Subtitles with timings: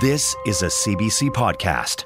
[0.00, 2.04] This is a CBC podcast.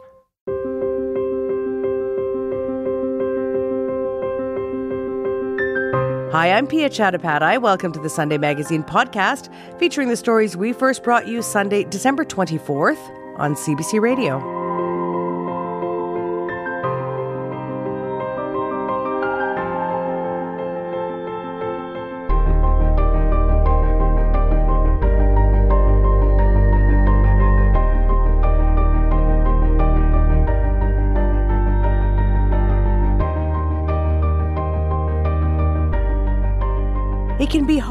[6.30, 7.60] Hi, I'm Piya Chattopadhyay.
[7.60, 12.24] Welcome to the Sunday Magazine podcast, featuring the stories we first brought you Sunday, December
[12.24, 13.00] 24th
[13.40, 14.59] on CBC Radio.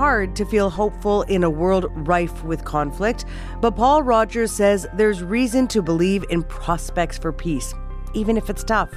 [0.10, 3.26] Hard to feel hopeful in a world rife with conflict,
[3.62, 7.76] but Paul Rogers says there's reason to believe in prospects for peace,
[8.16, 8.90] even if it's tough.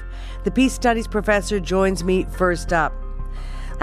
[0.45, 2.95] The Peace Studies professor joins me first up.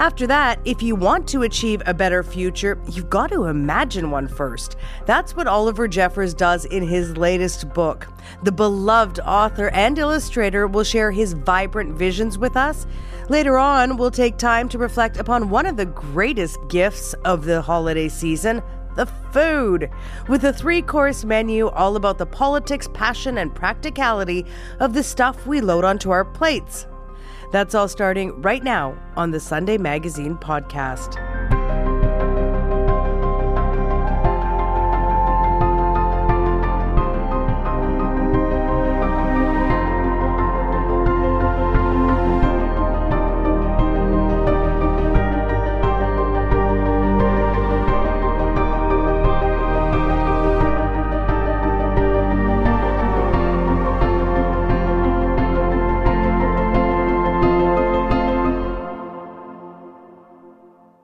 [0.00, 4.28] After that, if you want to achieve a better future, you've got to imagine one
[4.28, 4.76] first.
[5.04, 8.06] That's what Oliver Jeffers does in his latest book.
[8.42, 12.86] The beloved author and illustrator will share his vibrant visions with us.
[13.28, 17.60] Later on, we'll take time to reflect upon one of the greatest gifts of the
[17.60, 18.62] holiday season
[18.96, 19.90] the food,
[20.28, 24.46] with a three course menu all about the politics, passion, and practicality
[24.80, 26.86] of the stuff we load onto our plates.
[27.50, 31.49] That's all starting right now on the Sunday Magazine podcast.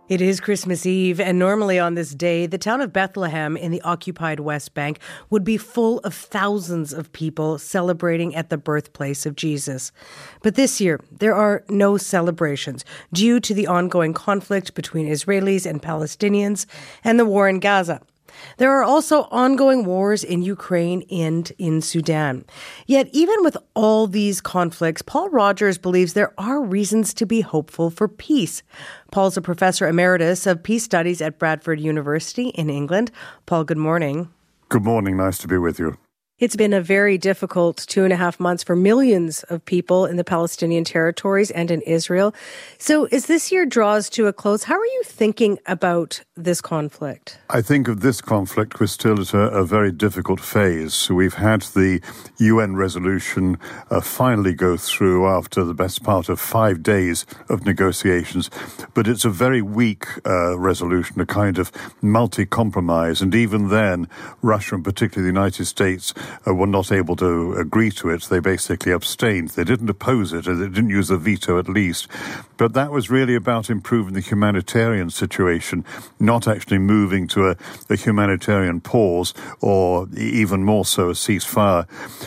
[0.09, 3.83] It is Christmas Eve, and normally on this day, the town of Bethlehem in the
[3.83, 5.01] occupied West Bank
[5.31, 9.91] would be full of thousands of people celebrating at the birthplace of Jesus.
[10.45, 15.83] But this year, there are no celebrations due to the ongoing conflict between Israelis and
[15.83, 16.67] Palestinians
[17.03, 18.01] and the war in Gaza.
[18.59, 22.45] There are also ongoing wars in Ukraine and in Sudan.
[22.87, 27.91] Yet, even with all these conflicts, Paul Rogers believes there are reasons to be hopeful
[27.91, 28.63] for peace.
[29.11, 33.11] Paul's a professor emeritus of peace studies at Bradford University in England.
[33.47, 34.29] Paul, good morning.
[34.69, 35.17] Good morning.
[35.17, 35.97] Nice to be with you.
[36.39, 40.17] It's been a very difficult two and a half months for millions of people in
[40.17, 42.35] the Palestinian territories and in Israel.
[42.77, 47.39] So, as this year draws to a close, how are you thinking about this conflict?
[47.49, 51.09] I think of this conflict, we're still at a, a very difficult phase.
[51.11, 52.03] We've had the
[52.37, 53.57] UN resolution
[53.89, 58.51] uh, finally go through after the best part of five days of negotiations,
[58.93, 61.73] but it's a very weak uh, resolution, a kind of
[62.03, 63.23] multi compromise.
[63.23, 64.07] And even then,
[64.43, 66.13] Russia and particularly the United States
[66.47, 68.23] uh, were not able to agree to it.
[68.25, 69.51] They basically abstained.
[69.51, 72.09] They didn't oppose it, they didn't use the veto at least.
[72.57, 75.85] But that was really about improving the humanitarian situation,
[76.19, 77.57] not actually moving to a,
[77.91, 81.87] a humanitarian pause or even more so a ceasefire.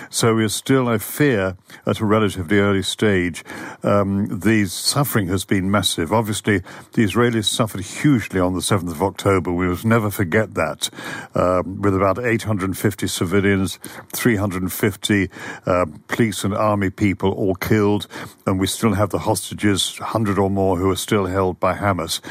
[0.09, 3.43] So we're still, I fear, at a relatively early stage.
[3.83, 6.13] Um, the suffering has been massive.
[6.13, 6.59] Obviously,
[6.93, 9.51] the Israelis suffered hugely on the 7th of October.
[9.51, 10.89] We must never forget that,
[11.35, 13.79] um, with about 850 civilians,
[14.13, 15.29] 350
[15.65, 18.07] uh, police and army people all killed,
[18.45, 22.21] and we still have the hostages, 100 or more, who are still held by Hamas.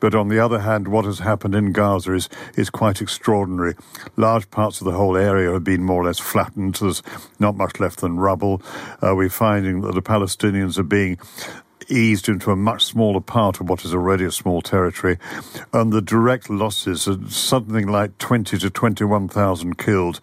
[0.00, 3.74] But on the other hand, what has happened in Gaza is, is quite extraordinary.
[4.16, 6.76] Large parts of the whole area have been more or less flattened.
[6.76, 7.02] There's
[7.38, 8.62] not much left than rubble.
[9.02, 11.18] Uh, we're finding that the Palestinians are being
[11.90, 15.18] eased into a much smaller part of what is already a small territory,
[15.72, 20.20] and the direct losses are something like 20 to 21,000 killed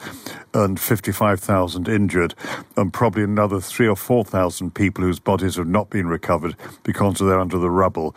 [0.54, 2.34] and 55,000 injured,
[2.78, 7.40] and probably another three or 4,000 people whose bodies have not been recovered because they're
[7.40, 8.16] under the rubble.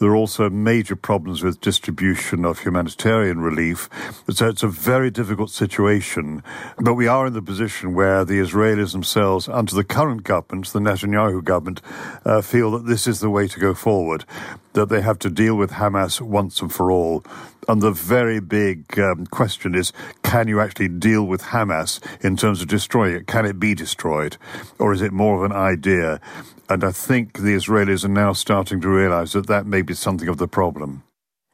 [0.00, 3.90] There are also major problems with distribution of humanitarian relief.
[4.30, 6.42] So it's a very difficult situation.
[6.78, 10.78] But we are in the position where the Israelis themselves, under the current government, the
[10.78, 11.82] Netanyahu government,
[12.24, 14.24] uh, feel that this is the way to go forward,
[14.72, 17.22] that they have to deal with Hamas once and for all.
[17.68, 19.92] And the very big um, question is
[20.22, 23.26] can you actually deal with Hamas in terms of destroying it?
[23.26, 24.38] Can it be destroyed?
[24.78, 26.22] Or is it more of an idea?
[26.70, 30.28] And I think the Israelis are now starting to realize that that may be something
[30.28, 31.02] of the problem.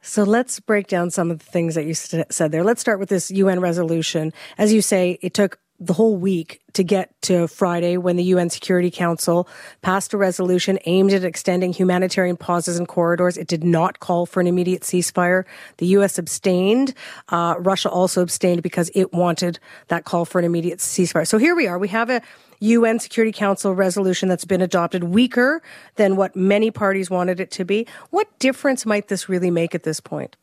[0.01, 2.63] So let's break down some of the things that you said there.
[2.63, 4.31] Let's start with this UN resolution.
[4.59, 8.49] As you say, it took the whole week to get to Friday when the UN
[8.49, 9.47] Security Council
[9.81, 13.37] passed a resolution aimed at extending humanitarian pauses and corridors.
[13.37, 15.43] It did not call for an immediate ceasefire.
[15.77, 16.17] The U.S.
[16.17, 16.93] abstained.
[17.29, 21.27] Uh, Russia also abstained because it wanted that call for an immediate ceasefire.
[21.27, 21.77] So here we are.
[21.77, 22.21] We have a
[22.59, 25.61] UN Security Council resolution that's been adopted weaker
[25.95, 27.87] than what many parties wanted it to be.
[28.09, 30.35] What difference might this really make at this point?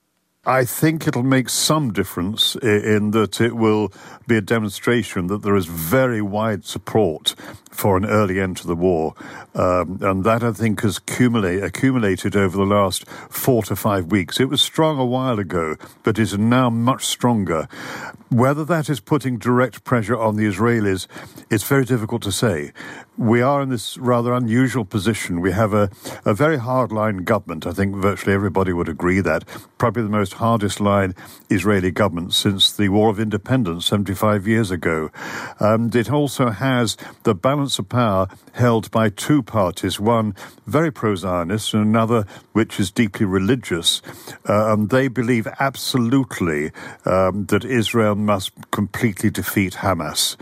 [0.47, 3.91] I think it'll make some difference in that it will
[4.27, 7.35] be a demonstration that there is very wide support
[7.71, 9.15] for an early end to the war.
[9.55, 14.39] Um, and that, I think, has accumulate, accumulated over the last four to five weeks.
[14.39, 17.67] It was strong a while ago, but is now much stronger.
[18.29, 21.07] Whether that is putting direct pressure on the Israelis,
[21.51, 22.73] it's very difficult to say
[23.17, 25.41] we are in this rather unusual position.
[25.41, 25.91] We have a,
[26.25, 27.67] a very hard line government.
[27.67, 29.45] I think virtually everybody would agree that.
[29.79, 31.15] Probably the most hardest line
[31.49, 35.11] Israeli government since the War of Independence 75 years ago.
[35.61, 40.35] And it also has the balance of power held by two parties, one
[40.67, 44.03] very pro Zionist and another which is deeply religious.
[44.49, 46.73] Uh, and they believe absolutely
[47.05, 50.37] um, that Israel must completely defeat Hamas.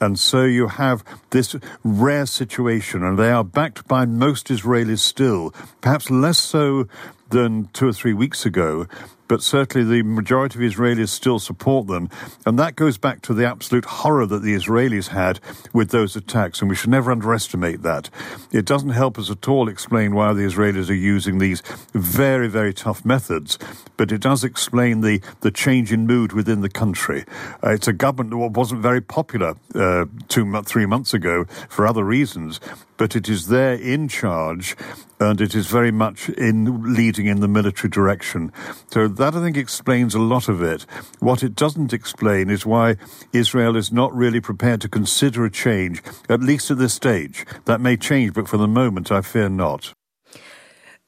[0.00, 5.54] And so you have this rare situation, and they are backed by most Israelis still,
[5.80, 6.86] perhaps less so
[7.30, 8.86] than two or three weeks ago,
[9.28, 12.08] but certainly the majority of Israelis still support them.
[12.44, 15.40] And that goes back to the absolute horror that the Israelis had
[15.72, 18.10] with those attacks, and we should never underestimate that.
[18.52, 21.62] It doesn't help us at all explain why the Israelis are using these
[21.92, 23.58] very, very tough methods,
[23.96, 27.24] but it does explain the, the change in mood within the country.
[27.62, 32.04] Uh, it's a government that wasn't very popular uh, two, three months ago for other
[32.04, 32.60] reasons,
[32.96, 34.76] but it is there in charge
[35.18, 38.52] and it is very much in leading in the military direction.
[38.90, 40.86] So that I think explains a lot of it.
[41.20, 42.96] What it doesn't explain is why
[43.32, 47.44] Israel is not really prepared to consider a change, at least at this stage.
[47.64, 49.92] That may change, but for the moment, I fear not.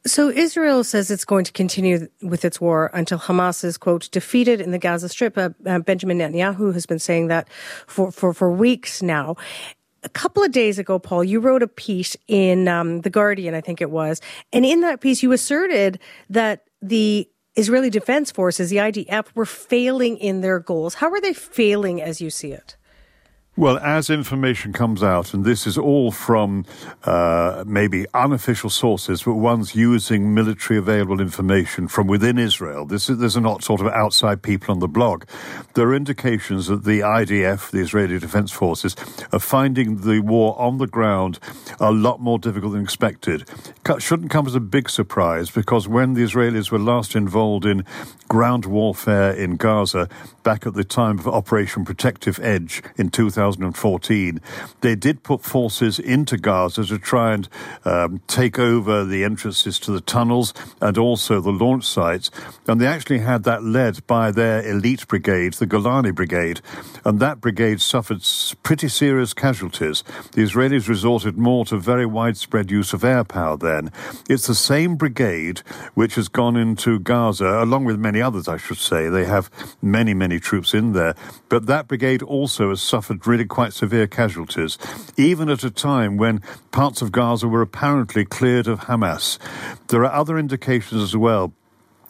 [0.07, 4.61] So Israel says it's going to continue with its war until Hamas is, quote, defeated
[4.61, 5.37] in the Gaza Strip.
[5.37, 7.49] Uh, uh, Benjamin Netanyahu has been saying that
[7.87, 9.37] for, for, for weeks now
[10.05, 13.61] a couple of days ago, Paul, you wrote a piece in um, The Guardian, I
[13.61, 14.21] think it was.
[14.53, 15.99] And in that piece, you asserted
[16.31, 17.29] that the
[17.59, 20.95] Israeli Defense Forces, the IDF, were failing in their goals.
[20.95, 22.77] How are they failing as you see it?
[23.59, 26.65] Well, as information comes out, and this is all from
[27.03, 33.19] uh, maybe unofficial sources, but ones using military available information from within Israel, this is,
[33.19, 35.25] these are not sort of outside people on the blog.
[35.75, 38.95] There are indications that the IDF, the Israeli Defense Forces,
[39.33, 41.41] are finding the war on the ground
[41.81, 43.45] a lot more difficult than expected.
[43.89, 47.85] It Shouldn't come as a big surprise because when the Israelis were last involved in
[48.29, 50.09] ground warfare in Gaza
[50.49, 54.41] back at the time of Operation Protective Edge in 2014,
[54.81, 57.47] they did put forces into Gaza to try and
[57.85, 62.31] um, take over the entrances to the tunnels and also the launch sites.
[62.67, 66.63] And they actually had that led by their elite brigade, the Golani Brigade.
[67.05, 68.23] And that brigade suffered
[68.63, 70.03] pretty serious casualties.
[70.33, 73.93] The Israelis resorted more to very widespread use of air power then.
[74.31, 75.59] It's the same brigade
[75.93, 79.11] which has gone into Gaza, along with many others, I should say.
[79.11, 79.51] They have
[79.83, 81.15] many, many troops in there.
[81.49, 84.79] But that brigade also has suffered really quite severe casualties,
[85.17, 89.39] even at a time when parts of Gaza were apparently cleared of Hamas.
[89.89, 91.53] There are other indications as well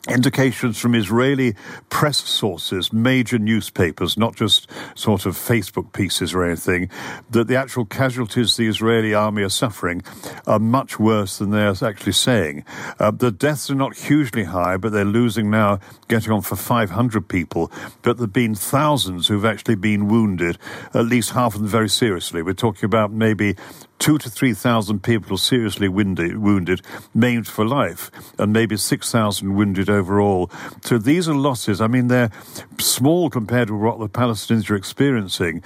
[0.08, 1.54] indications from Israeli
[1.90, 6.88] press sources, major newspapers, not just sort of Facebook pieces or anything,
[7.30, 10.02] that the actual casualties the Israeli army are suffering
[10.46, 12.64] are much worse than they're actually saying.
[12.98, 17.28] Uh, the deaths are not hugely high, but they're losing now, getting on for 500
[17.28, 17.70] people.
[18.02, 20.58] But there have been thousands who've actually been wounded,
[20.94, 22.42] at least half of them very seriously.
[22.42, 23.56] We're talking about maybe
[23.98, 26.82] two to three thousand people seriously wounded, wounded,
[27.14, 30.50] maimed for life, and maybe six thousand wounded overall.
[30.82, 31.80] So these are losses.
[31.80, 32.30] I mean, they're
[32.78, 35.62] small compared to what the Palestinians are experiencing,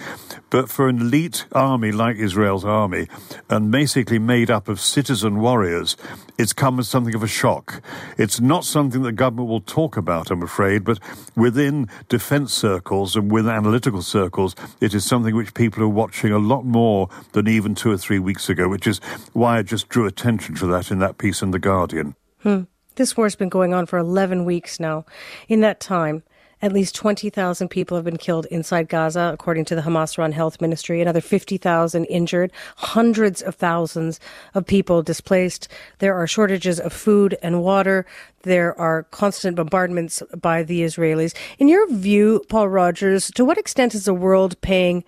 [0.51, 3.07] but for an elite army like Israel's army,
[3.51, 5.97] and basically made up of citizen warriors,
[6.39, 7.83] it's come as something of a shock.
[8.19, 10.99] It's not something the government will talk about, I'm afraid, but
[11.37, 16.39] within defense circles and within analytical circles, it is something which people are watching a
[16.39, 19.01] lot more than even two or three weeks ago, which is
[19.33, 22.15] why I just drew attention to that in that piece in The Guardian.
[22.43, 22.63] Hmm.
[22.97, 25.07] This war's been going on for 11 weeks now.
[25.49, 26.23] In that time,
[26.63, 30.61] at least 20,000 people have been killed inside Gaza, according to the Hamas run health
[30.61, 31.01] ministry.
[31.01, 34.21] Another 50,000 injured, hundreds of thousands
[34.55, 35.67] of people displaced.
[35.99, 38.07] There are shortages of food and water.
[38.43, 41.35] There are constant bombardments by the Israelis.
[41.59, 45.03] In your view, Paul Rogers, to what extent is the world paying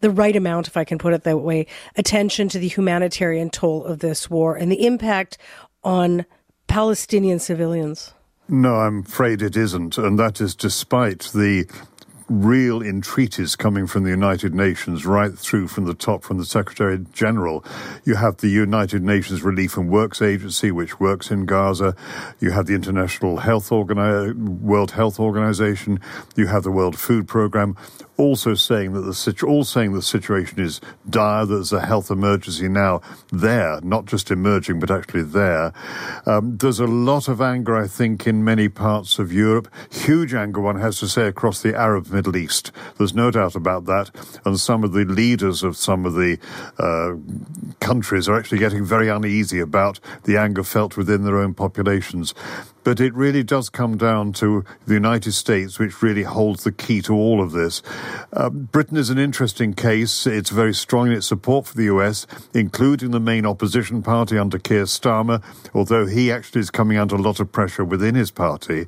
[0.00, 1.66] the right amount, if I can put it that way,
[1.96, 5.38] attention to the humanitarian toll of this war and the impact
[5.84, 6.26] on
[6.66, 8.12] Palestinian civilians?
[8.48, 9.98] No, I'm afraid it isn't.
[9.98, 11.66] And that is despite the
[12.30, 17.04] real entreaties coming from the United Nations right through from the top, from the Secretary
[17.12, 17.64] General.
[18.04, 21.96] You have the United Nations Relief and Works Agency, which works in Gaza.
[22.38, 25.98] You have the International Health Organi- World Health Organization.
[26.36, 27.76] You have the World Food Program
[28.20, 31.46] also saying that the all saying the situation is dire.
[31.46, 33.00] There's a health emergency now
[33.32, 35.72] there, not just emerging, but actually there.
[36.26, 39.68] Um, there's a lot of anger, I think, in many parts of Europe.
[39.90, 42.72] Huge anger, one has to say, across the Arab Middle East.
[42.98, 44.10] There's no doubt about that.
[44.44, 46.38] And some of the leaders of some of the
[46.78, 47.14] uh,
[47.80, 52.34] countries are actually getting very uneasy about the anger felt within their own populations.
[52.82, 57.02] But it really does come down to the United States, which really holds the key
[57.02, 57.82] to all of this.
[58.32, 60.26] Uh, Britain is an interesting case.
[60.26, 64.58] It's very strong in its support for the US, including the main opposition party under
[64.58, 65.42] Keir Starmer,
[65.74, 68.86] although he actually is coming under a lot of pressure within his party.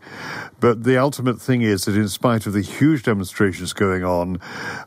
[0.61, 4.41] But the ultimate thing is that, in spite of the huge demonstrations going on,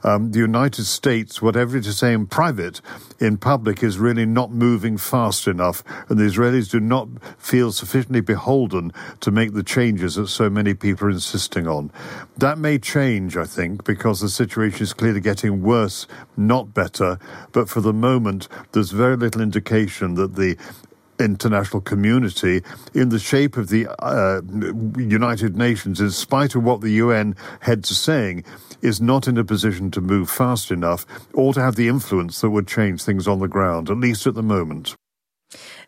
[0.04, 2.82] um, the United States, whatever it is saying in private,
[3.20, 5.84] in public, is really not moving fast enough.
[6.10, 7.08] And the Israelis do not
[7.38, 8.92] feel sufficiently beholden
[9.22, 11.92] to make the changes that so many people are insisting on.
[12.38, 17.20] That may change, I think, because the situation is clearly getting worse, not better.
[17.52, 20.58] But for the moment, there's very little indication that the
[21.20, 22.62] international community
[22.94, 24.42] in the shape of the uh,
[24.98, 28.44] United Nations, in spite of what the UN heads are saying,
[28.86, 32.52] is not in a position to move fast enough or to have the influence that
[32.52, 34.96] would change things on the ground, at least at the moment.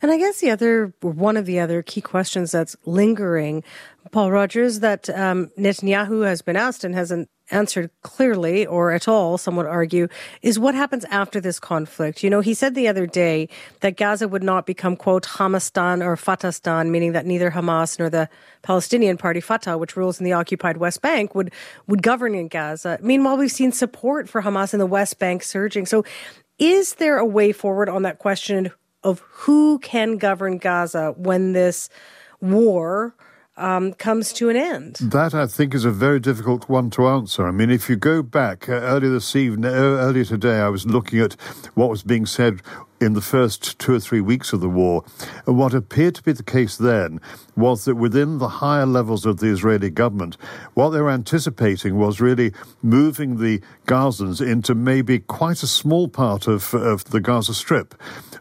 [0.02, 3.64] And I guess the other, one of the other key questions that's lingering,
[4.12, 9.38] Paul Rogers, that um, Netanyahu has been asked and hasn't answered clearly or at all,
[9.38, 10.08] some would argue,
[10.42, 12.24] is what happens after this conflict.
[12.24, 13.50] You know, he said the other day
[13.82, 18.30] that Gaza would not become, quote, Hamastan or Fatahstan, meaning that neither Hamas nor the
[18.64, 21.54] Palestinian party Fatah, which rules in the occupied West Bank, would,
[21.88, 23.00] would govern in Gaza.
[23.02, 25.86] Meanwhile, we've seen support for Hamas in the West Bank surging.
[25.86, 26.04] So
[26.60, 28.72] is there a way forward on that question
[29.08, 31.90] of who can govern Gaza when this
[32.42, 33.16] war
[33.58, 34.96] um, comes to an end?
[35.02, 37.48] That I think is a very difficult one to answer.
[37.48, 40.86] I mean, if you go back uh, earlier this evening, uh, earlier today, I was
[40.86, 41.34] looking at
[41.74, 42.62] what was being said
[43.00, 45.04] in the first two or three weeks of the war.
[45.46, 47.20] And what appeared to be the case then
[47.56, 50.38] was that within the higher levels of the Israeli government,
[50.74, 56.48] what they were anticipating was really moving the Gazans into maybe quite a small part
[56.48, 57.94] of, of the Gaza Strip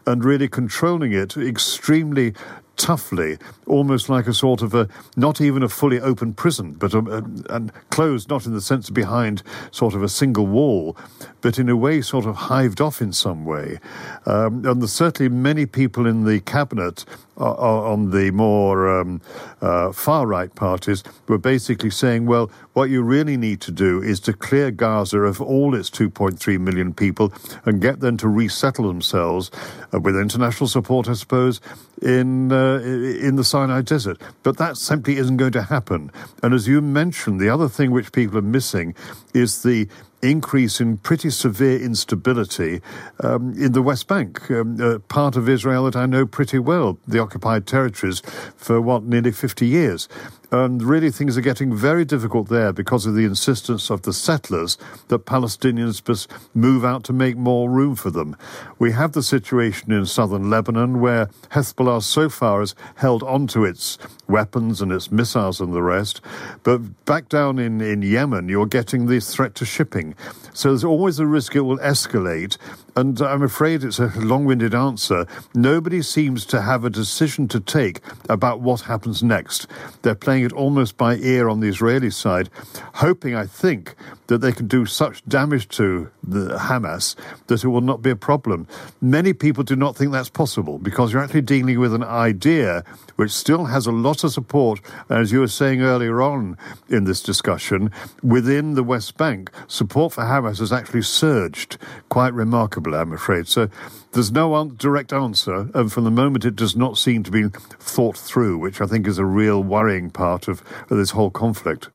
[0.05, 2.33] and really controlling it extremely
[2.77, 6.99] toughly, almost like a sort of a not even a fully open prison, but a,
[6.99, 10.95] a, and closed not in the sense of behind sort of a single wall,
[11.41, 13.79] but in a way sort of hived off in some way.
[14.25, 17.05] Um, and there's certainly many people in the cabinet
[17.39, 19.21] uh, uh, on the more um,
[19.61, 24.19] uh, far right parties were basically saying, well, what you really need to do is
[24.19, 27.31] to clear Gaza of all its 2.3 million people
[27.63, 29.51] and get them to resettle themselves
[29.93, 31.61] uh, with international support, I suppose,
[32.01, 34.21] in uh, in the Sinai Desert.
[34.43, 36.11] But that simply isn't going to happen.
[36.43, 38.95] And as you mentioned, the other thing which people are missing
[39.33, 39.87] is the
[40.21, 42.81] increase in pretty severe instability
[43.23, 46.97] um, in the West Bank, um, uh, part of Israel that I know pretty well,
[47.07, 48.21] the occupied territories,
[48.55, 50.09] for what, nearly 50 years.
[50.49, 54.77] And really, things are getting very difficult there because of the insistence of the settlers
[55.09, 58.37] that Palestinians must move out to make more room for them.
[58.79, 63.97] We have the situation in southern Lebanon where Hezbollah so far has held onto its
[64.29, 66.21] weapons and its missiles and the rest.
[66.63, 70.15] But back down in, in Yemen, you're getting the threat to shipping.
[70.53, 72.57] So there's always a risk it will escalate
[72.97, 75.27] And I'm afraid it's a long winded answer.
[75.53, 79.67] Nobody seems to have a decision to take about what happens next.
[80.01, 82.49] They're playing it almost by ear on the Israeli side,
[82.95, 83.93] hoping, I think,
[84.25, 87.15] that they can do such damage to the Hamas
[87.47, 88.67] that it will not be a problem.
[88.99, 92.83] Many people do not think that's possible because you're actually dealing with an idea
[93.15, 96.57] which still has a lot of support, as you were saying earlier on
[96.89, 97.91] in this discussion,
[98.23, 99.51] within the West Bank.
[99.67, 101.77] Support for Hamas has actually surged
[102.09, 103.47] quite remarkably, I'm afraid.
[103.47, 103.69] So
[104.11, 108.17] there's no direct answer, and from the moment it does not seem to be thought
[108.17, 111.89] through, which I think is a real worrying part of, of this whole conflict.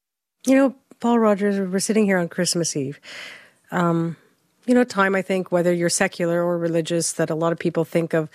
[0.46, 3.00] You know, Paul Rogers, we're sitting here on Christmas Eve.
[3.70, 4.16] Um,
[4.66, 7.84] you know, time, I think, whether you're secular or religious, that a lot of people
[7.84, 8.28] think of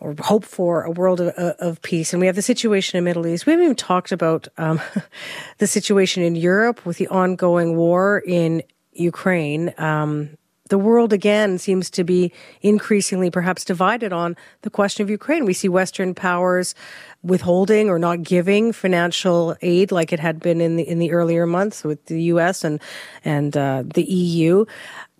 [0.00, 2.12] or hope for a world of, of, peace.
[2.12, 3.44] And we have the situation in Middle East.
[3.44, 4.80] We haven't even talked about um,
[5.58, 9.74] the situation in Europe with the ongoing war in Ukraine.
[9.78, 10.36] Um,
[10.70, 15.44] the world again seems to be increasingly perhaps divided on the question of Ukraine.
[15.44, 16.74] We see Western powers
[17.22, 21.46] withholding or not giving financial aid like it had been in the in the earlier
[21.46, 22.64] months with the U.S.
[22.64, 22.80] and
[23.24, 24.64] and uh, the EU.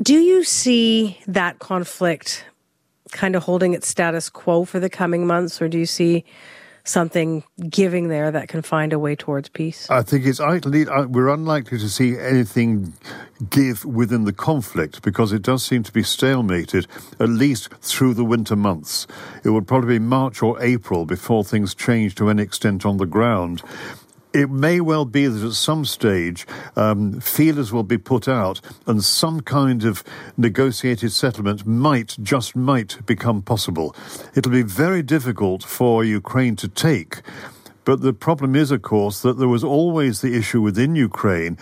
[0.02, 2.46] Do you see that conflict
[3.12, 6.24] kind of holding its status quo for the coming months, or do you see
[6.84, 9.88] something giving there that can find a way towards peace?
[9.90, 12.94] I think it's unlikely uh, we're unlikely to see anything
[13.48, 16.86] give within the conflict because it does seem to be stalemated
[17.18, 19.06] at least through the winter months.
[19.44, 23.06] It would probably be March or April before things change to any extent on the
[23.06, 23.62] ground
[24.32, 26.46] it may well be that at some stage
[26.76, 30.04] um, feelers will be put out and some kind of
[30.36, 33.94] negotiated settlement might, just might, become possible.
[34.34, 37.22] It'll be very difficult for Ukraine to take.
[37.84, 41.56] But the problem is, of course, that there was always the issue within Ukraine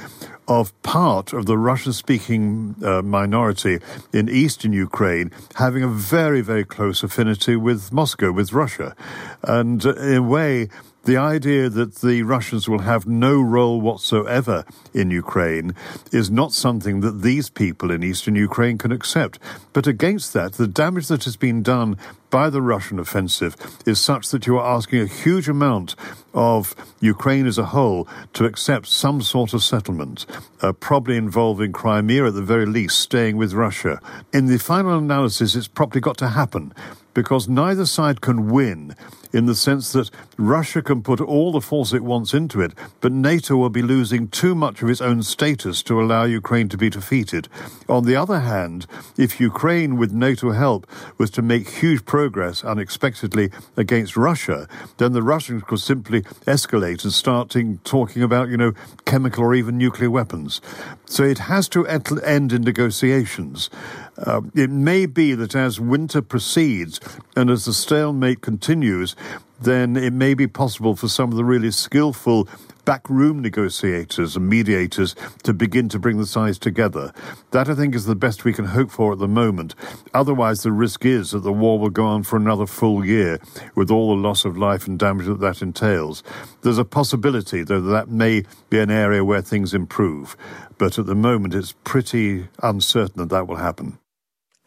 [0.49, 3.79] of part of the Russian speaking uh, minority
[4.13, 8.97] in eastern Ukraine having a very, very close affinity with Moscow, with Russia.
[9.43, 10.69] And uh, in a way,
[11.09, 15.75] the idea that the Russians will have no role whatsoever in Ukraine
[16.13, 19.39] is not something that these people in eastern Ukraine can accept.
[19.73, 21.97] But against that, the damage that has been done
[22.31, 23.57] by the Russian offensive
[23.87, 25.95] is such that you are asking a huge amount
[26.35, 30.27] of Ukraine as a whole to accept some sort of settlement,
[30.63, 34.01] uh, probably involving Crimea at the very least, staying with Russia.
[34.33, 36.73] In the final analysis, it's probably got to happen
[37.15, 38.95] because neither side can win
[39.33, 43.13] in the sense that Russia can put all the force it wants into it, but
[43.13, 46.89] NATO will be losing too much of its own status to allow Ukraine to be
[46.89, 47.49] defeated.
[47.89, 50.87] On the other hand, if Ukraine, with NATO help,
[51.19, 52.18] was to make huge progress
[52.65, 57.55] unexpectedly against Russia, then the Russians could simply escalate and start
[57.85, 58.73] talking about, you know,
[59.05, 60.61] chemical or even nuclear weapons.
[61.07, 63.71] So it has to end in negotiations.
[64.19, 67.01] Uh, it may be that as winter proceeds
[67.37, 69.15] and as the stalemate continues,
[69.61, 72.49] then it may be possible for some of the really skillful
[72.89, 77.13] backroom negotiators and mediators to begin to bring the sides together.
[77.51, 79.75] That, I think, is the best we can hope for at the moment.
[80.15, 83.41] Otherwise, the risk is that the war will go on for another full year
[83.75, 86.23] with all the loss of life and damage that that entails.
[86.63, 90.35] There's a possibility, though, that, that may be an area where things improve.
[90.79, 93.99] But at the moment, it's pretty uncertain that that will happen.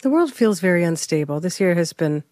[0.03, 1.39] The world feels very unstable.
[1.39, 2.23] This year has been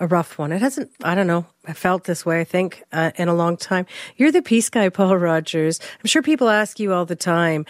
[0.00, 0.50] a rough one.
[0.50, 3.56] It hasn't, I don't know, I felt this way, I think, uh, in a long
[3.58, 3.86] time.
[4.16, 5.78] You're the peace guy, Paul Rogers.
[6.00, 7.66] I'm sure people ask you all the time,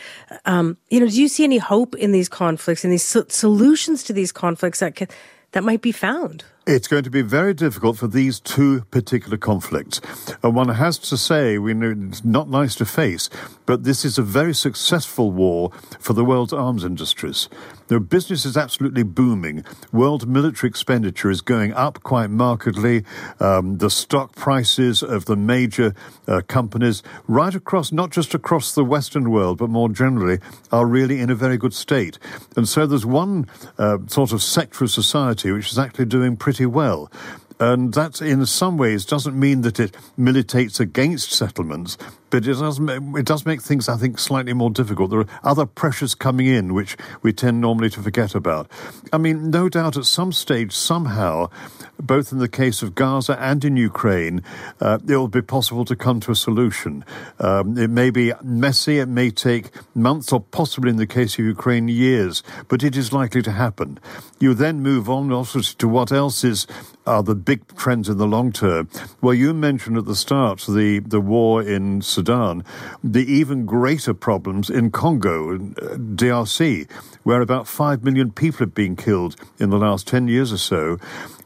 [0.46, 4.04] um, you know, do you see any hope in these conflicts and these so- solutions
[4.04, 5.08] to these conflicts that can,
[5.52, 6.44] that might be found?
[6.66, 10.00] It's going to be very difficult for these two particular conflicts.
[10.44, 13.28] And one has to say, we know it's not nice to face,
[13.66, 17.48] but this is a very successful war for the world's arms industries.
[17.90, 19.64] The business is absolutely booming.
[19.90, 23.02] World military expenditure is going up quite markedly.
[23.40, 25.96] Um, the stock prices of the major
[26.28, 30.38] uh, companies, right across, not just across the Western world, but more generally,
[30.70, 32.16] are really in a very good state.
[32.56, 36.66] And so there's one uh, sort of sector of society which is actually doing pretty
[36.66, 37.10] well.
[37.58, 41.98] And that, in some ways, doesn't mean that it militates against settlements,
[42.30, 45.10] but it does, it does make things, I think, slightly more difficult.
[45.10, 48.70] There are other pressures coming in which we tend normally to forget about.
[49.12, 51.50] I mean, no doubt at some stage, somehow,
[51.98, 54.42] both in the case of Gaza and in Ukraine,
[54.80, 57.04] uh, it will be possible to come to a solution.
[57.38, 61.44] Um, it may be messy, it may take months, or possibly in the case of
[61.44, 63.98] Ukraine, years, but it is likely to happen.
[64.38, 66.66] You then move on also to what else is
[67.06, 68.88] are the big trends in the long term.
[69.20, 74.90] Well, you mentioned at the start the, the war in the even greater problems in
[74.90, 75.58] Congo, uh,
[75.96, 76.90] DRC,
[77.22, 80.98] where about 5 million people have been killed in the last 10 years or so.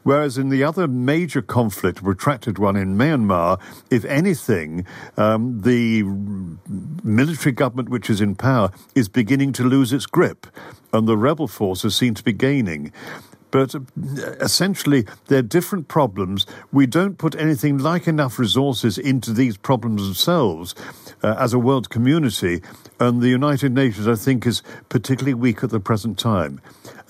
[0.04, 3.58] Whereas in the other major conflict, protracted one in Myanmar,
[3.90, 6.02] if anything, um, the
[7.02, 10.46] military government which is in power is beginning to lose its grip,
[10.92, 12.92] and the rebel forces seem to be gaining.
[13.54, 13.78] But uh,
[14.40, 16.44] essentially, they're different problems.
[16.72, 20.74] We don't put anything like enough resources into these problems themselves
[21.22, 22.62] uh, as a world community.
[22.98, 26.60] And the United Nations, I think, is particularly weak at the present time.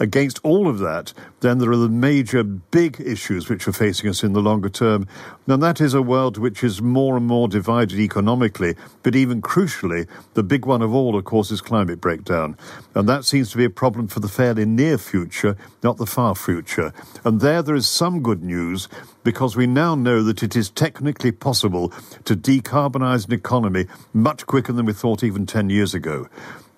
[0.00, 4.24] Against all of that, then there are the major big issues which are facing us
[4.24, 5.06] in the longer term.
[5.46, 10.08] And that is a world which is more and more divided economically, but even crucially,
[10.34, 12.56] the big one of all, of course, is climate breakdown.
[12.94, 16.34] And that seems to be a problem for the fairly near future, not the far
[16.34, 16.92] future.
[17.24, 18.88] And there, there is some good news
[19.22, 21.90] because we now know that it is technically possible
[22.24, 26.28] to decarbonize an economy much quicker than we thought even 10 years ago.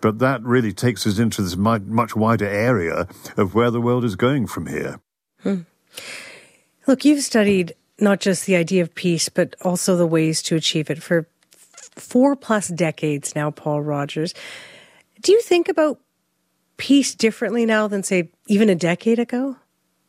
[0.06, 4.14] But that really takes us into this much wider area of where the world is
[4.14, 5.00] going from here.
[5.42, 5.62] Hmm.
[6.86, 10.90] Look, you've studied not just the idea of peace, but also the ways to achieve
[10.90, 11.26] it for
[11.96, 14.32] four plus decades now, Paul Rogers.
[15.22, 15.98] Do you think about
[16.76, 19.56] peace differently now than, say, even a decade ago?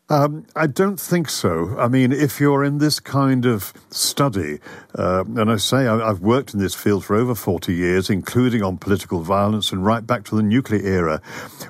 [0.09, 1.77] Um, I don't think so.
[1.77, 4.59] I mean, if you're in this kind of study,
[4.97, 8.63] uh, and I say I, have worked in this field for over 40 years, including
[8.63, 11.21] on political violence and right back to the nuclear era.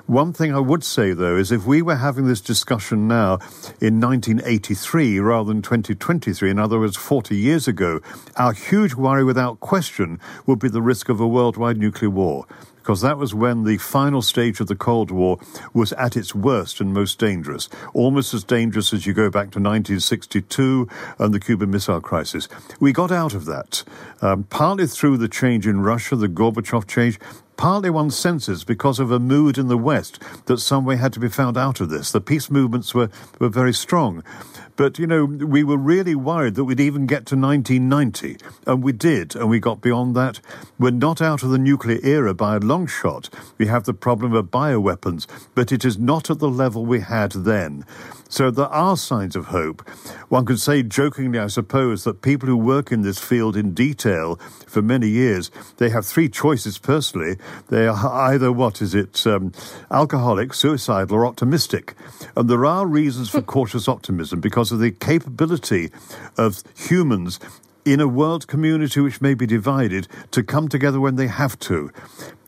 [0.06, 3.38] One thing I would say, though, is if we were having this discussion now
[3.80, 8.00] in 1983 rather than 2023, in other words, 40 years ago,
[8.36, 12.46] our huge worry without question would be the risk of a worldwide nuclear war
[12.88, 15.38] because that was when the final stage of the Cold War
[15.74, 19.60] was at its worst and most dangerous, almost as dangerous as you go back to
[19.60, 22.48] 1962 and the Cuban Missile Crisis.
[22.80, 23.84] We got out of that,
[24.22, 27.18] um, partly through the change in Russia, the Gorbachev change,
[27.58, 31.20] partly one senses because of a mood in the West that some way had to
[31.20, 32.10] be found out of this.
[32.10, 34.24] The peace movements were, were very strong.
[34.78, 38.92] But, you know, we were really worried that we'd even get to 1990, and we
[38.92, 40.40] did, and we got beyond that.
[40.78, 43.28] We're not out of the nuclear era by a long shot.
[43.58, 47.32] We have the problem of bioweapons, but it is not at the level we had
[47.32, 47.84] then.
[48.30, 49.88] So there are signs of hope.
[50.28, 54.36] One could say jokingly, I suppose, that people who work in this field in detail
[54.66, 57.38] for many years, they have three choices personally.
[57.68, 59.52] They are either, what is it, um,
[59.90, 61.94] alcoholic, suicidal, or optimistic.
[62.36, 65.90] And there are reasons for cautious optimism because of the capability
[66.36, 67.40] of humans
[67.84, 71.90] in a world community which may be divided to come together when they have to.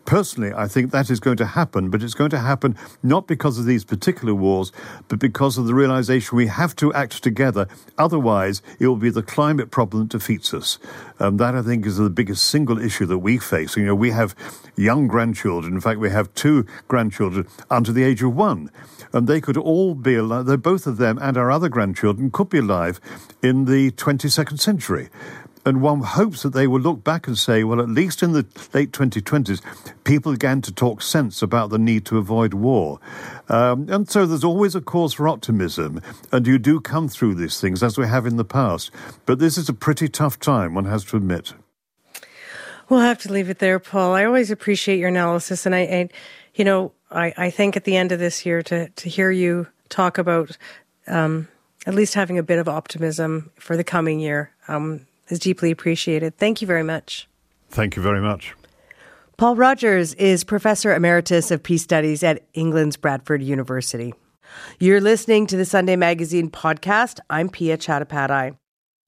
[0.04, 3.58] Personally, I think that is going to happen, but it's going to happen not because
[3.58, 4.72] of these particular wars,
[5.08, 7.68] but because of the realization we have to act together.
[7.98, 10.78] Otherwise, it will be the climate problem that defeats us.
[11.18, 13.76] Um, that, I think, is the biggest single issue that we face.
[13.76, 14.34] You know, we have
[14.74, 15.74] young grandchildren.
[15.74, 18.70] In fact, we have two grandchildren under the age of one.
[19.12, 22.58] And they could all be alive, both of them and our other grandchildren could be
[22.58, 23.00] alive
[23.42, 25.08] in the 22nd century
[25.64, 28.46] and one hopes that they will look back and say, well, at least in the
[28.72, 29.60] late 2020s,
[30.04, 32.98] people began to talk sense about the need to avoid war.
[33.48, 36.00] Um, and so there's always a cause for optimism,
[36.32, 38.90] and you do come through these things as we have in the past.
[39.26, 41.54] But this is a pretty tough time, one has to admit.
[42.88, 44.14] We'll have to leave it there, Paul.
[44.14, 46.08] I always appreciate your analysis, and I, I
[46.54, 49.68] you know, I, I think at the end of this year to to hear you
[49.88, 50.56] talk about
[51.06, 51.48] um,
[51.86, 54.50] at least having a bit of optimism for the coming year.
[54.68, 56.36] Um, is deeply appreciated.
[56.36, 57.28] Thank you very much.
[57.70, 58.54] Thank you very much.
[59.36, 64.12] Paul Rogers is Professor Emeritus of Peace Studies at England's Bradford University.
[64.78, 67.20] You're listening to the Sunday Magazine podcast.
[67.30, 68.56] I'm Piya Chattopadhyay.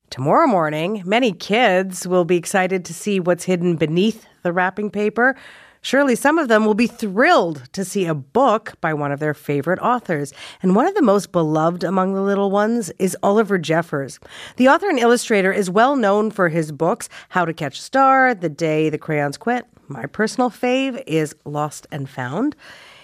[0.08, 5.36] Tomorrow morning, many kids will be excited to see what's hidden beneath the wrapping paper
[5.84, 9.34] Surely some of them will be thrilled to see a book by one of their
[9.34, 10.32] favorite authors.
[10.62, 14.20] And one of the most beloved among the little ones is Oliver Jeffers.
[14.58, 18.32] The author and illustrator is well known for his books How to Catch a Star,
[18.32, 19.66] The Day the Crayons Quit.
[19.88, 22.54] My personal fave is Lost and Found.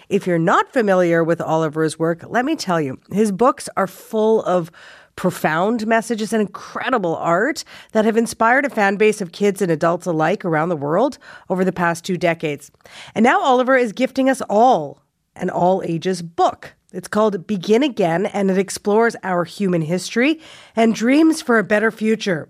[0.08, 4.42] If you're not familiar with Oliver's work, let me tell you, his books are full
[4.44, 4.70] of
[5.18, 10.06] profound messages and incredible art that have inspired a fan base of kids and adults
[10.06, 11.18] alike around the world
[11.50, 12.70] over the past two decades.
[13.16, 15.02] And now Oliver is gifting us all
[15.34, 16.72] an all ages book.
[16.92, 20.40] It's called Begin Again, and it explores our human history
[20.76, 22.48] and dreams for a better future.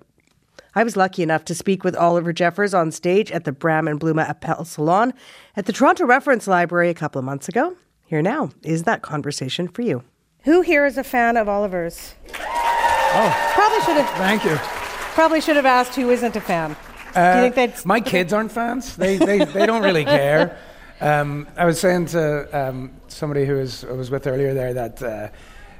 [0.74, 3.98] I was lucky enough to speak with Oliver Jeffers on stage at the Bram and
[3.98, 5.14] Bluma Appel Salon
[5.56, 7.78] at the Toronto Reference Library a couple of months ago.
[8.04, 10.04] Here now is that conversation for you.
[10.44, 12.14] Who here is a fan of Oliver's?
[12.34, 14.18] Oh, probably should have.
[14.18, 14.56] Thank you.
[15.14, 16.76] Probably should have asked who isn't a fan.
[17.14, 17.84] Do you think they'd?
[17.84, 18.96] My kids aren't fans.
[18.96, 20.56] They, they, they don't really care.
[21.00, 25.02] Um, I was saying to um, somebody who was, I was with earlier there that
[25.02, 25.28] uh,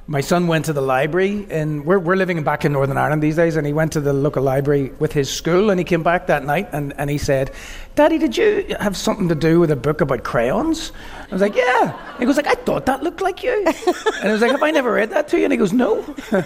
[0.08, 3.36] my son went to the library, and we're, we're living back in Northern Ireland these
[3.36, 6.26] days, and he went to the local library with his school, and he came back
[6.28, 7.50] that night, and, and he said,
[7.94, 10.92] Daddy, did you have something to do with a book about crayons?
[11.30, 11.94] I was like, yeah.
[12.18, 13.52] He goes like, I thought that looked like you.
[13.66, 15.44] and I was like, have I never read that to you?
[15.44, 16.02] And he goes, no.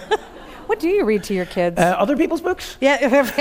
[0.67, 1.77] What do you read to your kids?
[1.77, 2.77] Uh, other people's books?
[2.79, 2.97] Yeah.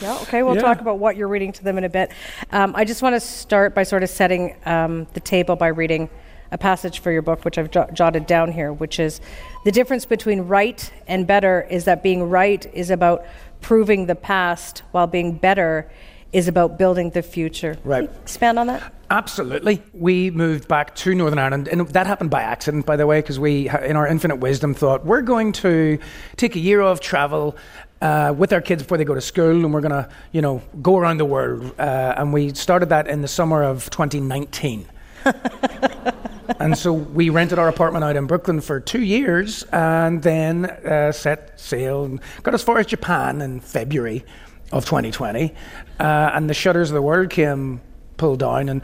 [0.00, 0.18] yeah.
[0.22, 0.42] Okay.
[0.42, 0.62] We'll Yeah.
[0.62, 2.10] talk about what you're reading to them in a bit.
[2.50, 6.08] Um, I just want to start by sort of setting um, the table by reading
[6.50, 9.20] a passage for your book, which I've jo- jotted down here, which is
[9.64, 13.24] the difference between right and better is that being right is about
[13.60, 15.90] proving the past, while being better
[16.32, 17.76] is about building the future.
[17.84, 18.06] Right.
[18.06, 18.92] Can you Expand on that.
[19.10, 19.82] Absolutely.
[19.94, 23.38] We moved back to Northern Ireland, and that happened by accident, by the way, because
[23.38, 25.98] we, in our infinite wisdom, thought we're going to
[26.36, 27.56] take a year of travel
[28.02, 30.62] uh, with our kids before they go to school, and we're going to, you know,
[30.82, 31.74] go around the world.
[31.78, 34.86] Uh, and we started that in the summer of 2019.
[36.58, 41.12] and so we rented our apartment out in Brooklyn for two years, and then uh,
[41.12, 44.24] set sail and got as far as Japan in February
[44.72, 45.54] of 2020.
[45.98, 46.02] Uh,
[46.34, 47.80] and the shutters of the world came
[48.16, 48.82] pulled down, and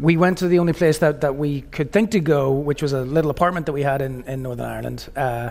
[0.00, 2.92] we went to the only place that, that we could think to go, which was
[2.92, 5.08] a little apartment that we had in, in Northern Ireland.
[5.16, 5.50] Uh,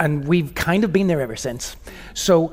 [0.00, 1.76] and we've kind of been there ever since.
[2.14, 2.52] So,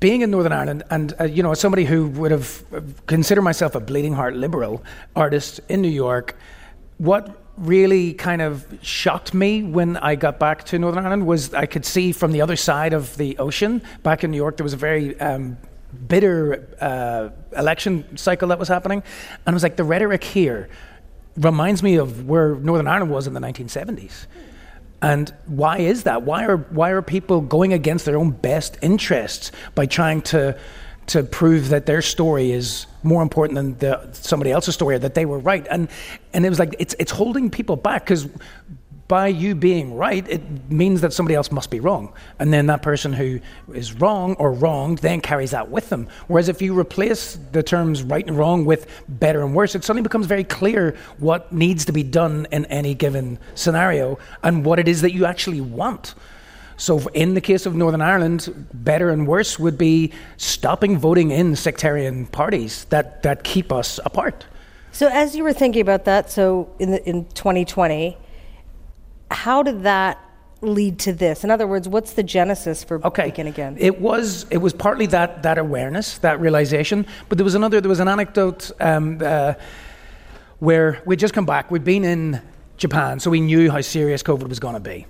[0.00, 3.42] being in Northern Ireland, and uh, you know, as somebody who would have uh, considered
[3.42, 4.82] myself a bleeding heart liberal
[5.14, 6.36] artist in New York,
[6.98, 11.66] what really kind of shocked me when I got back to Northern Ireland was I
[11.66, 14.72] could see from the other side of the ocean back in New York there was
[14.72, 15.58] a very um,
[16.06, 19.02] bitter uh, election cycle that was happening,
[19.46, 20.68] and it was like the rhetoric here
[21.36, 24.26] reminds me of where Northern Ireland was in the 1970s.
[25.00, 26.22] And why is that?
[26.22, 30.58] Why are why are people going against their own best interests by trying to
[31.08, 35.14] to prove that their story is more important than the, somebody else's story or that
[35.14, 35.66] they were right?
[35.70, 35.88] And
[36.32, 38.28] and it was like it's it's holding people back because
[39.08, 42.12] by you being right, it means that somebody else must be wrong.
[42.38, 43.40] And then that person who
[43.72, 46.08] is wrong or wronged then carries that with them.
[46.26, 50.02] Whereas if you replace the terms right and wrong with better and worse, it suddenly
[50.02, 54.86] becomes very clear what needs to be done in any given scenario and what it
[54.86, 56.14] is that you actually want.
[56.78, 61.56] So, in the case of Northern Ireland, better and worse would be stopping voting in
[61.56, 64.46] sectarian parties that, that keep us apart.
[64.92, 68.16] So, as you were thinking about that, so in the, in 2020,
[69.32, 70.18] how did that
[70.60, 71.42] lead to this?
[71.42, 73.28] In other words, what's the genesis for Okay.
[73.28, 73.76] Again?
[73.78, 77.80] It was it was partly that that awareness, that realization, but there was another.
[77.80, 79.54] There was an anecdote um, uh,
[80.60, 81.70] where we'd just come back.
[81.70, 82.40] We'd been in
[82.76, 85.06] Japan, so we knew how serious COVID was going to be.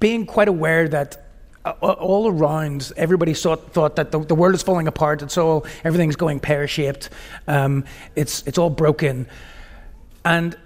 [0.00, 1.22] Being quite aware that.
[1.64, 5.22] uh, All around, everybody thought, thought that the, the world is falling apart.
[5.22, 7.10] It's all everything's going pear shaped.
[7.48, 9.26] Um, it's it's all broken,
[10.24, 10.56] and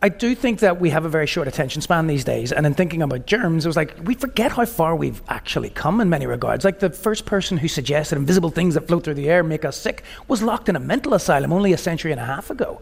[0.00, 2.52] I do think that we have a very short attention span these days.
[2.52, 6.00] And in thinking about germs, it was like we forget how far we've actually come
[6.02, 6.64] in many regards.
[6.64, 9.76] Like the first person who suggested invisible things that float through the air make us
[9.76, 12.80] sick was locked in a mental asylum only a century and a half ago.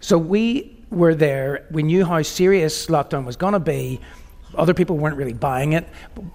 [0.00, 1.66] So we were there.
[1.70, 4.00] We knew how serious lockdown was going to be.
[4.54, 5.88] Other people weren't really buying it.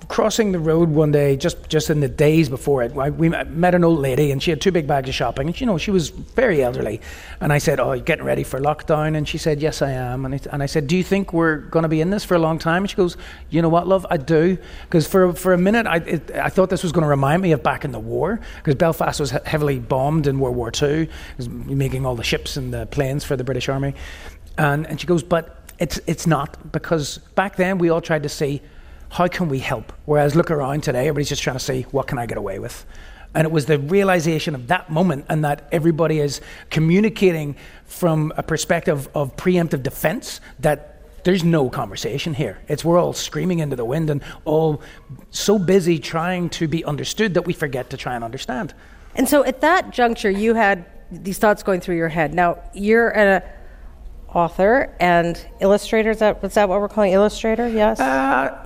[0.07, 3.75] Crossing the road one day, just, just in the days before it, I, we met
[3.75, 5.47] an old lady and she had two big bags of shopping.
[5.47, 7.01] And you know, she was very elderly.
[7.41, 10.25] And I said, "Oh, you getting ready for lockdown?" And she said, "Yes, I am."
[10.25, 12.35] And I, and I said, "Do you think we're going to be in this for
[12.35, 13.17] a long time?" And she goes,
[13.49, 14.05] "You know what, love?
[14.09, 17.09] I do." Because for for a minute, I it, I thought this was going to
[17.09, 20.55] remind me of back in the war, because Belfast was he- heavily bombed in World
[20.55, 21.09] War II,
[21.49, 23.93] making all the ships and the planes for the British Army.
[24.57, 28.29] And and she goes, "But." It's, it's not because back then we all tried to
[28.29, 28.61] see
[29.09, 29.93] how can we help?
[30.05, 32.85] Whereas look around today everybody's just trying to see what can i get away with?
[33.33, 38.43] And it was the realization of that moment and that everybody is communicating from a
[38.43, 42.59] perspective of preemptive defense that there's no conversation here.
[42.67, 44.81] It's we're all screaming into the wind and all
[45.31, 48.73] so busy trying to be understood that we forget to try and understand.
[49.15, 52.33] And so at that juncture, you had these thoughts going through your head.
[52.33, 53.41] Now, you're an
[54.35, 56.11] author and illustrator.
[56.11, 57.67] Is that, is that what we're calling illustrator?
[57.69, 57.99] Yes?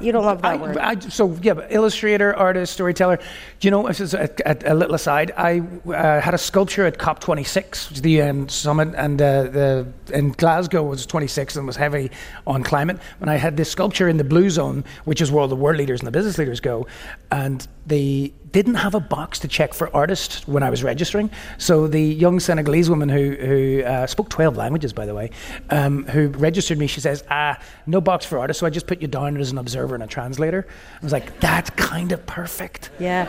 [0.02, 0.78] you don't love that I, word.
[0.78, 3.18] I, so yeah, but illustrator, artist, storyteller.
[3.60, 3.88] Do you know?
[3.88, 5.32] This is a, a, a little aside.
[5.38, 9.88] I uh, had a sculpture at COP26, which is the UN summit, and uh, the
[10.12, 12.10] in Glasgow was 26 and was heavy
[12.48, 12.98] on climate.
[13.22, 15.78] And I had this sculpture in the blue zone, which is where all the world
[15.78, 16.88] leaders and the business leaders go,
[17.32, 21.30] and they didn't have a box to check for artists when I was registering.
[21.58, 25.32] So the young Senegalese woman who who uh, spoke 12 languages, by the way,
[25.70, 29.02] um, who registered me, she says, "Ah, no box for artists." So I just put
[29.02, 30.66] you down as an observer and a translator.
[31.02, 33.28] I was like, "That's kind of perfect." yeah.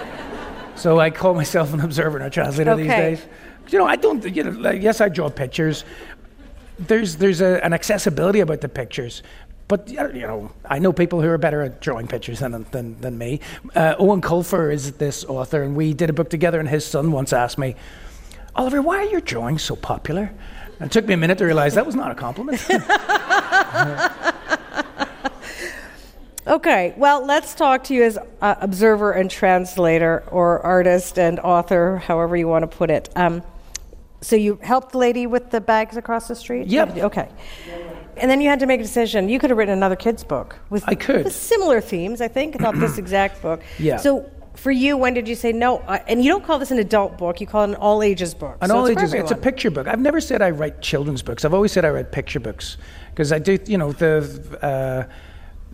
[0.77, 2.97] So I call myself an observer and a translator these Okay.
[3.17, 3.27] days.
[3.69, 4.25] You know, I don't.
[4.25, 5.85] You know, like, yes, I draw pictures.
[6.79, 9.23] There's there's a, an accessibility about the pictures.
[9.71, 13.17] But you know, I know people who are better at drawing pictures than than, than
[13.17, 13.39] me.
[13.73, 16.59] Uh, Eoin Colfer is this author, and we did a book together.
[16.59, 17.77] And his son once asked me,
[18.57, 20.33] "Oliver, why are your drawings so popular?"
[20.81, 22.67] And it took me a minute to realize that was not a compliment.
[26.47, 31.99] Okay, well, let's talk to you as uh, observer and translator, or artist and author,
[31.99, 33.09] however you want to put it.
[33.15, 33.43] Um,
[34.21, 36.67] so you helped the lady with the bags across the street.
[36.67, 36.97] Yep.
[36.97, 37.29] Okay.
[38.21, 39.29] And then you had to make a decision.
[39.29, 41.25] You could have written another kids' book with, I could.
[41.25, 43.63] with similar themes, I think, not this exact book.
[43.79, 43.97] Yeah.
[43.97, 45.79] So for you, when did you say no?
[45.79, 48.35] Uh, and you don't call this an adult book; you call it an all ages
[48.35, 48.59] book.
[48.61, 49.15] An So all it's ages.
[49.15, 49.87] It's a picture book.
[49.87, 51.45] I've never said I write children's books.
[51.45, 52.77] I've always said I write picture books
[53.11, 53.59] because I do.
[53.67, 55.13] You know, the uh,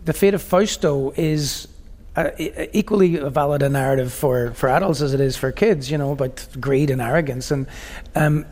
[0.05, 1.67] the fate of Fausto is.
[2.15, 2.31] Uh,
[2.73, 6.47] equally valid a narrative for, for adults as it is for kids, you know, about
[6.59, 7.51] greed and arrogance.
[7.51, 7.67] And
[8.15, 8.43] um,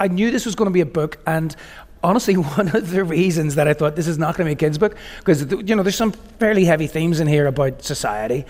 [0.00, 1.54] I knew this was going to be a book, and
[2.04, 4.68] honestly, one of the reasons that I thought this is not going to be a
[4.68, 8.44] kids' book, because you know, there's some fairly heavy themes in here about society.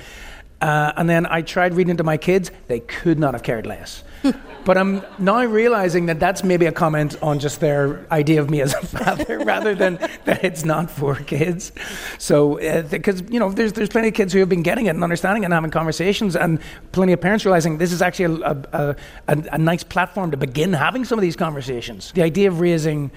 [0.61, 3.67] Uh, and then I tried reading it to my kids; they could not have cared
[3.67, 4.03] less.
[4.65, 8.63] but I'm now realizing that that's maybe a comment on just their idea of me
[8.63, 11.73] as a father, rather than that it's not for kids.
[12.19, 12.57] So,
[12.89, 15.43] because you know, there's there's plenty of kids who have been getting it and understanding
[15.43, 16.61] it and having conversations, and
[16.93, 18.97] plenty of parents realizing this is actually a, a,
[19.29, 22.13] a, a nice platform to begin having some of these conversations.
[22.13, 23.11] The idea of raising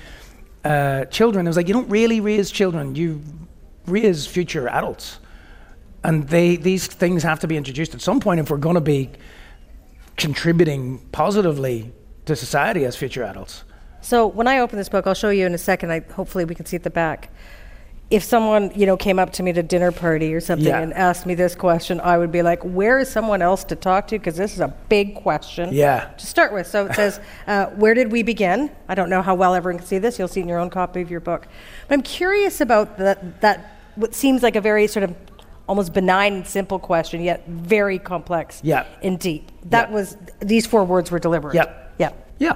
[0.63, 3.21] uh, children, it was like you don't really raise children; you
[3.85, 5.19] raise future adults
[6.07, 8.81] and they these things have to be introduced at some point if we're going to
[8.81, 9.09] be
[10.15, 11.93] contributing positively
[12.25, 13.63] to society as future adults.
[14.01, 15.91] So when I open this book, I'll show you in a second.
[15.91, 17.29] I hopefully we can see at the back.
[18.09, 20.79] If someone you know came up to me at a dinner party or something Yeah.
[20.79, 24.07] and asked me this question, I would be like, "Where is someone else to talk
[24.07, 25.69] to?" Because this is a big question.
[25.73, 26.05] Yeah.
[26.17, 29.35] To start with, so it says, uh, "Where did we begin?" I don't know how
[29.35, 30.17] well everyone can see this.
[30.17, 31.47] You'll see it in your own copy of your book.
[31.89, 33.41] But I'm curious about that.
[33.41, 35.13] That what seems like a very sort of
[35.67, 38.61] almost benign and simple question, yet very complex.
[38.63, 38.85] Yeah.
[39.03, 39.51] And deep.
[39.69, 39.95] That Yeah.
[39.95, 41.55] was these four words were deliberate.
[41.55, 41.65] Yeah.
[41.97, 42.11] Yeah.
[42.39, 42.53] Yeah.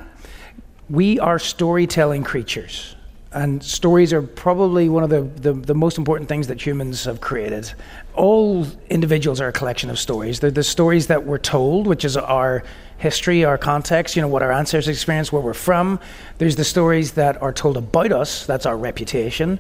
[0.90, 2.96] We are storytelling creatures.
[3.34, 7.22] And stories are probably one of the, the, the most important things that humans have
[7.22, 7.72] created.
[8.13, 10.41] All individuals are a collection of stories.
[10.41, 12.63] They're the stories that we're told, which is our
[12.98, 16.00] history, our context, you know, what our ancestors experienced, where we're from.
[16.39, 19.60] There's the stories that are told about us, that's our reputation.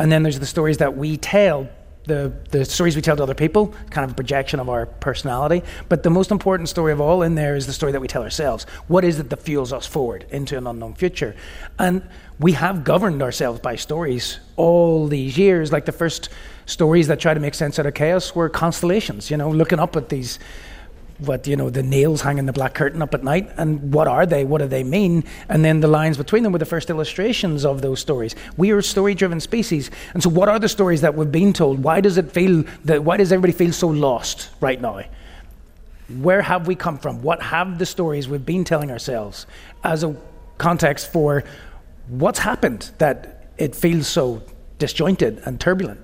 [0.00, 1.68] And then there's the stories that we tell
[2.04, 5.62] the, the stories we tell to other people, kind of a projection of our personality.
[5.88, 8.22] But the most important story of all in there is the story that we tell
[8.22, 8.64] ourselves.
[8.88, 11.36] What is it that fuels us forward into an unknown future?
[11.78, 12.02] And
[12.38, 15.70] we have governed ourselves by stories all these years.
[15.70, 16.28] Like the first
[16.66, 19.96] stories that try to make sense out of chaos were constellations, you know, looking up
[19.96, 20.38] at these
[21.26, 24.26] what you know the nails hanging the black curtain up at night and what are
[24.26, 24.44] they?
[24.44, 25.24] What do they mean?
[25.48, 28.34] And then the lines between them were the first illustrations of those stories.
[28.56, 31.52] We are a story driven species and so what are the stories that we've been
[31.52, 31.82] told?
[31.82, 35.02] Why does it feel that why does everybody feel so lost right now?
[36.20, 37.22] Where have we come from?
[37.22, 39.46] What have the stories we've been telling ourselves
[39.82, 40.14] as a
[40.58, 41.44] context for
[42.08, 44.42] what's happened that it feels so
[44.78, 46.00] disjointed and turbulent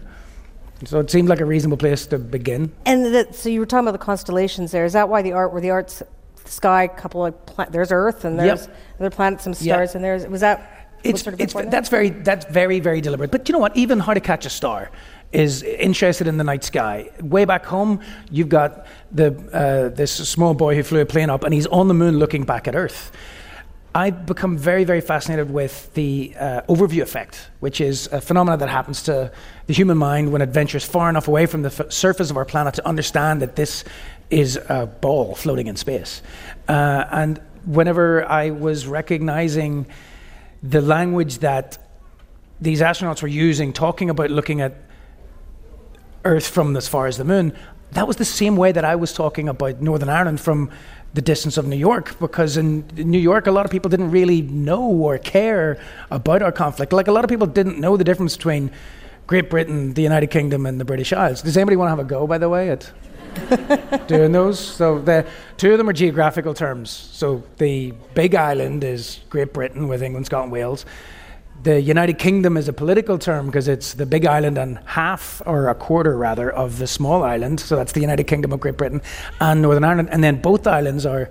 [0.84, 3.86] so it seemed like a reasonable place to begin And the, so you were talking
[3.88, 4.84] about the constellations there.
[4.84, 6.02] Is that why the art, where the art's
[6.44, 8.76] sky, couple of pla- there's Earth and there's Yep.
[9.00, 12.44] other planets, some stars, and there's was that it's, sort of it's that's very that's
[12.46, 13.30] very very deliberate.
[13.30, 13.76] But you know what?
[13.76, 14.90] Even How to Catch a Star
[15.30, 17.10] is interested in the night sky.
[17.20, 21.44] Way back home, you've got the uh, this small boy who flew a plane up,
[21.44, 23.12] and he's on the moon looking back at Earth.
[23.94, 28.68] I've become very, very fascinated with the uh, overview effect, which is a phenomenon that
[28.68, 29.32] happens to
[29.66, 32.44] the human mind when it ventures far enough away from the f- surface of our
[32.44, 33.84] planet to understand that this
[34.30, 36.22] is a ball floating in space.
[36.68, 39.86] Uh, and whenever I was recognizing
[40.62, 41.78] the language that
[42.60, 44.74] these astronauts were using, talking about looking at
[46.24, 47.56] Earth from as far as the moon,
[47.92, 50.70] that was the same way that I was talking about Northern Ireland from
[51.14, 54.42] the distance of New York, because in New York, a lot of people didn't really
[54.42, 55.78] know or care
[56.10, 56.92] about our conflict.
[56.92, 58.70] Like a lot of people didn't know the difference between
[59.26, 61.42] Great Britain, the United Kingdom, and the British Isles.
[61.42, 62.90] Does anybody want to have a go, by the way, at
[64.08, 64.58] doing those?
[64.58, 66.90] So the two of them are geographical terms.
[66.90, 70.86] So the big island is Great Britain with England, Scotland, Wales.
[71.62, 75.68] The United Kingdom is a political term because it's the big island and half, or
[75.68, 77.58] a quarter rather, of the small island.
[77.58, 79.02] So that's the United Kingdom of Great Britain
[79.40, 80.08] and Northern Ireland.
[80.12, 81.30] And then both islands are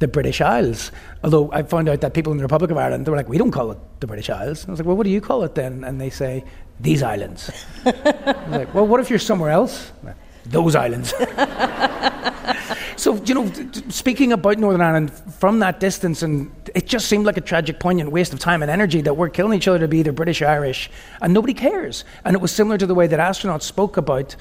[0.00, 0.90] the British Isles.
[1.22, 3.38] Although I found out that people in the Republic of Ireland, they were like, we
[3.38, 4.62] don't call it the British Isles.
[4.62, 5.84] And I was like, well, what do you call it then?
[5.84, 6.44] And they say,
[6.80, 7.50] these islands.
[7.84, 7.90] I
[8.48, 9.92] was like, well, what if you're somewhere else?
[10.46, 11.12] Those islands.
[12.98, 13.52] So, you know,
[13.90, 18.10] speaking about Northern Ireland from that distance, and it just seemed like a tragic, poignant
[18.10, 20.48] waste of time and energy that we're killing each other to be either British or
[20.48, 20.90] Irish,
[21.22, 22.04] and nobody cares.
[22.24, 24.34] And it was similar to the way that astronauts spoke about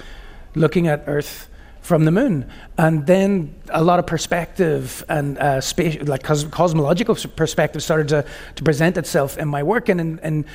[0.56, 1.50] looking at Earth
[1.82, 2.50] from the moon.
[2.80, 8.26] And then a lot of perspective and uh, space, like cos- cosmological perspective started to,
[8.56, 9.88] to present itself in my work.
[9.88, 10.46] And, and, and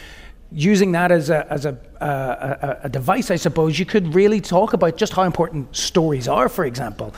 [0.50, 4.40] using that as, a, as a, uh, a, a device, I suppose, you could really
[4.40, 7.14] talk about just how important stories are, for example.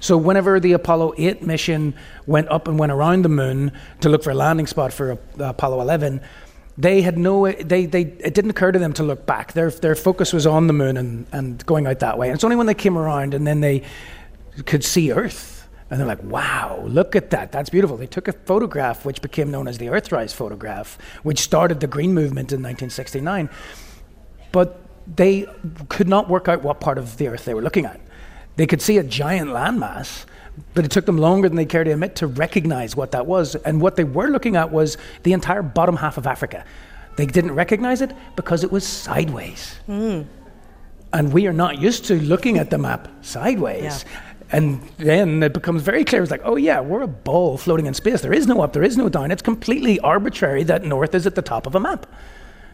[0.00, 1.94] So, whenever the Apollo 8 mission
[2.26, 5.16] went up and went around the moon to look for a landing spot for uh,
[5.38, 6.20] Apollo 11,
[6.76, 9.52] they had no, they, they, it didn't occur to them to look back.
[9.54, 12.28] Their, their focus was on the moon and, and going out that way.
[12.28, 13.82] And it's only when they came around and then they
[14.64, 15.58] could see Earth
[15.90, 17.50] and they're like, wow, look at that.
[17.50, 17.96] That's beautiful.
[17.96, 22.14] They took a photograph, which became known as the Earthrise photograph, which started the Green
[22.14, 23.48] Movement in 1969.
[24.52, 24.80] But
[25.16, 25.46] they
[25.88, 28.00] could not work out what part of the Earth they were looking at.
[28.58, 30.24] They could see a giant landmass,
[30.74, 33.54] but it took them longer than they cared to admit to recognize what that was.
[33.54, 36.64] And what they were looking at was the entire bottom half of Africa.
[37.14, 39.76] They didn't recognize it because it was sideways.
[39.88, 40.26] Mm.
[41.12, 44.04] And we are not used to looking at the map sideways.
[44.04, 44.20] Yeah.
[44.50, 46.22] And then it becomes very clear.
[46.22, 48.22] It's like, oh yeah, we're a ball floating in space.
[48.22, 49.30] There is no up, there is no down.
[49.30, 52.06] It's completely arbitrary that north is at the top of a map.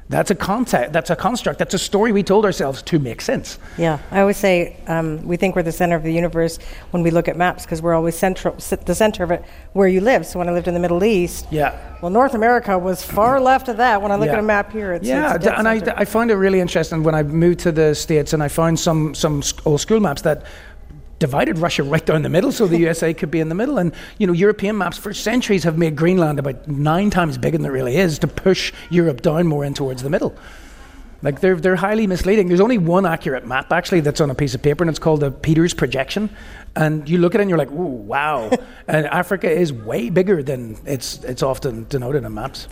[0.09, 0.93] That's a concept.
[0.93, 1.59] That's a construct.
[1.59, 3.59] That's a story we told ourselves to make sense.
[3.79, 6.59] Yeah, I always say um, we think we're the center of the universe
[6.91, 9.43] when we look at maps because we're always central, the center of it
[9.73, 10.27] where you live.
[10.27, 13.69] So when I lived in the Middle East, yeah, well, North America was far left
[13.69, 14.03] of that.
[14.03, 14.35] When I look yeah.
[14.35, 17.15] at a map here, it's yeah, it's and I, I find it really interesting when
[17.15, 20.45] I moved to the states and I found some some old school maps that
[21.19, 23.79] divided Russia right down the middle so the USA could be in the middle.
[23.79, 27.67] And, you know, European maps for centuries have made Greenland about nine times bigger than
[27.67, 30.37] it really is to push Europe down more in towards the middle.
[31.23, 32.49] Like they're, they're highly misleading.
[32.49, 35.21] There's only one accurate map actually that's on a piece of paper, and it's called
[35.21, 36.29] the Peters projection.
[36.77, 38.51] And you look at it and you're like, ooh, wow.
[38.89, 42.69] and Africa is way bigger than it's, it's often denoted in maps.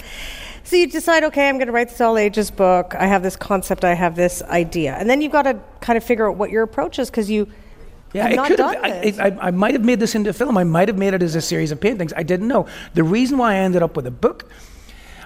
[0.65, 2.95] So you decide, okay, I'm going to write this all ages book.
[2.95, 4.95] I have this concept, I have this idea.
[4.95, 7.49] And then you've got to kind of figure out what your approach is because you
[8.13, 8.77] yeah, it could have.
[8.83, 10.59] I, I, I, might have made this into a film.
[10.59, 12.13] I might have made it as a series of paintings.
[12.17, 12.67] I didn't know.
[12.95, 14.51] The reason why I ended up with a book,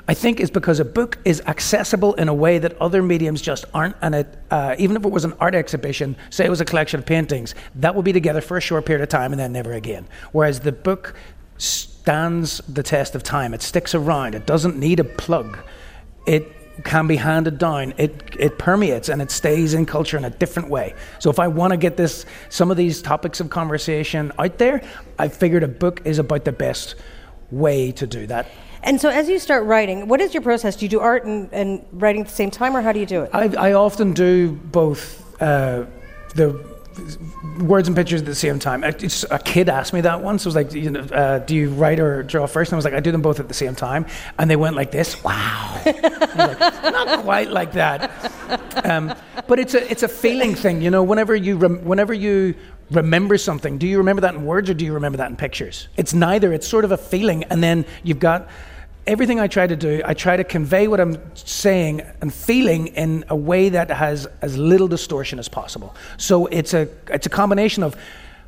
[0.09, 3.65] I think, is because a book is accessible in a way that other mediums just
[3.75, 3.97] aren't.
[4.03, 7.01] And it, uh, even if it was an art exhibition, say it was a collection
[7.01, 9.73] of paintings, that would be together for a short period of time and then never
[9.73, 10.07] again.
[10.33, 11.15] Whereas the book
[11.59, 13.53] stands the test of time.
[13.53, 14.35] It sticks around.
[14.35, 15.59] It doesn't need a plug.
[16.27, 17.95] It can be handed down.
[17.97, 20.95] It it permeates and it stays in culture in a different way.
[21.19, 24.83] So if I want to get this some of these topics of conversation out there,
[25.19, 26.95] I figured a book is about the best
[27.51, 28.47] way to do that.
[28.83, 30.77] And so, as you start writing, what is your process?
[30.77, 33.07] Do you do art and, and writing at the same time, or how do you
[33.07, 33.31] do it?
[33.33, 35.23] I, I often do both.
[35.43, 35.87] Uh,
[36.37, 36.76] the
[37.59, 38.85] words and pictures at the same time.
[38.85, 38.95] A,
[39.31, 40.45] a kid asked me that once.
[40.45, 42.71] It was like, you know, uh, do you write or draw first?
[42.71, 44.07] And I was like, I do them both at the same time.
[44.39, 45.23] And they went like this.
[45.23, 45.83] Wow.
[45.87, 48.11] like, Not quite like that.
[48.85, 49.15] Um,
[49.47, 51.03] but it's a it's a feeling thing, you know.
[51.03, 52.55] Whenever you rem- whenever you
[52.91, 55.89] remember something, do you remember that in words or do you remember that in pictures?
[55.97, 56.53] It's neither.
[56.53, 58.49] It's sort of a feeling, and then you've got
[59.07, 63.25] everything I try to do, I try to convey what I'm saying and feeling in
[63.29, 65.95] a way that has as little distortion as possible.
[66.17, 67.97] So it's a it's a combination of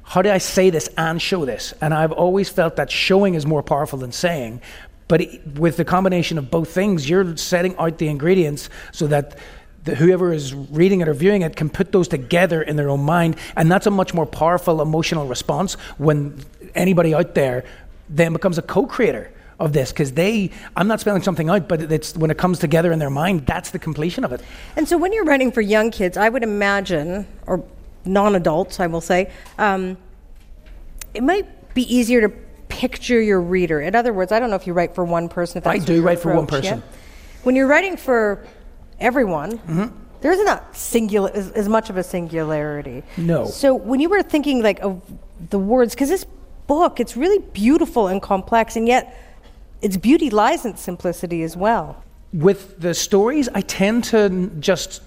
[0.02, 1.74] how do I say this and show this?
[1.80, 4.62] And I've always felt that showing is more powerful than saying.
[5.06, 9.38] But it, with the combination of both things, you're setting out the ingredients so that
[9.84, 13.02] the, whoever is reading it or viewing it can put those together in their own
[13.02, 13.36] mind.
[13.56, 16.40] And that's a much more powerful emotional response when
[16.74, 17.64] anybody out there
[18.08, 19.30] then becomes a co creator
[19.60, 22.92] of this because they i'm not spelling something out but it's when it comes together
[22.92, 24.40] in their mind that's the completion of it.
[24.76, 27.64] And so when you're writing for young kids i would imagine or
[28.04, 29.96] non-adults i will say um,
[31.14, 32.28] it might be easier to
[32.68, 33.80] picture your reader.
[33.80, 36.20] In other words i don't know if you write for one person i do write
[36.20, 36.98] for one person yeah?
[37.42, 38.46] when you're writing for
[39.00, 39.86] everyone mm-hmm.
[40.20, 43.02] there isn't a singular as, as much of a singularity.
[43.16, 43.46] No.
[43.46, 45.00] So when you were thinking like of
[45.50, 46.26] the words because this
[46.66, 49.27] book it's really beautiful and complex and yet
[49.82, 52.02] its beauty lies in simplicity as well.
[52.32, 55.02] With the stories, I tend to just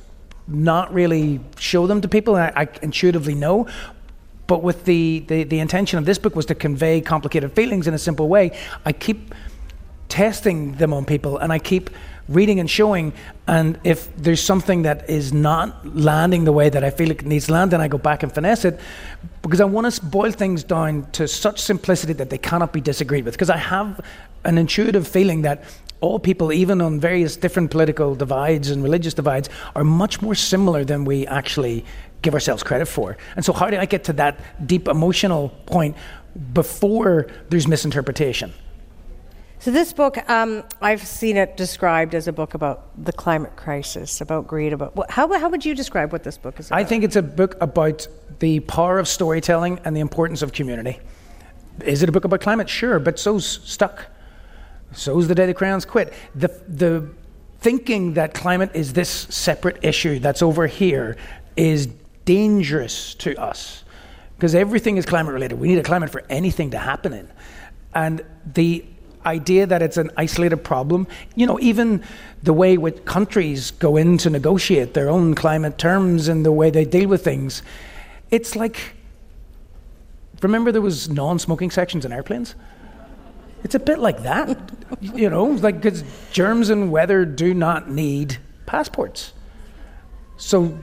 [0.48, 2.36] not really show them to people.
[2.36, 3.68] I, I intuitively know.
[4.48, 7.94] But with the, the, the intention of this book was to convey complicated feelings in
[7.94, 9.34] a simple way, I keep
[10.10, 11.90] testing them on people and I keep
[12.28, 13.14] reading and showing.
[13.48, 17.48] And if there's something that is not landing the way that I feel it needs
[17.48, 18.80] to land, then I go back and finesse it
[19.42, 23.24] because I want to boil things down to such simplicity that they cannot be disagreed
[23.24, 23.34] with.
[23.34, 24.02] Because I have
[24.44, 25.64] an intuitive feeling that
[26.02, 30.84] all people, even on various different political divides and religious divides, are much more similar
[30.84, 31.86] than we actually
[32.24, 33.18] give ourselves credit for.
[33.36, 35.96] And so, how do I get to that deep emotional point
[36.54, 38.54] before there's misinterpretation?
[39.60, 44.20] So, this book, um, I've seen it described as a book about the climate crisis,
[44.20, 44.74] about greed.
[44.74, 46.80] About how, how would you describe what this book is about?
[46.80, 48.08] I think it's a book about
[48.40, 51.00] the power of storytelling and the importance of community.
[51.86, 52.70] Is it a book about climate?
[52.70, 54.08] Sure, but so's stuck.
[54.94, 56.14] So's the day the crayons quit.
[56.36, 57.08] The, the
[57.60, 61.18] thinking that climate is this separate issue that's over here
[61.56, 61.88] is
[62.26, 63.84] dangerous to us
[64.36, 65.60] because everything is climate related.
[65.60, 67.32] We need a climate for anything to happen in.
[67.94, 68.84] And the
[69.26, 71.08] idea that it's an isolated problem.
[71.36, 72.04] You know, even
[72.44, 76.70] the way which countries go in to negotiate their own climate terms and the way
[76.70, 77.62] they deal with things,
[78.30, 78.96] it's like
[80.42, 82.56] remember there was non-smoking sections in airplanes.
[83.64, 84.58] It's a bit like that,
[85.02, 89.34] you know, like because germs and weather do not need passports.
[90.38, 90.80] So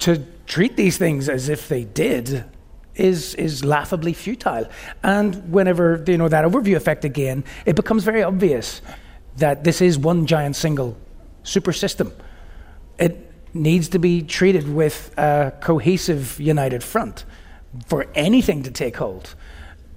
[0.00, 2.44] to treat these things as if they did
[2.94, 4.66] is is laughably futile.
[5.02, 8.82] And whenever you know that overview effect again, it becomes very obvious
[9.36, 10.96] that this is one giant single
[11.42, 12.12] super system.
[12.98, 17.24] It needs to be treated with a cohesive, united front
[17.86, 19.34] for anything to take hold.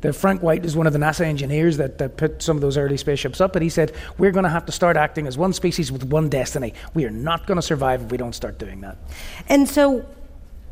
[0.01, 2.77] The Frank White is one of the NASA engineers that, that put some of those
[2.77, 5.53] early spaceships up, but he said, We're going to have to start acting as one
[5.53, 6.73] species with one destiny.
[6.93, 8.97] We are not going to survive if we don't start doing that.
[9.49, 10.05] And so,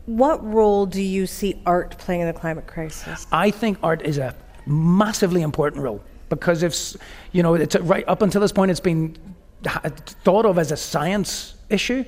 [0.06, 3.26] what role do you see art playing in the climate crisis?
[3.32, 6.96] I think art is a massively important role because if
[7.32, 9.18] you know, it's right up until this point, it's been
[9.64, 12.04] thought of as a science issue.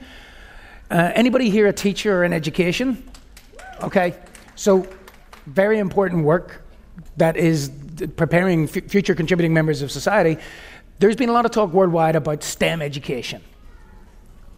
[0.92, 3.10] Uh, anybody here a teacher or in education?
[3.82, 4.16] Okay,
[4.56, 4.88] so
[5.48, 6.62] very important work
[7.18, 7.72] that is
[8.16, 10.38] preparing f- future contributing members of society.
[11.00, 13.42] There's been a lot of talk worldwide about STEM education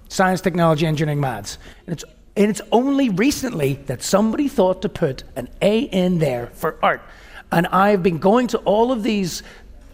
[0.09, 1.57] science, technology, engineering, maths.
[1.85, 2.05] And it's
[2.37, 7.01] and it's only recently that somebody thought to put an A in there for art.
[7.51, 9.41] And I've been going to all of these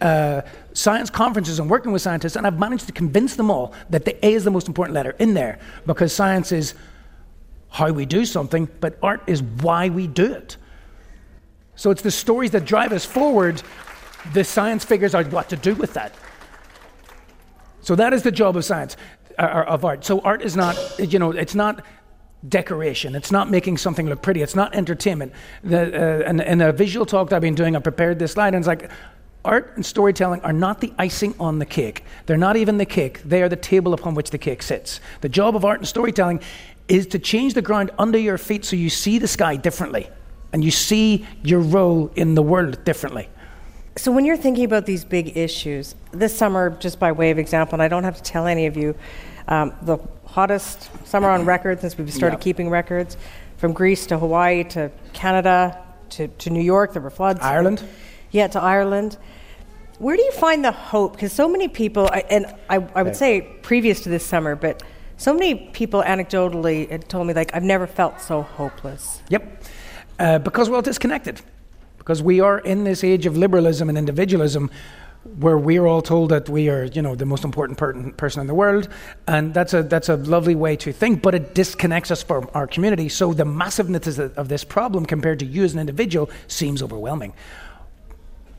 [0.02, 0.42] uh,
[0.74, 4.24] science conferences and working with scientists, and I've managed to convince them all that the
[4.26, 6.74] A is the most important letter in there because science is
[7.70, 10.58] how we do something, but art is why we do it.
[11.76, 13.62] So it's the stories that drive us forward.
[14.32, 16.14] The science figures out what to do with that.
[17.80, 18.96] So that is the job of science,
[19.38, 20.04] uh, of art.
[20.04, 21.84] So art is not, you know, it's not
[22.48, 23.14] decoration.
[23.14, 24.42] It's not making something look pretty.
[24.42, 25.32] It's not entertainment.
[25.62, 28.54] The, uh, and, and a visual talk that I've been doing, I prepared this slide,
[28.54, 28.90] and it's like
[29.44, 32.04] art and storytelling are not the icing on the cake.
[32.26, 33.22] They're not even the cake.
[33.22, 35.00] They are the table upon which the cake sits.
[35.20, 36.40] The job of art and storytelling
[36.88, 40.08] is to change the ground under your feet so you see the sky differently
[40.54, 43.28] and you see your role in the world differently.
[43.96, 47.74] So, when you're thinking about these big issues, this summer, just by way of example,
[47.74, 48.94] and I don't have to tell any of you,
[49.48, 53.16] um, the hottest summer on record since we've started keeping records.
[53.56, 57.40] From Greece to Hawaii to Canada to, to New York, there were floods.
[57.42, 57.82] Ireland?
[58.30, 59.18] Yeah, to Ireland.
[59.98, 61.14] Where do you find the hope?
[61.14, 64.82] Because so many people, and I, I would say previous to this summer, but
[65.16, 69.20] so many people anecdotally had told me, like, I've never felt so hopeless.
[69.30, 69.62] Yep.
[70.18, 71.40] Uh, because we're all disconnected.
[71.98, 74.70] Because we are in this age of liberalism and individualism
[75.38, 78.46] where we're all told that we are, you know, the most important per- person in
[78.46, 78.88] the world,
[79.26, 82.66] and that's a that's a lovely way to think, but it disconnects us from our
[82.66, 83.08] community.
[83.08, 87.32] So the massiveness of this problem compared to you as an individual seems overwhelming.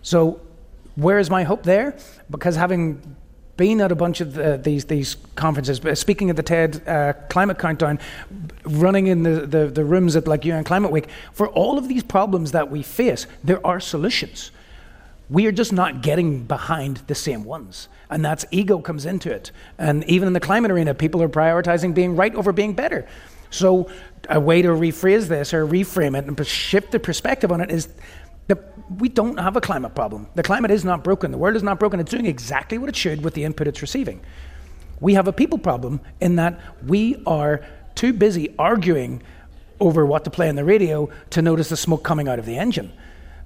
[0.02, 0.42] So,
[0.96, 1.96] where is my hope there?
[2.32, 3.16] Because having
[3.58, 7.14] been at a bunch of the, these these conferences, uh, speaking at the TED uh,
[7.30, 8.00] Climate Countdown,
[8.66, 12.04] running in the, the, the rooms at like UN Climate Week, for all of these
[12.04, 14.52] problems that we face, there are solutions.
[15.30, 17.88] We are just not getting behind the same ones.
[18.10, 19.52] And that's ego comes into it.
[19.78, 23.08] And even in the climate arena, people are prioritizing being right over being better.
[23.50, 23.90] So,
[24.30, 27.88] a way to rephrase this or reframe it and shift the perspective on it is
[28.48, 28.60] that
[29.00, 30.28] we don't have a climate problem.
[30.36, 31.32] The climate is not broken.
[31.32, 32.00] The world is not broken.
[32.00, 34.22] It's doing exactly what it should with the input it's receiving.
[35.00, 37.66] We have a people problem in that we are
[37.96, 39.24] too busy arguing
[39.80, 42.58] over what to play on the radio to notice the smoke coming out of the
[42.58, 42.94] engine.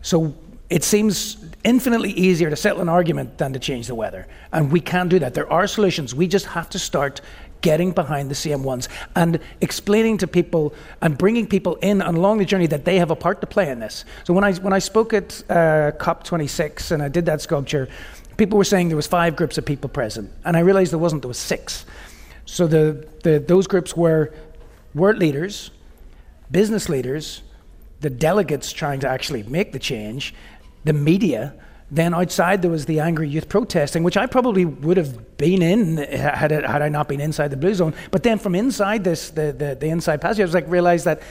[0.02, 0.36] So
[0.70, 4.28] it seems infinitely easier to settle an argument than to change the weather.
[4.52, 5.34] And we can do that.
[5.34, 6.14] There are solutions.
[6.14, 7.22] We just have to start
[7.62, 12.45] getting behind the same ones and explaining to people and bringing people in along the
[12.45, 14.05] journey that they have a part to play in this.
[14.24, 17.89] So when I, when I spoke at uh, COP26 and I did that sculpture,
[18.38, 20.32] people were saying there was five groups of people present.
[20.45, 21.86] And I realized there wasn't, there was six.
[22.45, 24.34] So the, the, those groups were
[24.95, 25.72] world leaders,
[26.49, 27.43] business leaders,
[28.01, 30.34] the delegates trying to actually make the change,
[30.86, 31.53] the media,
[31.92, 35.98] Then outside there was the angry youth protesting, which I probably would have been in
[35.98, 37.96] had, it, had I not been inside the blue zone.
[38.12, 41.22] But then from inside this, the, the, the inside passage, I was like, realized that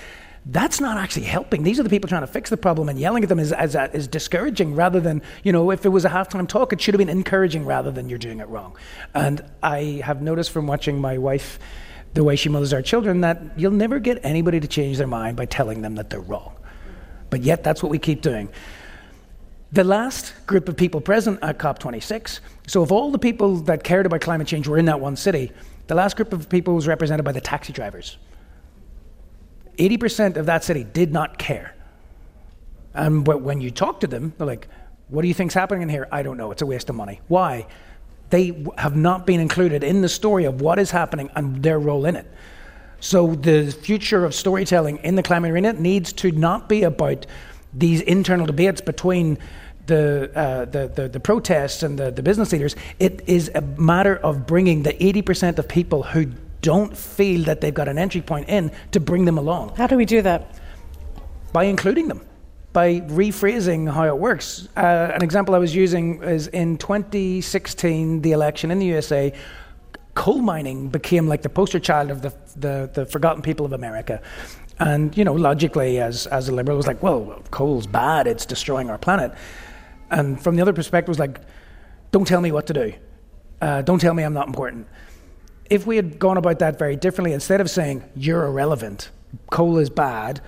[0.47, 1.63] that's not actually helping.
[1.63, 3.77] These are the people trying to fix the problem, and yelling at them is, is,
[3.93, 6.99] is discouraging rather than, you know, if it was a halftime talk, it should have
[6.99, 8.77] been encouraging rather than you're doing it wrong.
[9.15, 11.59] And I have noticed from watching my wife
[12.15, 15.37] the way she mothers our children that you'll never get anybody to change their mind
[15.37, 16.55] by telling them that they're wrong.
[17.31, 18.49] But yet, that's what we keep doing.
[19.71, 24.07] The last group of people present at COP26, so if all the people that cared
[24.07, 25.53] about climate change were in that one city,
[25.89, 28.17] the last group of people was represented by the taxi drivers.
[29.77, 31.75] 80% of that city did not care.
[32.95, 34.69] And when you talk to them, they're like,
[35.09, 36.09] what do you think's happening in here?
[36.11, 36.51] I don't know.
[36.51, 37.21] It's a waste of money.
[37.29, 37.67] Why?
[38.31, 42.07] They have not been included in the story of what is happening and their role
[42.07, 42.27] in it.
[43.01, 47.27] So the future of storytelling in the climate arena needs to not be about
[47.73, 49.39] these internal debates between
[49.87, 52.77] the, uh, the, the, the, protests and the, the business leaders.
[52.99, 56.27] It is a matter of bringing the 80% of people who
[56.61, 59.75] don't feel that they've got an entry point in to bring them along.
[59.77, 60.59] How do we do that?
[61.53, 62.21] By including them,
[62.73, 64.69] by rephrasing how it works.
[64.77, 69.33] Uh, an example I was using is in 2016, the election in the USA,
[70.15, 74.21] coal mining became like the poster child of the, the, the forgotten people of America.
[74.81, 78.91] And, you know, logically, as, as a liberal, was like, well, coal's bad, it's destroying
[78.91, 79.33] our planet.
[80.11, 81.41] And from the other perspective, was like,
[82.13, 82.93] don't tell me what to do.
[83.61, 84.87] Uh, don't tell me I'm not important
[85.71, 89.11] if we had gone about that very differently, instead of saying, you're irrelevant,
[89.51, 90.41] coal is bad,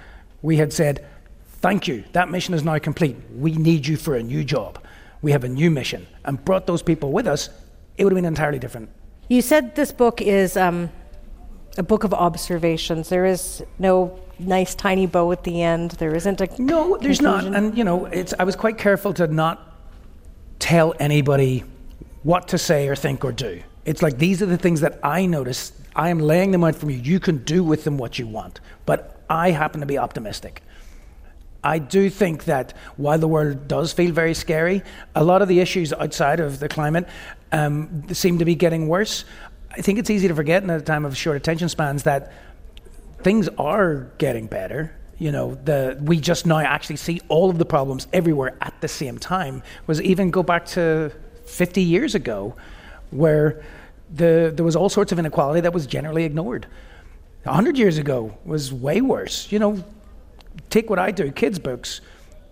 [0.42, 1.06] we had said,
[1.60, 3.16] thank you, that mission is now complete.
[3.36, 4.82] We need you for a new job.
[5.22, 7.50] We have a new mission, and brought those people with us,
[7.98, 8.88] it would have been entirely different.
[9.28, 10.90] You said this book is um,
[11.80, 13.08] a book of observations.
[13.08, 15.92] There is no nice tiny bow at the end.
[15.92, 16.98] There isn't a no.
[16.98, 17.52] There's conclusion.
[17.52, 18.34] not, and you know, it's.
[18.38, 19.56] I was quite careful to not
[20.58, 21.64] tell anybody
[22.22, 23.62] what to say or think or do.
[23.86, 25.72] It's like these are the things that I notice.
[25.96, 26.98] I am laying them out for you.
[26.98, 28.60] You can do with them what you want.
[28.84, 30.62] But I happen to be optimistic.
[31.64, 34.82] I do think that while the world does feel very scary,
[35.14, 37.06] a lot of the issues outside of the climate
[37.52, 39.24] um, seem to be getting worse.
[39.70, 42.32] I think it's easy to forget in a time of short attention spans that
[43.22, 44.96] things are getting better.
[45.18, 48.88] You know, the, we just now actually see all of the problems everywhere at the
[48.88, 49.62] same time.
[49.86, 51.12] Was even go back to
[51.44, 52.56] 50 years ago
[53.10, 53.62] where
[54.12, 56.66] the, there was all sorts of inequality that was generally ignored.
[57.46, 59.50] Hundred years ago was way worse.
[59.50, 59.84] You know,
[60.68, 62.00] take what I do, kids' books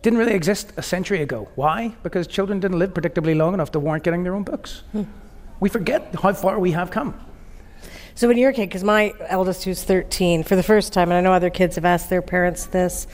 [0.03, 1.49] didn't really exist a century ago.
[1.57, 1.95] Why?
[2.03, 4.83] Because children didn't live predictably long enough to warrant getting their own books.
[4.93, 5.03] Hmm.
[5.61, 7.19] We forget how far we have come.
[8.15, 11.19] So, when you're a kid, because my eldest, who's 13, for the first time, and
[11.19, 13.07] I know other kids have asked their parents this,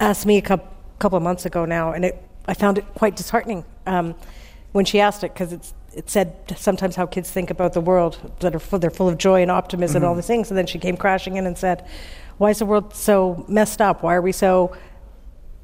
[0.00, 0.68] asked me a couple,
[0.98, 4.16] couple of months ago now, and it, I found it quite disheartening um,
[4.72, 8.54] when she asked it, because it said sometimes how kids think about the world that
[8.54, 9.96] are full, they're full of joy and optimism mm-hmm.
[9.96, 10.18] and all mm-hmm.
[10.18, 10.50] these things.
[10.50, 11.86] And then she came crashing in and said,
[12.38, 14.02] "Why is the world so messed up?
[14.02, 14.76] Why are we so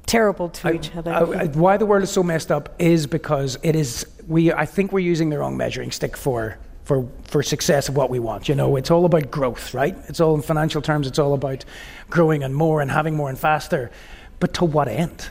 [0.06, 3.06] terrible to I, each other?" I, I, why the world is so messed up is
[3.06, 4.52] because it is we.
[4.52, 6.58] I think we're using the wrong measuring stick for.
[6.84, 8.48] For, for success of what we want.
[8.48, 9.98] You know, it's all about growth, right?
[10.06, 11.64] It's all in financial terms, it's all about
[12.08, 13.90] growing and more and having more and faster.
[14.38, 15.30] But to what end?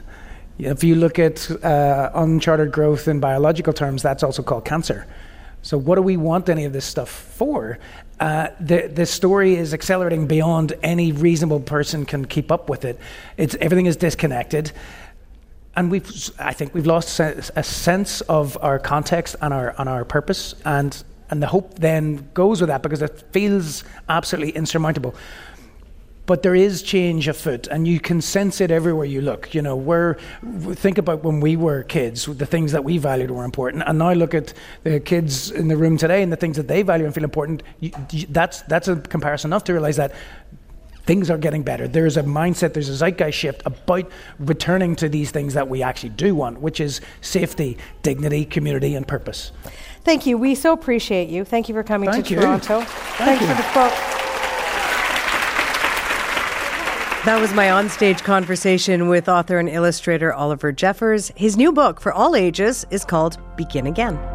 [0.60, 5.08] If you look at uh, uncharted growth in biological terms, that's also called cancer.
[5.62, 7.80] So, what do we want any of this stuff for?
[8.20, 13.00] Uh, the the story is accelerating beyond any reasonable person can keep up with it.
[13.36, 14.72] It's everything is disconnected,
[15.76, 20.06] and we've I think we've lost a sense of our context and our and our
[20.06, 25.16] purpose, and and the hope then goes with that because it feels absolutely insurmountable.
[26.28, 29.54] But there is change afoot and you can sense it everywhere you look.
[29.54, 30.18] You know where
[30.74, 33.84] think about when we were kids the things that we valued were important.
[33.86, 34.54] And now look at
[34.84, 37.62] the kids in the room today and the things that they value and feel important.
[37.80, 37.92] You,
[38.30, 40.14] that's that's a comparison enough to realize that
[41.06, 45.32] things are getting better there's a mindset there's a zeitgeist shift about returning to these
[45.32, 49.51] things that we actually do want which is safety dignity community and purpose
[50.03, 52.39] thank you we so appreciate you thank you for coming Thank to you.
[52.39, 53.47] toronto Thank thanks you.
[53.49, 54.16] for the quote
[57.26, 61.32] That was my onstage conversation with author and illustrator Oliver Jeffers.
[61.36, 64.35] His new book for all ages is called Begin Again.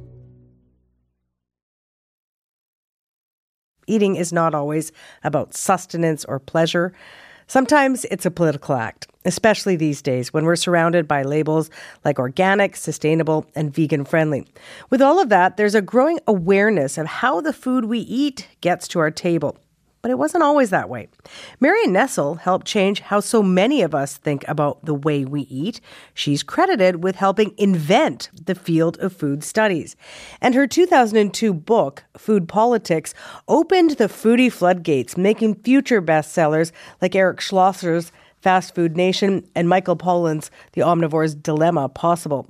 [3.87, 4.91] Eating is not always
[5.23, 6.93] about sustenance or pleasure.
[7.47, 11.69] Sometimes it's a political act, especially these days when we're surrounded by labels
[12.05, 14.47] like organic, sustainable, and vegan friendly.
[14.89, 18.87] With all of that, there's a growing awareness of how the food we eat gets
[18.89, 19.57] to our table
[20.01, 21.07] but it wasn't always that way.
[21.59, 25.79] Marion Nestle helped change how so many of us think about the way we eat.
[26.13, 29.95] She's credited with helping invent the field of food studies.
[30.41, 33.13] And her 2002 book, Food Politics,
[33.47, 36.71] opened the foodie floodgates, making future bestsellers
[37.01, 42.47] like Eric Schlosser's Fast Food Nation and Michael Pollan's The Omnivore's Dilemma possible.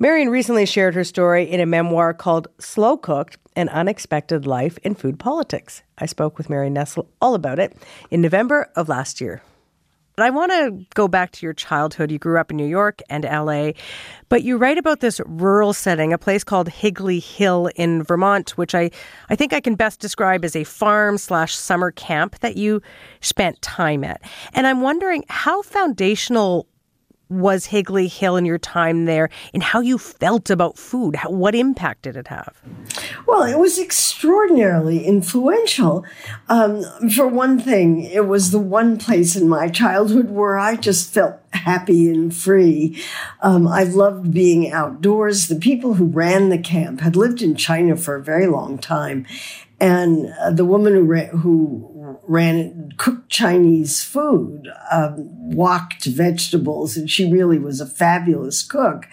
[0.00, 4.96] Marion recently shared her story in a memoir called Slow Cooked An Unexpected Life in
[4.96, 5.84] Food Politics.
[5.98, 7.76] I spoke with Marion Nestle all about it
[8.10, 9.40] in November of last year.
[10.16, 12.10] But I want to go back to your childhood.
[12.10, 13.72] You grew up in New York and LA,
[14.28, 18.74] but you write about this rural setting, a place called Higley Hill in Vermont, which
[18.74, 18.90] I,
[19.28, 22.82] I think I can best describe as a farm slash summer camp that you
[23.20, 24.20] spent time at.
[24.52, 26.66] And I'm wondering how foundational
[27.28, 31.16] was Higley Hill in your time there and how you felt about food?
[31.16, 32.60] How, what impact did it have?
[33.26, 36.04] Well, it was extraordinarily influential.
[36.48, 41.12] Um, for one thing, it was the one place in my childhood where I just
[41.12, 43.02] felt happy and free.
[43.40, 45.48] Um, I loved being outdoors.
[45.48, 49.26] The people who ran the camp had lived in China for a very long time.
[49.80, 51.90] And uh, the woman who, who
[52.22, 59.06] ran cooked Chinese food, um, woked vegetables, and she really was a fabulous cook.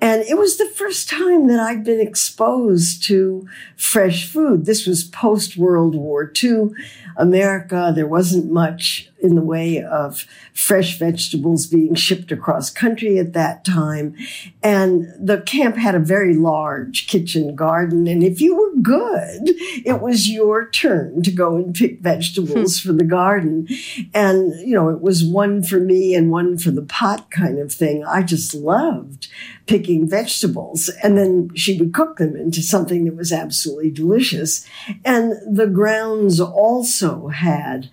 [0.00, 4.66] And it was the first time that I'd been exposed to fresh food.
[4.66, 6.70] This was post World War II
[7.16, 7.92] America.
[7.94, 13.64] There wasn't much in the way of fresh vegetables being shipped across country at that
[13.64, 14.14] time.
[14.62, 18.06] And the camp had a very large kitchen garden.
[18.06, 19.54] And if you were good,
[19.84, 22.02] it was your turn to go and pick hmm.
[22.02, 23.66] vegetables for the garden.
[24.12, 27.72] And, you know, it was one for me and one for the pot kind of
[27.72, 28.04] thing.
[28.04, 29.28] I just loved
[29.66, 30.90] picking vegetables.
[31.02, 34.66] And then she would cook them into something that was absolutely delicious.
[35.02, 37.88] And the grounds also had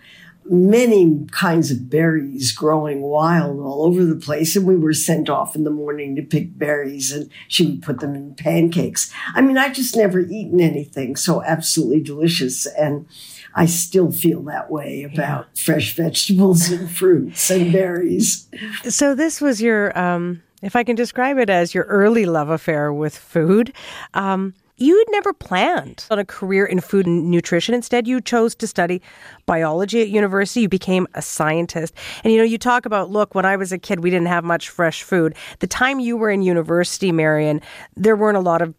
[0.51, 4.55] many kinds of berries growing wild all over the place.
[4.57, 8.01] And we were sent off in the morning to pick berries and she would put
[8.01, 9.11] them in pancakes.
[9.33, 12.65] I mean, I've just never eaten anything so absolutely delicious.
[12.65, 13.07] And
[13.55, 15.63] I still feel that way about yeah.
[15.63, 18.49] fresh vegetables and fruits and berries.
[18.89, 22.91] So this was your, um, if I can describe it as your early love affair
[22.91, 23.73] with food.
[24.13, 27.75] Um, you had never planned on a career in food and nutrition.
[27.75, 29.01] Instead, you chose to study
[29.45, 30.61] biology at university.
[30.61, 31.93] You became a scientist.
[32.23, 34.43] And you know, you talk about, look, when I was a kid, we didn't have
[34.43, 35.35] much fresh food.
[35.59, 37.61] The time you were in university, Marion,
[37.95, 38.73] there weren't a lot of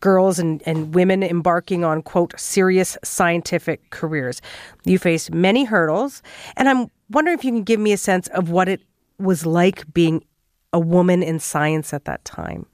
[0.00, 4.40] girls and, and women embarking on, quote, serious scientific careers.
[4.84, 6.22] You faced many hurdles.
[6.56, 8.80] And I'm wondering if you can give me a sense of what it
[9.18, 10.24] was like being
[10.72, 12.66] a woman in science at that time.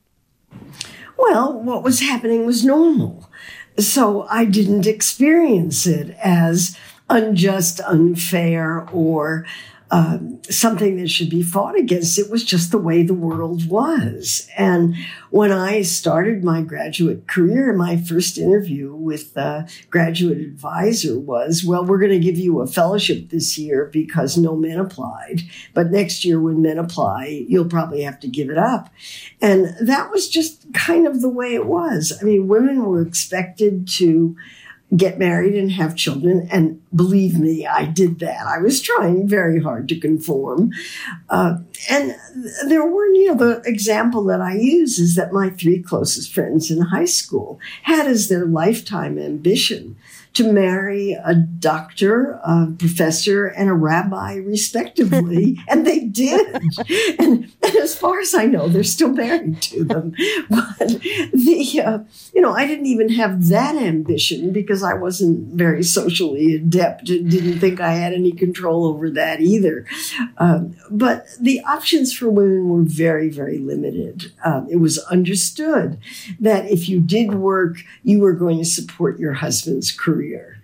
[1.23, 3.31] Well, what was happening was normal.
[3.79, 6.77] So I didn't experience it as
[7.09, 9.47] unjust, unfair, or
[9.93, 12.19] um, something that should be fought against.
[12.19, 14.49] It was just the way the world was.
[14.57, 14.97] And
[15.29, 21.85] when I started my graduate career, my first interview with the graduate advisor was, well,
[21.85, 25.43] we're going to give you a fellowship this year because no men applied.
[25.75, 28.89] But next year, when men apply, you'll probably have to give it up.
[29.43, 32.17] And that was just kind of the way it was.
[32.19, 34.37] I mean, women were expected to
[34.97, 36.49] get married and have children.
[36.51, 38.47] And believe me, I did that.
[38.47, 40.71] I was trying very hard to conform.
[41.31, 41.59] Uh,
[41.91, 42.15] and
[42.67, 46.71] there were, you know, the example that I use is that my three closest friends
[46.71, 49.97] in high school had as their lifetime ambition
[50.35, 55.59] to marry a doctor, a professor, and a rabbi, respectively.
[55.69, 56.55] and they did.
[57.19, 60.15] And, and, as far as I know, they're still married to them.
[60.49, 61.99] But the, uh,
[62.35, 67.31] you know, I didn't even have that ambition because I wasn't very socially adept and
[67.31, 69.87] didn't think I had any control over that either.
[70.39, 74.33] Um, but the options for women were very, very limited.
[74.45, 75.99] Um, it was understood
[76.41, 80.63] that if you did work, you were going to support your husband's career.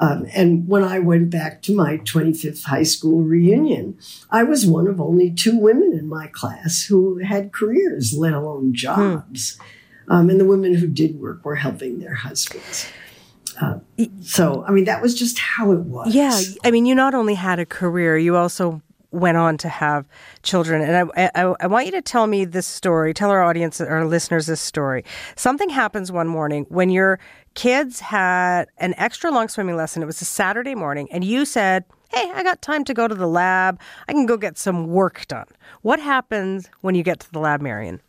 [0.00, 3.96] Um, and when I went back to my 25th high school reunion,
[4.30, 8.74] I was one of only two women in my class who had careers, let alone
[8.74, 9.56] jobs.
[9.56, 9.64] Hmm.
[10.08, 12.86] Um, and the women who did work were helping their husbands.
[13.60, 13.78] Uh,
[14.20, 16.14] so, I mean, that was just how it was.
[16.14, 16.38] Yeah.
[16.64, 18.82] I mean, you not only had a career, you also
[19.14, 20.06] went on to have
[20.42, 20.82] children.
[20.82, 24.04] And I, I, I, want you to tell me this story, tell our audience, our
[24.04, 25.04] listeners this story.
[25.36, 27.20] Something happens one morning when your
[27.54, 30.02] kids had an extra long swimming lesson.
[30.02, 33.14] It was a Saturday morning, and you said, Hey, I got time to go to
[33.14, 33.80] the lab.
[34.08, 35.46] I can go get some work done.
[35.82, 38.00] What happens when you get to the lab, Marion?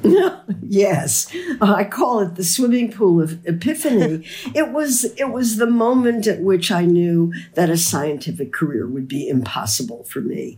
[0.62, 4.26] yes, uh, I call it the swimming pool of epiphany.
[4.54, 9.06] it was it was the moment at which I knew that a scientific career would
[9.06, 10.56] be impossible for me,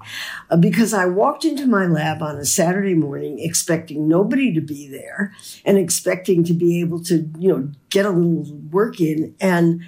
[0.51, 4.89] uh, because I walked into my lab on a Saturday morning expecting nobody to be
[4.89, 9.83] there and expecting to be able to you know get a little work in, and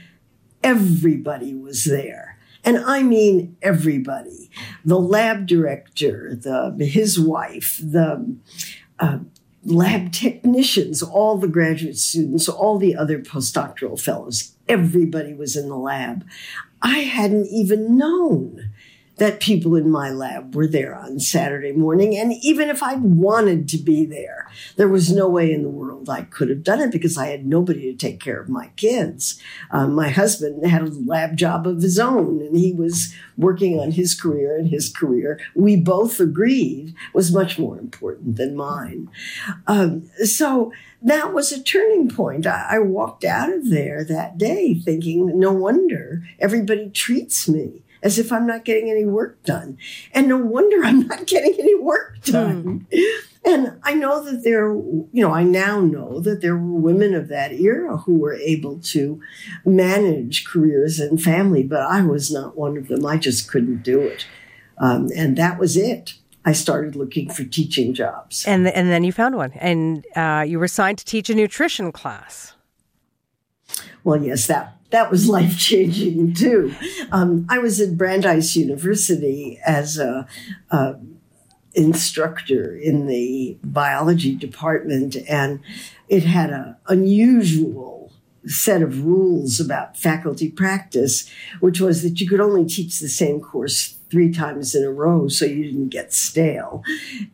[0.63, 2.37] everybody was there.
[2.65, 4.51] And I mean everybody.
[4.85, 8.37] The lab director, the his wife, the
[8.99, 9.19] uh,
[9.67, 15.77] lab technicians, all the graduate students, all the other postdoctoral fellows, everybody was in the
[15.77, 16.25] lab.
[16.83, 18.71] I hadn't even known
[19.17, 22.17] that people in my lab were there on Saturday morning.
[22.17, 26.11] And even if I'd wanted to be there, there was no way in the world
[26.11, 29.41] I could have done it because I had nobody to take care of my kids.
[29.71, 33.93] Um, my husband had a lab job of his own and he was working on
[33.93, 39.09] his career and his career, we both agreed was much more important than mine.
[39.67, 42.47] Um, so that was a turning point.
[42.47, 48.21] I, I walked out of there that day thinking, no wonder everybody treats me as
[48.21, 49.79] if I'm not getting any work done.
[50.13, 52.31] And no wonder I'm not getting any work hmm.
[52.31, 52.87] done.
[53.45, 57.27] And I know that there, you know, I now know that there were women of
[57.29, 59.21] that era who were able to
[59.65, 63.05] manage careers and family, but I was not one of them.
[63.05, 64.25] I just couldn't do it.
[64.79, 66.15] Um, and that was it.
[66.45, 68.45] I started looking for teaching jobs.
[68.47, 71.91] And, and then you found one, and uh, you were assigned to teach a nutrition
[71.91, 72.55] class.
[74.05, 76.75] Well, yes, that that was life changing too.
[77.11, 80.27] Um, I was at Brandeis University as a,
[80.71, 80.97] a,
[81.75, 85.61] instructor in the biology department, and
[86.09, 88.11] it had an unusual
[88.47, 91.29] set of rules about faculty practice,
[91.61, 95.29] which was that you could only teach the same course three times in a row
[95.29, 96.83] so you didn't get stale.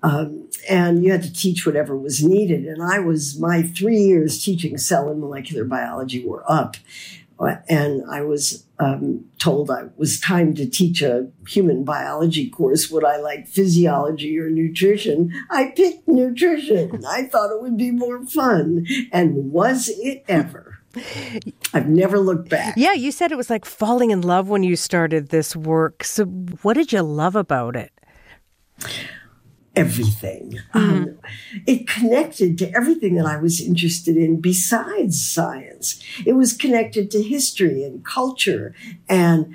[0.03, 2.65] Um, and you had to teach whatever was needed.
[2.65, 6.77] And I was, my three years teaching cell and molecular biology were up
[7.69, 12.91] and I was um, told I was time to teach a human biology course.
[12.91, 15.33] Would I like physiology or nutrition?
[15.51, 17.05] I picked nutrition.
[17.05, 18.87] I thought it would be more fun.
[19.13, 20.79] And was it ever?
[21.73, 22.75] I've never looked back.
[22.77, 26.05] Yeah, you said it was like falling in love when you started this work.
[26.05, 27.93] So, what did you love about it?
[29.75, 30.59] Everything.
[30.75, 30.79] Mm-hmm.
[30.79, 31.19] Um,
[31.67, 36.03] it connected to everything that I was interested in besides science.
[36.27, 38.75] It was connected to history and culture
[39.09, 39.55] and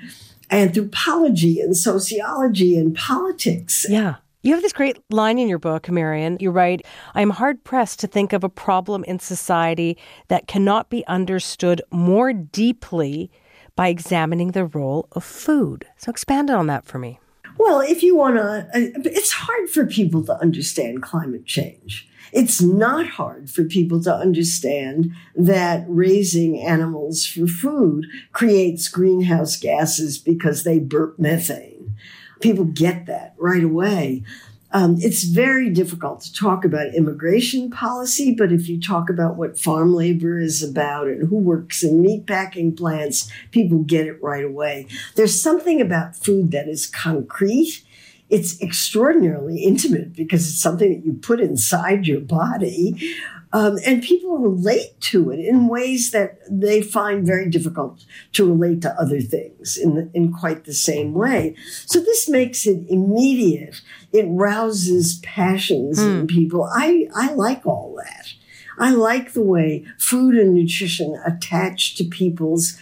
[0.50, 3.86] anthropology and sociology and politics.
[3.88, 4.16] Yeah.
[4.42, 6.38] You have this great line in your book, Marion.
[6.40, 9.98] You write, I am hard pressed to think of a problem in society
[10.28, 13.30] that cannot be understood more deeply
[13.74, 15.86] by examining the role of food.
[15.96, 17.18] So expand on that for me.
[17.58, 22.08] Well, if you want to, uh, it's hard for people to understand climate change.
[22.32, 30.18] It's not hard for people to understand that raising animals for food creates greenhouse gases
[30.18, 31.96] because they burp methane.
[32.40, 34.22] People get that right away.
[34.70, 39.58] Um, it's very difficult to talk about immigration policy, but if you talk about what
[39.58, 44.86] farm labor is about and who works in meatpacking plants, people get it right away.
[45.14, 47.82] There's something about food that is concrete.
[48.28, 53.14] It's extraordinarily intimate because it's something that you put inside your body.
[53.52, 58.82] Um, and people relate to it in ways that they find very difficult to relate
[58.82, 61.56] to other things in, the, in quite the same way.
[61.86, 63.80] So this makes it immediate.
[64.12, 66.06] It rouses passions mm.
[66.06, 66.26] in hmm.
[66.26, 66.64] people.
[66.64, 68.32] I, I like all that.
[68.78, 72.80] I like the way food and nutrition attach to people's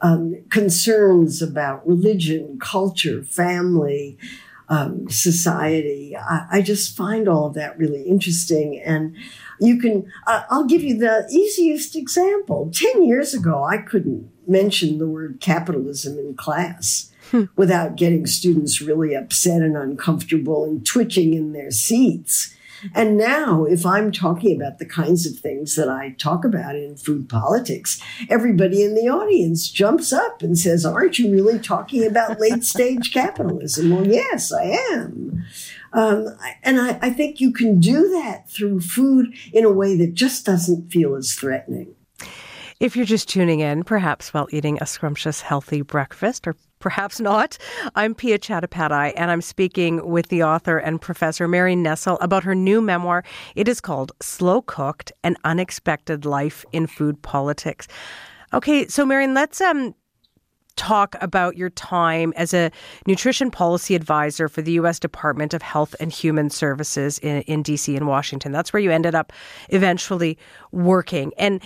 [0.00, 4.18] um, concerns about religion, culture, family,
[4.68, 6.16] um, society.
[6.16, 8.80] I, I, just find all of that really interesting.
[8.84, 9.16] And
[9.60, 12.70] you can, uh, I'll give you the easiest example.
[12.72, 17.07] 10 years ago, I couldn't mention the word capitalism in class.
[17.56, 22.54] Without getting students really upset and uncomfortable and twitching in their seats.
[22.94, 26.96] And now, if I'm talking about the kinds of things that I talk about in
[26.96, 32.40] food politics, everybody in the audience jumps up and says, Aren't you really talking about
[32.40, 33.90] late stage capitalism?
[33.90, 35.44] Well, yes, I am.
[35.92, 36.28] Um,
[36.62, 40.46] and I, I think you can do that through food in a way that just
[40.46, 41.94] doesn't feel as threatening.
[42.78, 47.58] If you're just tuning in, perhaps while eating a scrumptious, healthy breakfast, or perhaps not,
[47.94, 52.54] I'm Piya Chattopadhyay, and I'm speaking with the author and professor Mary Nestle about her
[52.54, 53.24] new memoir.
[53.54, 57.88] It is called Slow Cooked An Unexpected Life in Food Politics.
[58.52, 59.94] Okay, so Marion, let's um
[60.78, 62.70] talk about your time as a
[63.06, 64.98] nutrition policy advisor for the U.S.
[64.98, 67.94] Department of Health and Human Services in, in D.C.
[67.96, 68.52] and Washington.
[68.52, 69.32] That's where you ended up
[69.70, 70.38] eventually
[70.70, 71.32] working.
[71.36, 71.60] And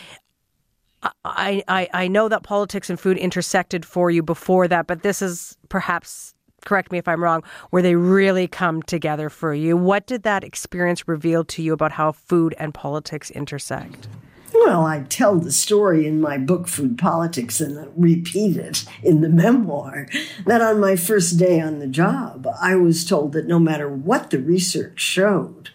[1.24, 5.20] I, I, I know that politics and food intersected for you before that, but this
[5.22, 6.34] is perhaps,
[6.64, 9.76] correct me if I'm wrong, where they really come together for you.
[9.76, 14.06] What did that experience reveal to you about how food and politics intersect?
[14.54, 19.28] Well, I tell the story in my book, Food Politics, and repeat it in the
[19.30, 20.06] memoir
[20.46, 24.30] that on my first day on the job, I was told that no matter what
[24.30, 25.70] the research showed,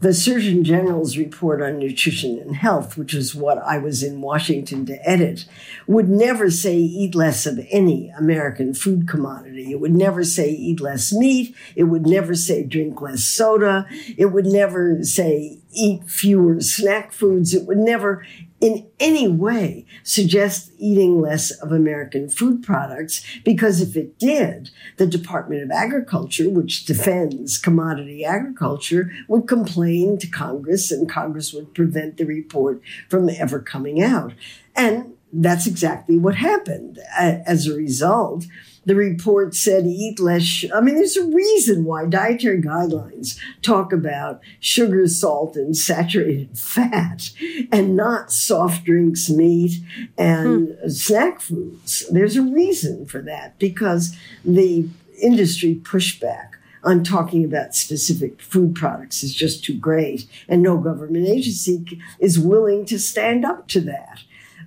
[0.00, 4.84] the Surgeon General's report on nutrition and health, which is what I was in Washington
[4.86, 5.46] to edit,
[5.86, 9.70] would never say eat less of any American food commodity.
[9.70, 11.54] It would never say eat less meat.
[11.74, 13.86] It would never say drink less soda.
[14.18, 17.54] It would never say eat fewer snack foods.
[17.54, 18.24] It would never
[18.60, 25.06] in any way suggest eating less of American food products, because if it did, the
[25.06, 32.16] Department of Agriculture, which defends commodity agriculture, would complain to Congress and Congress would prevent
[32.16, 34.32] the report from ever coming out.
[34.74, 36.98] And that's exactly what happened.
[37.18, 38.46] As a result,
[38.86, 40.64] the report said eat less.
[40.72, 47.30] I mean, there's a reason why dietary guidelines talk about sugar, salt, and saturated fat
[47.72, 49.82] and not soft drinks, meat,
[50.16, 50.88] and hmm.
[50.88, 52.06] snack foods.
[52.10, 54.88] There's a reason for that because the
[55.20, 56.50] industry pushback
[56.84, 62.38] on talking about specific food products is just too great, and no government agency is
[62.38, 64.22] willing to stand up to that.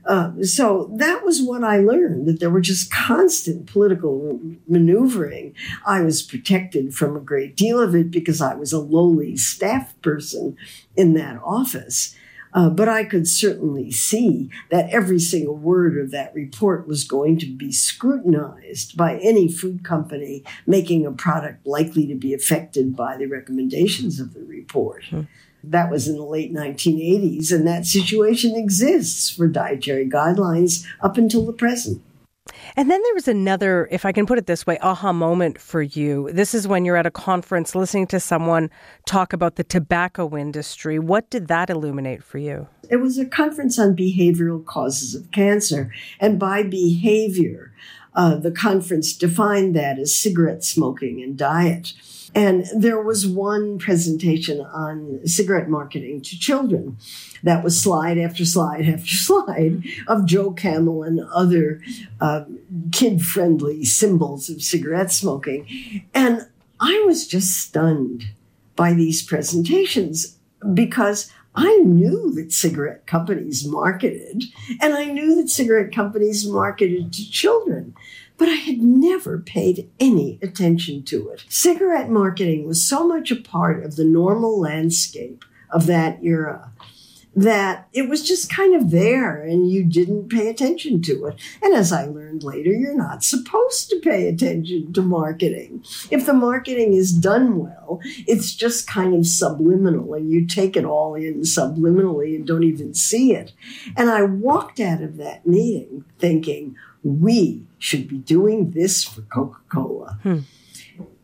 [0.09, 5.53] Uh, so that was what I learned that there were just constant political maneuvering.
[5.85, 9.93] I was protected from a great deal of it because I was a lowly staff
[10.01, 10.57] person
[10.95, 12.15] in that office.
[12.55, 17.37] Uh, but I could certainly see that every single word of that report was going
[17.37, 23.15] to be scrutinized by any food company making a product likely to be affected by
[23.15, 25.03] the recommendations of the report.
[25.05, 25.21] Hmm.
[25.63, 31.45] That was in the late 1980s, and that situation exists for dietary guidelines up until
[31.45, 32.01] the present.
[32.75, 35.81] And then there was another, if I can put it this way, aha moment for
[35.81, 36.29] you.
[36.31, 38.69] This is when you're at a conference listening to someone
[39.05, 40.99] talk about the tobacco industry.
[40.99, 42.67] What did that illuminate for you?
[42.89, 45.91] It was a conference on behavioral causes of cancer.
[46.19, 47.71] And by behavior,
[48.15, 51.93] uh, the conference defined that as cigarette smoking and diet.
[52.35, 56.97] And there was one presentation on cigarette marketing to children
[57.43, 61.81] that was slide after slide after slide of Joe Camel and other
[62.21, 62.45] uh,
[62.91, 66.05] kid friendly symbols of cigarette smoking.
[66.13, 66.47] And
[66.79, 68.25] I was just stunned
[68.75, 70.37] by these presentations
[70.73, 74.43] because I knew that cigarette companies marketed,
[74.81, 77.95] and I knew that cigarette companies marketed to children
[78.39, 81.43] but I had never paid any attention to it.
[81.49, 86.71] Cigarette marketing was so much a part of the normal landscape of that era
[87.35, 91.39] that it was just kind of there and you didn't pay attention to it.
[91.61, 95.83] And as I learned later, you're not supposed to pay attention to marketing.
[96.09, 100.85] If the marketing is done well, it's just kind of subliminal and you take it
[100.85, 103.53] all in subliminally and don't even see it.
[103.95, 109.59] And I walked out of that meeting thinking, we should be doing this for Coca
[109.69, 110.19] Cola.
[110.23, 110.39] Hmm.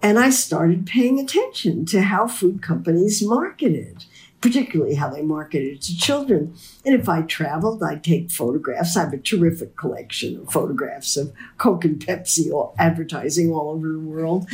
[0.01, 4.06] And I started paying attention to how food companies marketed,
[4.46, 6.56] particularly how they marketed to children.
[6.86, 8.96] And if I traveled, I'd take photographs.
[8.96, 13.91] I have a terrific collection of photographs of Coke and Pepsi all, advertising all over
[13.91, 14.48] the world.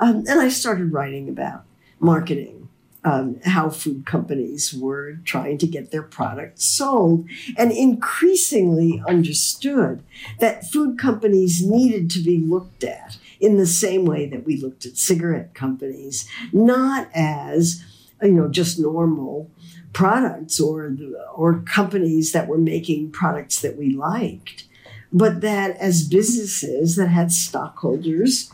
[0.00, 1.64] Um, and I started writing about
[2.00, 2.70] marketing
[3.04, 7.28] um, how food companies were trying to get their products sold
[7.58, 10.02] and increasingly understood
[10.40, 14.86] that food companies needed to be looked at in the same way that we looked
[14.86, 17.84] at cigarette companies, not as
[18.22, 19.50] you know just normal
[19.92, 20.96] products or
[21.34, 24.64] or companies that were making products that we liked,
[25.12, 28.50] but that as businesses that had stockholders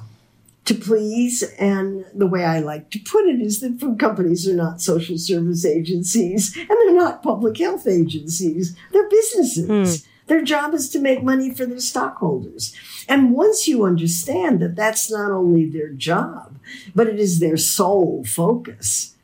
[0.70, 1.42] to please.
[1.58, 5.18] And the way I like to put it is that food companies are not social
[5.18, 8.76] service agencies and they're not public health agencies.
[8.92, 9.68] They're businesses.
[9.68, 10.06] Mm.
[10.26, 12.72] Their job is to make money for their stockholders.
[13.08, 16.56] And once you understand that that's not only their job,
[16.94, 19.16] but it is their sole focus,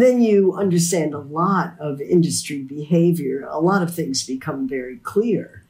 [0.00, 3.46] then you understand a lot of industry behavior.
[3.48, 5.64] A lot of things become very clear.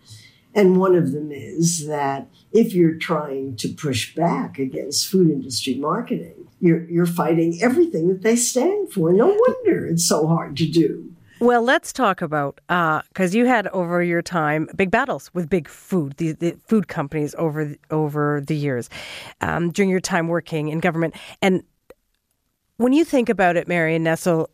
[0.55, 5.75] And one of them is that if you're trying to push back against food industry
[5.75, 9.13] marketing, you're, you're fighting everything that they stand for.
[9.13, 11.13] No wonder it's so hard to do.
[11.41, 15.67] Well, let's talk about because uh, you had over your time big battles with big
[15.67, 18.89] food, the, the food companies over over the years
[19.41, 21.17] um, during your time working in government.
[21.41, 21.65] And
[22.83, 24.51] when you think about it, Marion Nestle,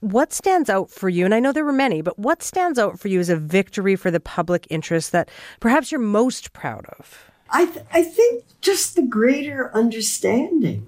[0.00, 1.24] what stands out for you?
[1.24, 3.96] And I know there were many, but what stands out for you as a victory
[3.96, 5.28] for the public interest that
[5.60, 7.30] perhaps you're most proud of?
[7.50, 10.86] I th- I think just the greater understanding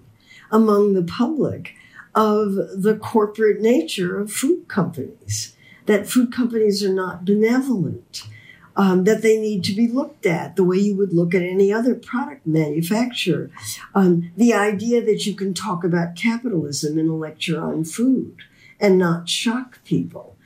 [0.51, 1.75] among the public
[2.14, 5.57] of the corporate nature of food companies,
[5.87, 8.25] that food companies are not benevolent,
[8.77, 11.73] um, that they need to be looked at the way you would look at any
[11.73, 13.51] other product manufacturer.
[13.95, 18.37] Um, the idea that you can talk about capitalism in a lecture on food
[18.79, 20.37] and not shock people.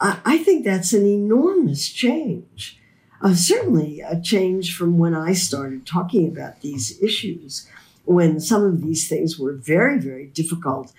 [0.00, 2.78] I, I think that's an enormous change.
[3.22, 7.66] Uh, certainly a change from when I started talking about these issues
[8.06, 10.92] when some of these things were very, very difficult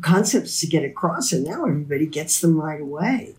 [0.00, 3.34] concepts to get across, and now everybody gets them right away.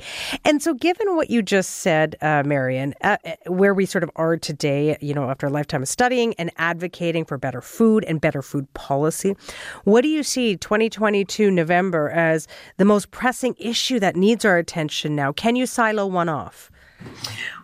[0.45, 4.11] And so, given what you just said, uh, Marion, uh, uh, where we sort of
[4.15, 8.21] are today, you know, after a lifetime of studying and advocating for better food and
[8.21, 9.35] better food policy,
[9.83, 12.47] what do you see 2022 November as
[12.77, 15.31] the most pressing issue that needs our attention now?
[15.31, 16.71] Can you silo one off?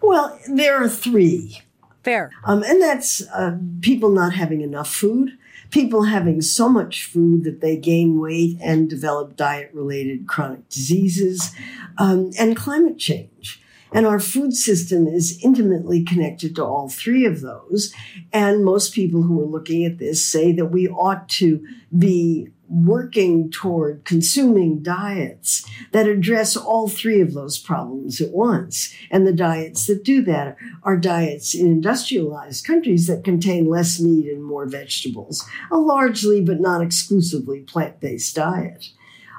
[0.02, 1.62] Well, there are three.
[2.06, 2.32] Fair.
[2.44, 5.32] Um, and that's uh, people not having enough food,
[5.72, 11.52] people having so much food that they gain weight and develop diet related chronic diseases,
[11.98, 13.60] um, and climate change.
[13.92, 17.92] And our food system is intimately connected to all three of those.
[18.32, 21.66] And most people who are looking at this say that we ought to
[21.98, 28.94] be working toward consuming diets that address all three of those problems at once.
[29.12, 34.28] And the diets that do that are diets in industrialized countries that contain less meat
[34.28, 38.90] and more vegetables, a largely but not exclusively plant based diet.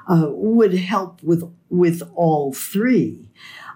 [0.09, 3.29] Uh, would help with with all three.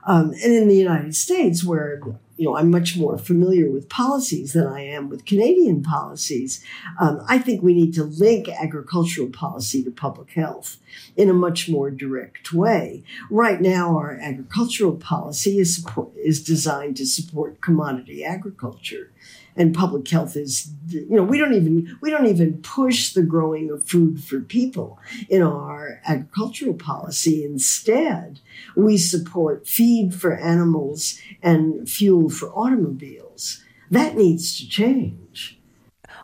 [0.07, 2.01] Um, and in the United States, where
[2.41, 6.65] you know, I'm much more familiar with policies than I am with Canadian policies.
[6.99, 10.77] Um, I think we need to link agricultural policy to public health
[11.15, 13.03] in a much more direct way.
[13.29, 19.11] Right now, our agricultural policy is support, is designed to support commodity agriculture
[19.55, 23.69] and public health is you know we don't even we don't even push the growing
[23.69, 24.99] of food for people
[25.29, 27.43] in our agricultural policy.
[27.43, 28.39] Instead
[28.75, 33.63] we support feed for animals and fuel for automobiles.
[33.89, 35.59] That needs to change.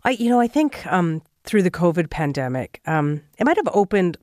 [0.04, 4.18] I you know i think um, through the covid pandemic um, it might have opened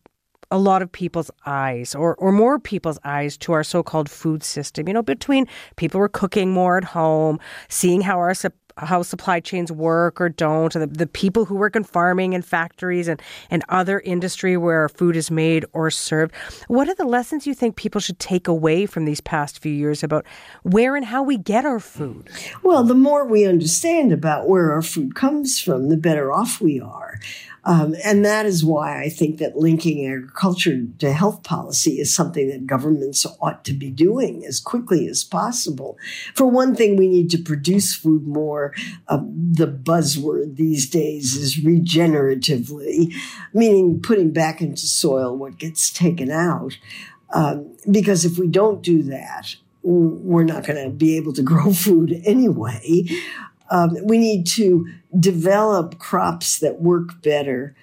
[0.50, 4.86] a lot of people's eyes or, or more people's eyes to our so-called food system.
[4.86, 5.46] You know between
[5.76, 8.34] people were cooking more at home seeing how our
[8.76, 13.08] how supply chains work or don't, the, the people who work in farming and factories
[13.08, 13.20] and,
[13.50, 16.34] and other industry where food is made or served.
[16.68, 20.02] What are the lessons you think people should take away from these past few years
[20.02, 20.26] about
[20.62, 22.28] where and how we get our food?
[22.62, 26.80] Well, the more we understand about where our food comes from, the better off we
[26.80, 27.20] are.
[27.64, 32.48] Um, and that is why I think that linking agriculture to health policy is something
[32.50, 35.96] that governments ought to be doing as quickly as possible.
[36.34, 38.74] For one thing, we need to produce food more.
[39.08, 43.14] Um, the buzzword these days is regeneratively,
[43.52, 46.76] meaning putting back into soil what gets taken out.
[47.32, 51.72] Um, because if we don't do that, we're not going to be able to grow
[51.72, 53.06] food anyway.
[53.70, 54.86] Um, we need to
[55.18, 57.74] develop crops that work better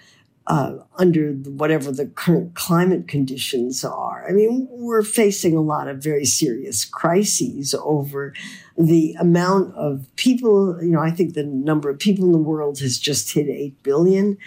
[0.48, 4.26] uh, under whatever the current climate conditions are.
[4.28, 8.34] I mean, we're facing a lot of very serious crises over
[8.78, 10.78] the amount of people.
[10.84, 13.82] You know, I think the number of people in the world has just hit 8
[13.84, 14.38] billion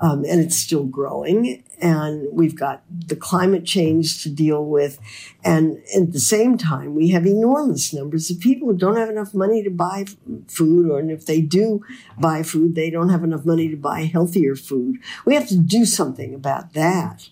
[0.00, 1.62] um, and it's still growing.
[1.80, 4.98] And we've got the climate change to deal with.
[5.44, 9.34] And at the same time, we have enormous numbers of people who don't have enough
[9.34, 10.06] money to buy
[10.48, 11.84] food, or if they do
[12.18, 14.96] buy food, they don't have enough money to buy healthier food.
[15.24, 17.28] We have to do something about that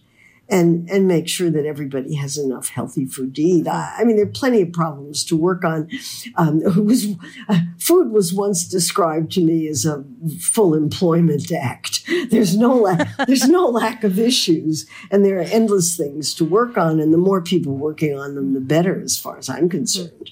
[0.49, 3.66] and and make sure that everybody has enough healthy food to eat.
[3.66, 5.89] I, I mean, there are plenty of problems to work on.
[6.37, 7.07] Um, was,
[7.49, 10.05] uh, food was once described to me as a
[10.41, 12.05] full employment act.
[12.31, 16.77] There's no la- there's no lack of issues, and there are endless things to work
[16.77, 17.01] on.
[17.01, 20.31] And the more people working on them, the better, as far as I'm concerned.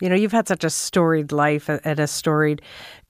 [0.00, 2.60] You know, you've had such a storied life and a storied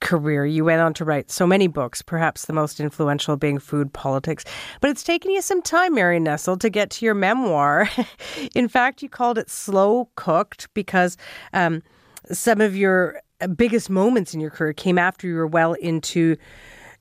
[0.04, 0.46] career.
[0.46, 4.44] You went on to write so many books, perhaps the most influential being Food Politics.
[4.80, 7.88] But it's taken you some time, Mary Nestle, to get to your memoir.
[8.54, 11.16] In fact, you called it Slow Cooked because
[11.52, 11.82] um,
[12.30, 13.20] some of your
[13.56, 16.36] biggest moments in your career came after you were well into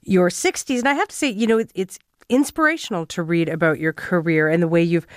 [0.02, 0.80] your 60s.
[0.80, 2.00] And I have to say, you know, it's
[2.30, 5.08] inspirational to read about your career and the way you've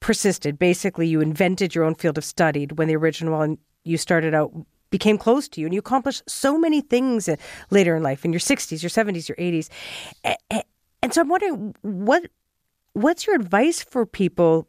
[0.00, 0.58] persisted.
[0.58, 4.52] Basically, you invented your own field of study when the original one you started out
[4.94, 7.34] became close to you, and you accomplished so many things uh,
[7.68, 9.68] later in life, in your 60s, your 70s, your 80s.
[11.02, 12.30] And so I'm wondering, what
[12.92, 14.68] what's your advice for people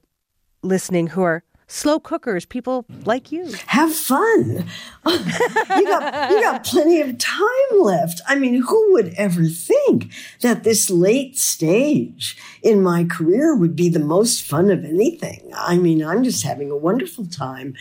[0.64, 3.52] listening who are slow cookers, people like you.
[3.68, 4.66] Have fun.
[5.08, 7.46] you got you got plenty of time
[7.80, 8.22] left.
[8.28, 10.12] I mean, who would ever think
[10.42, 15.52] that this late stage in my career would be the most fun of anything?
[15.56, 17.76] I mean, I'm just having a wonderful time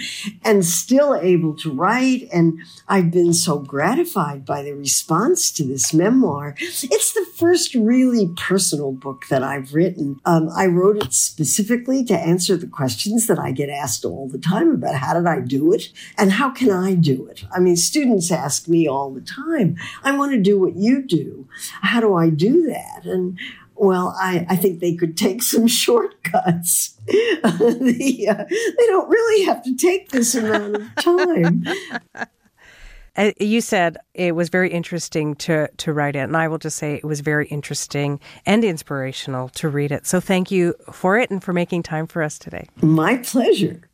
[0.45, 2.59] and still able to write and
[2.89, 6.55] I've been so gratified by the response to this memoir.
[6.59, 10.21] It's the first really personal book that I've written.
[10.25, 14.39] Um, I wrote it specifically to answer the questions that I get asked all the
[14.39, 17.45] time about how did I do it and how can I do it?
[17.55, 21.49] I mean, students ask me all the time, I want to do what you do.
[21.83, 23.05] How do I do that?
[23.05, 23.39] And
[23.77, 26.91] well, I, I think they could take some shortcuts.
[27.07, 31.65] the, uh, they don't really have to take this amount of time.
[33.17, 36.77] Uh, you said it was very interesting to to write it, and I will just
[36.77, 40.07] say it was very interesting and inspirational to read it.
[40.07, 42.67] So thank you for it and for making time for us today.
[42.83, 43.89] My pleasure.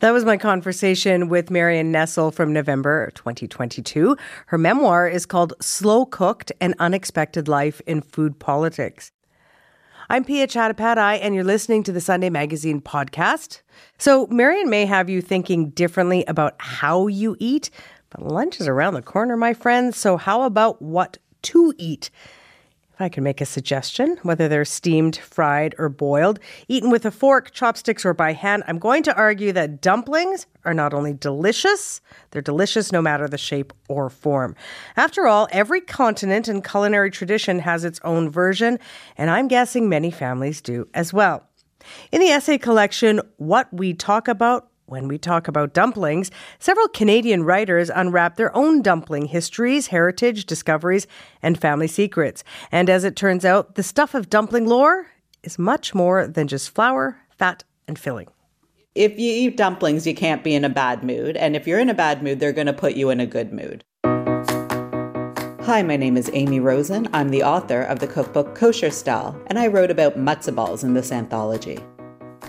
[0.00, 4.16] That was my conversation with Marion Nestle from November 2022.
[4.46, 9.12] Her memoir is called Slow Cooked An Unexpected Life in Food Politics.
[10.10, 13.62] I'm Piya Chattopadhyay, and you're listening to the Sunday Magazine podcast.
[13.96, 17.70] So, Marion may have you thinking differently about how you eat,
[18.12, 19.96] but lunch is around the corner, my friends.
[19.96, 22.10] So, how about what to eat?
[22.92, 27.10] If I can make a suggestion, whether they're steamed, fried, or boiled, eaten with a
[27.10, 32.02] fork, chopsticks, or by hand, I'm going to argue that dumplings are not only delicious,
[32.30, 34.54] they're delicious no matter the shape or form.
[34.94, 38.78] After all, every continent and culinary tradition has its own version,
[39.16, 41.48] and I'm guessing many families do as well.
[42.12, 47.44] In the essay collection, What We Talk About, when we talk about dumplings, several Canadian
[47.44, 51.06] writers unwrap their own dumpling histories, heritage, discoveries,
[51.42, 52.44] and family secrets.
[52.70, 55.06] And as it turns out, the stuff of dumpling lore
[55.42, 58.28] is much more than just flour, fat, and filling.
[58.94, 61.38] If you eat dumplings, you can't be in a bad mood.
[61.38, 63.50] And if you're in a bad mood, they're going to put you in a good
[63.50, 63.82] mood.
[65.64, 67.08] Hi, my name is Amy Rosen.
[67.14, 70.92] I'm the author of the cookbook Kosher Style, and I wrote about matzo balls in
[70.92, 71.76] this anthology.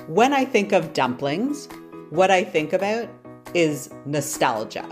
[0.07, 1.69] When I think of dumplings,
[2.13, 3.09] what I think about
[3.55, 4.87] is nostalgia.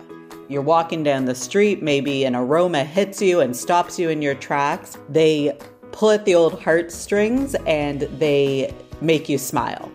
[0.49, 4.33] You're walking down the street, maybe an aroma hits you and stops you in your
[4.33, 4.97] tracks.
[5.07, 5.55] They
[5.91, 9.91] pull at the old heartstrings and they make you smile.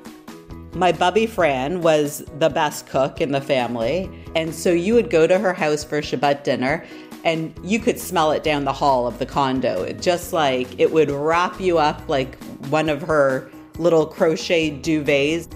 [0.74, 5.26] My bubby Fran was the best cook in the family, and so you would go
[5.26, 6.86] to her house for Shabbat dinner
[7.24, 9.82] and you could smell it down the hall of the condo.
[9.82, 15.48] It just like it would wrap you up like one of her little crochet duvets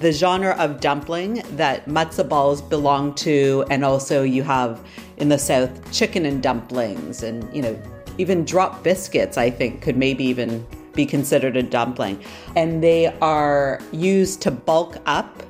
[0.00, 4.84] the genre of dumpling that matzo balls belong to, and also you have
[5.18, 7.80] in the south chicken and dumplings, and you know
[8.18, 9.38] even drop biscuits.
[9.38, 12.22] I think could maybe even be considered a dumpling,
[12.56, 15.42] and they are used to bulk up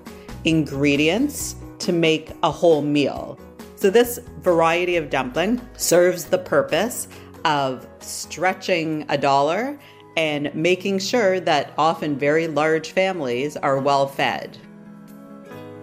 [0.45, 3.39] ingredients to make a whole meal.
[3.77, 7.09] So this variety of dumpling serves the purpose
[7.45, 9.79] of stretching a dollar
[10.17, 14.59] and making sure that often very large families are well fed.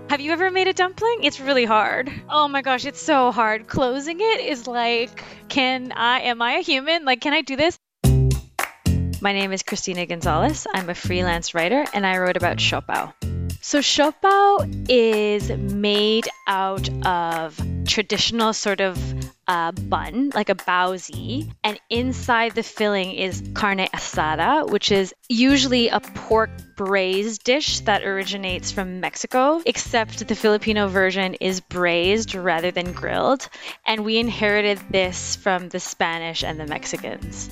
[0.10, 1.24] Have you ever made a dumpling?
[1.24, 2.12] It's really hard.
[2.30, 3.68] Oh my gosh, it's so hard.
[3.68, 7.04] Closing it is like, can I, am I a human?
[7.04, 7.78] Like, can I do this?
[9.20, 10.68] My name is Christina Gonzalez.
[10.76, 13.14] I'm a freelance writer and I wrote about siopao.
[13.62, 18.98] So, siopao is made out of traditional sort of
[19.48, 25.90] uh, bun, like a baozi, and inside the filling is carne asada, which is usually
[25.90, 32.70] a pork braised dish that originates from Mexico, except the Filipino version is braised rather
[32.70, 33.50] than grilled.
[33.86, 37.50] And we inherited this from the Spanish and the Mexicans.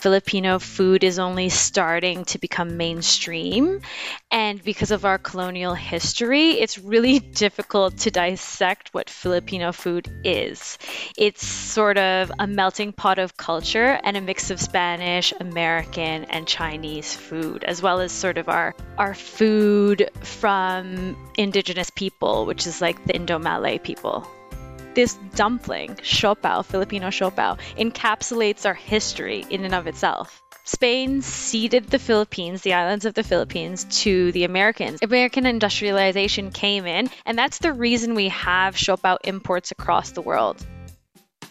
[0.00, 3.82] Filipino food is only starting to become mainstream.
[4.30, 10.78] And because of our colonial history, it's really difficult to dissect what Filipino food is.
[11.18, 16.46] It's sort of a melting pot of culture and a mix of Spanish, American, and
[16.46, 22.80] Chinese food, as well as sort of our, our food from indigenous people, which is
[22.80, 24.26] like the Indo Malay people
[24.94, 30.42] this dumpling, siopao, Filipino siopao, encapsulates our history in and of itself.
[30.64, 35.00] Spain ceded the Philippines, the islands of the Philippines, to the Americans.
[35.02, 40.64] American industrialization came in, and that's the reason we have siopao imports across the world.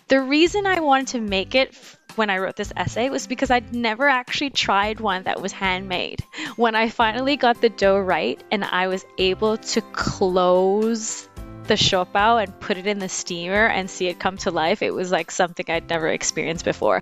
[0.08, 1.76] The reason I wanted to make it
[2.16, 6.22] when I wrote this essay was because I'd never actually tried one that was handmade.
[6.58, 11.29] When I finally got the dough right and I was able to close
[11.70, 14.92] the siopao and put it in the steamer and see it come to life, it
[14.92, 17.02] was like something I'd never experienced before.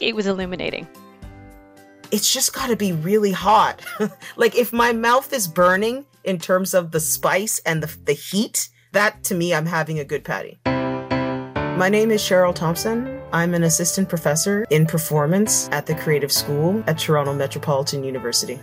[0.00, 0.86] It was illuminating.
[2.10, 3.80] It's just got to be really hot.
[4.36, 8.68] like if my mouth is burning in terms of the spice and the, the heat,
[8.92, 10.58] that to me, I'm having a good patty.
[10.66, 13.20] My name is Cheryl Thompson.
[13.32, 18.58] I'm an assistant professor in performance at the Creative School at Toronto Metropolitan University.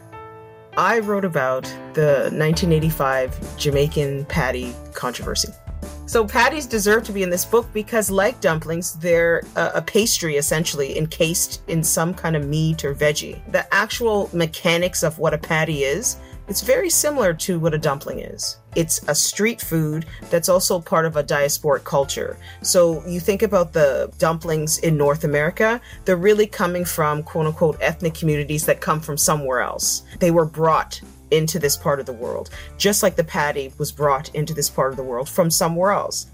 [0.77, 5.53] I wrote about the 1985 Jamaican patty controversy.
[6.07, 10.37] So, patties deserve to be in this book because, like dumplings, they're a, a, pastry
[10.37, 13.39] essentially encased in some kind of meat or veggie.
[13.51, 18.19] The actual mechanics of what a patty is it's very similar to what a dumpling
[18.19, 18.57] is.
[18.75, 22.37] It's a street food that's also part of a diasporic culture.
[22.61, 27.77] So you think about the dumplings in North America, they're really coming from quote unquote
[27.81, 30.03] ethnic communities that come from somewhere else.
[30.19, 31.01] They were brought
[31.31, 34.91] into this part of the world, just like the patty was brought into this part
[34.91, 36.27] of the world from somewhere else.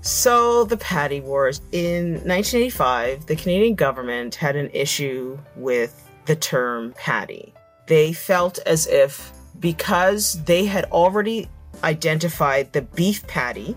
[0.00, 1.60] So, the Patty Wars.
[1.72, 7.52] In 1985, the Canadian government had an issue with the term patty
[7.88, 11.48] they felt as if because they had already
[11.82, 13.76] identified the beef patty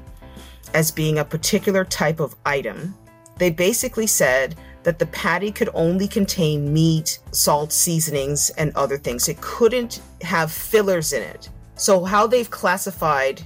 [0.73, 2.95] as being a particular type of item,
[3.37, 9.27] they basically said that the patty could only contain meat, salt, seasonings, and other things.
[9.27, 11.49] It couldn't have fillers in it.
[11.75, 13.41] So, how they've classified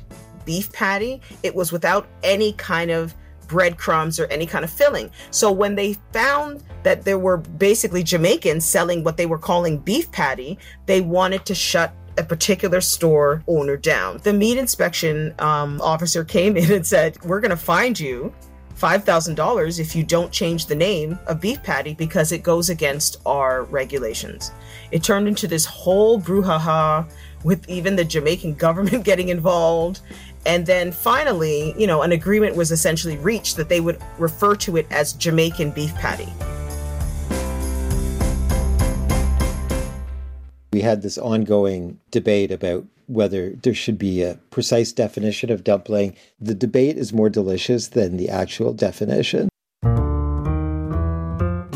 [0.45, 3.13] beef patty, it was without any kind of
[3.47, 5.11] breadcrumbs or any kind of filling.
[5.31, 10.11] So when they found that there were basically Jamaicans selling what they were calling beef
[10.11, 14.19] patty, they wanted to shut a particular store owner down.
[14.23, 18.34] The meat inspection um, officer came in and said, We're going to find you
[18.77, 23.63] $5,000 if you don't change the name of beef patty because it goes against our
[23.63, 24.51] regulations.
[24.91, 27.09] It turned into this whole brouhaha
[27.43, 30.01] with even the Jamaican government getting involved
[30.45, 34.77] and then finally, you know, an agreement was essentially reached that they would refer to
[34.77, 36.27] it as Jamaican beef patty.
[40.72, 46.15] We had this ongoing debate about whether there should be a precise definition of dumpling.
[46.39, 49.47] The debate is more delicious than the actual definition.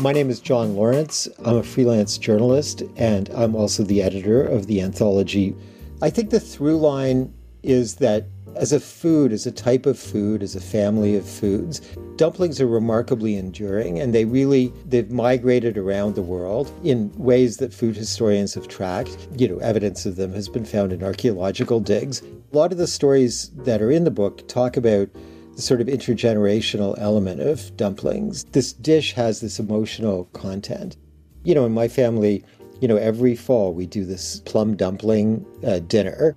[0.00, 1.28] My name is John Lawrence.
[1.44, 5.54] I'm a freelance journalist and I'm also the editor of the anthology.
[6.02, 7.32] I think the through line
[7.62, 8.26] is that
[8.56, 11.80] as a food, as a type of food, as a family of foods,
[12.16, 17.72] dumplings are remarkably enduring and they really they've migrated around the world in ways that
[17.72, 19.28] food historians have tracked.
[19.36, 22.22] You know, evidence of them has been found in archaeological digs.
[22.52, 25.08] A lot of the stories that are in the book talk about
[25.54, 28.44] the sort of intergenerational element of dumplings.
[28.52, 30.96] This dish has this emotional content.
[31.44, 32.44] You know, in my family,
[32.80, 36.36] you know, every fall we do this plum dumpling uh, dinner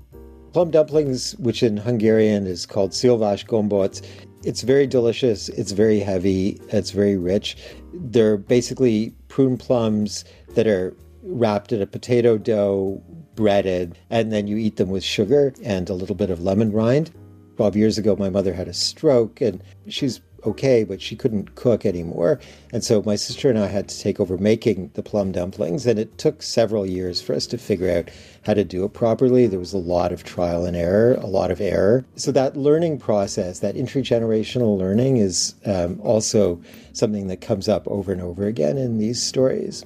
[0.53, 4.05] plum dumplings, which in Hungarian is called szilvás gombóc.
[4.43, 5.49] It's very delicious.
[5.49, 6.61] It's very heavy.
[6.69, 7.57] It's very rich.
[7.93, 10.23] They're basically prune plums
[10.53, 13.01] that are wrapped in a potato dough,
[13.35, 17.11] breaded, and then you eat them with sugar and a little bit of lemon rind.
[17.55, 21.85] 12 years ago, my mother had a stroke, and she's okay, but she couldn't cook
[21.85, 22.39] anymore.
[22.71, 25.99] And so my sister and I had to take over making the plum dumplings, and
[25.99, 28.09] it took several years for us to figure out
[28.45, 29.47] how to do it properly.
[29.47, 32.05] There was a lot of trial and error, a lot of error.
[32.15, 36.61] So that learning process, that intergenerational learning, is um, also
[36.93, 39.85] something that comes up over and over again in these stories.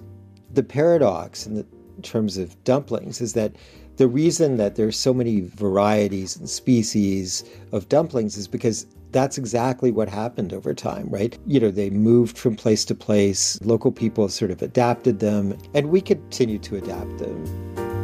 [0.54, 1.66] The paradox in, the,
[1.96, 3.56] in terms of dumplings is that
[3.98, 9.92] the reason that there's so many varieties and species of dumplings is because that's exactly
[9.92, 11.38] what happened over time, right?
[11.46, 15.90] You know, they moved from place to place, local people sort of adapted them, and
[15.90, 17.97] we continue to adapt them.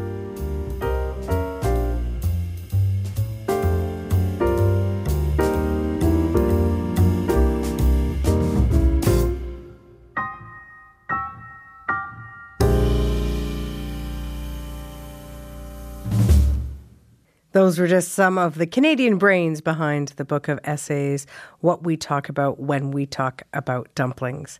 [17.53, 21.27] Those were just some of the Canadian brains behind the book of essays,
[21.59, 24.59] What We Talk About When We Talk About Dumplings.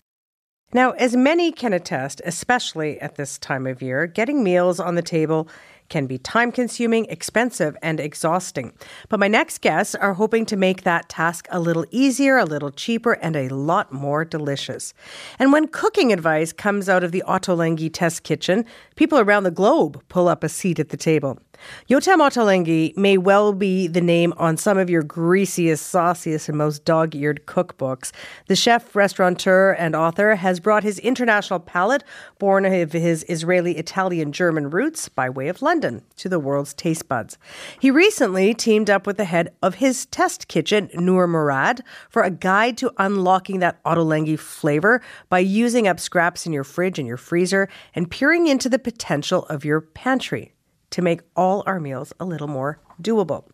[0.76, 5.02] Now, as many can attest, especially at this time of year, getting meals on the
[5.02, 5.48] table
[5.90, 8.74] can be time consuming, expensive, and exhausting.
[9.10, 12.72] But my next guests are hoping to make that task a little easier, a little
[12.72, 14.94] cheaper, and a lot more delicious.
[15.40, 18.66] And when cooking advice comes out of the Ottolenghi Test Kitchen,
[18.96, 21.40] people around the globe pull up a seat at the table.
[21.90, 26.86] Yotam Ottolenghi may well be the name on some of your greasiest, sauciest, and most
[26.86, 28.12] dog eared cookbooks.
[28.48, 32.04] The chef, restaurateur, and author has brought his international palate,
[32.40, 37.08] born of his Israeli, Italian, German roots, by way of London, to the world's taste
[37.08, 37.38] buds.
[37.80, 42.32] He recently teamed up with the head of his test kitchen, Noor Murad, for a
[42.32, 47.18] guide to unlocking that Ottolenghi flavor by using up scraps in your fridge and your
[47.18, 50.53] freezer and peering into the potential of your pantry
[50.94, 53.46] to make all our meals a little more doable.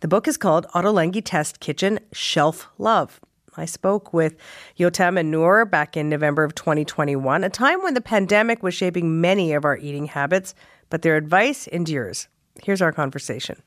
[0.00, 3.18] The book is called Ottolenghi Test Kitchen Shelf Love.
[3.56, 4.36] I spoke with
[4.78, 9.22] Yotam and Noor back in November of 2021, a time when the pandemic was shaping
[9.22, 10.54] many of our eating habits,
[10.90, 12.28] but their advice endures.
[12.62, 13.62] Here's our conversation.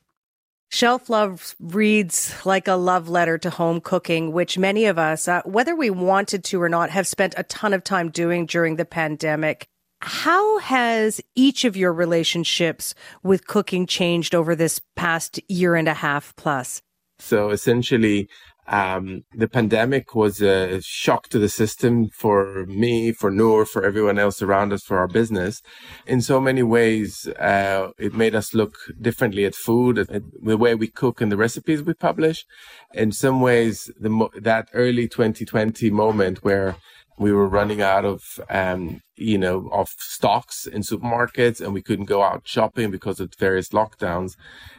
[0.70, 5.42] Shelf Love reads like a love letter to home cooking, which many of us, uh,
[5.46, 8.86] whether we wanted to or not, have spent a ton of time doing during the
[8.86, 9.68] pandemic.
[10.02, 15.94] How has each of your relationships with cooking changed over this past year and a
[15.94, 16.82] half plus?
[17.20, 18.30] So essentially,
[18.70, 24.20] um, the pandemic was a shock to the system for me, for Noor, for everyone
[24.20, 25.62] else around us, for our business.
[26.06, 30.76] In so many ways, uh, it made us look differently at food, at, the way
[30.76, 32.46] we cook and the recipes we publish.
[32.94, 36.78] In some ways, the mo- that early 2020 moment where
[37.20, 42.06] we were running out of um, you know of stocks in supermarkets and we couldn't
[42.06, 44.36] go out shopping because of various lockdowns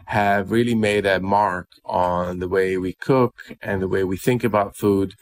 [0.07, 4.43] have really made a mark on the way we cook and the way we think
[4.43, 5.15] about food.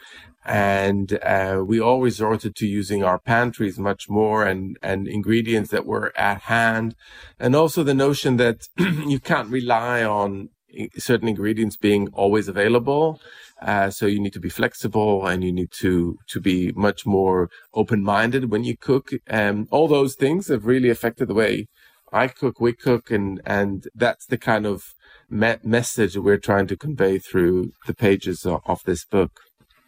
[0.46, 5.84] And uh, we all resorted to using our pantries much more and and ingredients that
[5.84, 6.94] were at hand.
[7.38, 10.48] And also the notion that you can't rely on
[10.96, 13.20] certain ingredients being always available
[13.60, 17.50] uh, so you need to be flexible and you need to to be much more
[17.74, 19.10] open minded when you cook.
[19.26, 21.66] And um, all those things have really affected the way
[22.12, 24.94] I cook, we cook, and and that's the kind of
[25.28, 29.40] me- message we're trying to convey through the pages of, of this book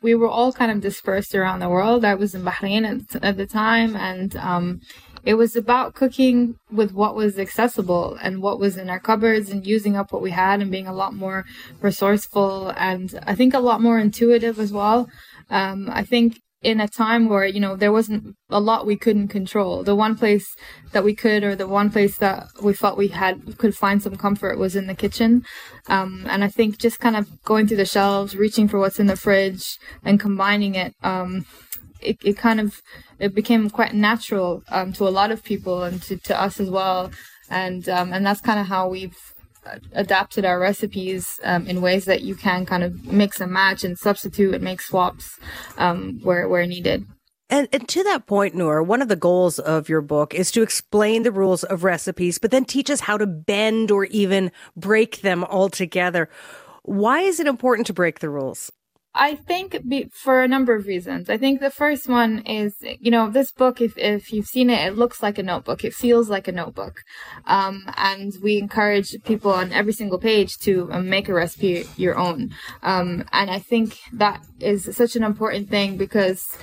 [0.03, 2.05] we were all kind of dispersed around the world.
[2.05, 4.81] I was in Bahrain at, at the time, and um,
[5.25, 9.67] it was about cooking with what was accessible and what was in our cupboards and
[9.67, 11.45] using up what we had and being a lot more
[11.81, 15.09] resourceful and I think a lot more intuitive as well.
[15.51, 19.29] Um, I think in a time where you know there wasn't a lot we couldn't
[19.29, 20.55] control the one place
[20.93, 24.17] that we could or the one place that we felt we had could find some
[24.17, 25.43] comfort was in the kitchen
[25.89, 29.07] um, and i think just kind of going through the shelves reaching for what's in
[29.07, 31.47] the fridge and combining it um,
[32.03, 32.83] it, it kind of
[33.19, 36.71] it became quite natural um, to a lot of people and to, to us as
[36.71, 37.11] well
[37.51, 39.17] and um, and that's kind of how we've
[39.93, 43.99] adapted our recipes um, in ways that you can kind of mix and match and
[43.99, 45.39] substitute and make swaps
[45.77, 47.05] um, where where needed.
[47.51, 50.63] And, and, to that point, Noor, one of the goals of your book is to
[50.63, 55.23] explain the rules of recipes, but then teach us how to bend or even break
[55.23, 56.29] them altogether.
[56.85, 58.71] Why is it important to break the rules?
[59.15, 61.29] I think be, for a number of reasons.
[61.29, 64.87] I think the first one is, you know, this book, if, if you've seen it,
[64.87, 65.85] it looks like a notebook.
[65.85, 67.03] It feels like a notebook.
[67.47, 72.17] Um, and we encourage people on every single page to um, make a recipe your
[72.17, 72.51] own.
[72.83, 76.57] Um, and I think that is such an important thing because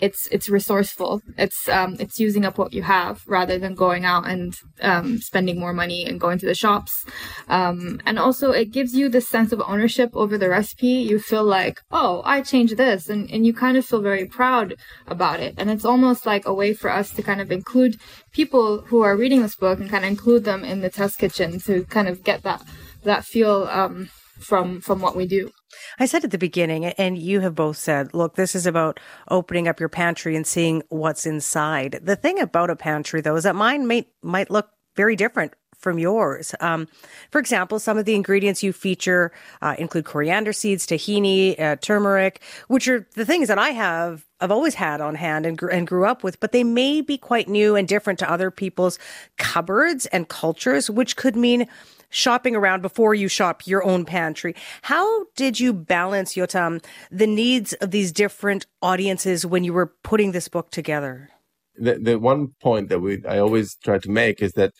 [0.00, 1.22] it's it's resourceful.
[1.36, 5.58] It's um, it's using up what you have rather than going out and um, spending
[5.58, 7.04] more money and going to the shops.
[7.48, 10.88] Um, and also, it gives you this sense of ownership over the recipe.
[10.88, 14.74] You feel like, oh, I changed this, and and you kind of feel very proud
[15.06, 15.54] about it.
[15.58, 18.00] And it's almost like a way for us to kind of include
[18.32, 21.60] people who are reading this book and kind of include them in the test kitchen
[21.60, 22.62] to kind of get that
[23.04, 24.08] that feel um,
[24.38, 25.50] from from what we do.
[25.98, 29.00] I said at the beginning, and you have both said, look, this is about
[29.30, 32.00] opening up your pantry and seeing what's inside.
[32.02, 35.98] The thing about a pantry, though, is that mine may, might look very different from
[35.98, 36.54] yours.
[36.60, 36.88] Um,
[37.30, 39.32] for example, some of the ingredients you feature
[39.62, 44.50] uh, include coriander seeds, tahini, uh, turmeric, which are the things that I have I've
[44.50, 47.76] always had on hand and, and grew up with, but they may be quite new
[47.76, 48.98] and different to other people's
[49.38, 51.66] cupboards and cultures, which could mean
[52.10, 54.54] shopping around before you shop your own pantry.
[54.82, 60.32] How did you balance, Yotam, the needs of these different audiences when you were putting
[60.32, 61.30] this book together?
[61.76, 64.72] The, the one point that we I always try to make is that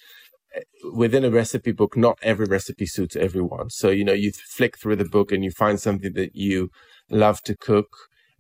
[0.92, 3.70] within a recipe book, not every recipe suits everyone.
[3.70, 6.70] So, you know, you flick through the book and you find something that you
[7.08, 7.88] love to cook.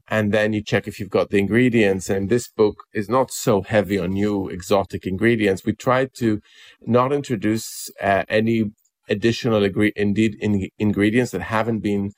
[0.08, 2.10] And then you check if you've got the ingredients.
[2.10, 5.64] And this book is not so heavy on new exotic ingredients.
[5.64, 6.40] We tried to
[6.84, 8.72] not introduce uh, any
[9.10, 9.62] additional
[9.96, 12.12] indeed in- ingredients that haven't been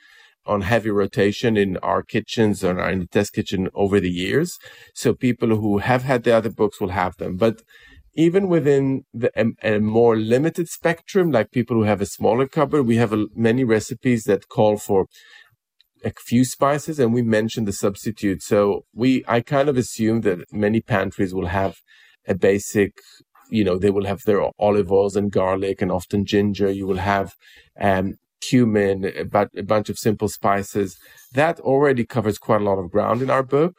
[0.45, 4.59] on heavy rotation in our kitchens or in the test kitchen over the years.
[4.95, 7.37] So people who have had the other books will have them.
[7.37, 7.63] But
[8.15, 12.83] even within the, a, a, more limited spectrum, like people who have a smaller cupboard,
[12.83, 15.07] we have a, many recipes that call for
[16.05, 18.43] a few spices and we mentioned the substitute.
[18.43, 21.77] So we, I kind of assume that many pantries will have
[22.27, 22.93] a basic,
[23.53, 26.71] you know, they will have their olive oils and garlic and often ginger.
[26.71, 27.35] You will have,
[27.79, 30.97] um, cumin, a, a bunch of simple spices.
[31.33, 33.77] That already covers quite a lot of ground in our book.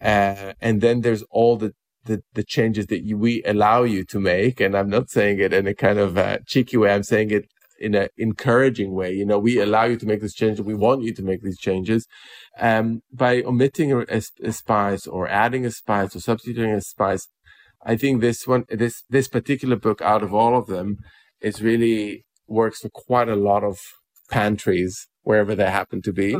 [0.00, 1.72] Uh, and then there's all the,
[2.04, 4.60] the, the changes that you, we allow you to make.
[4.60, 6.92] And I'm not saying it in a kind of uh, cheeky way.
[6.92, 7.46] I'm saying it
[7.78, 9.12] in an encouraging way.
[9.12, 10.60] You know, we allow you to make this change.
[10.60, 12.06] We want you to make these changes.
[12.58, 17.28] Um, by omitting a, a, a spice or adding a spice or substituting a spice,
[17.84, 20.98] I think this one, this, this particular book out of all of them
[21.40, 23.78] is really works for quite a lot of
[24.30, 26.36] pantries wherever they happen to be.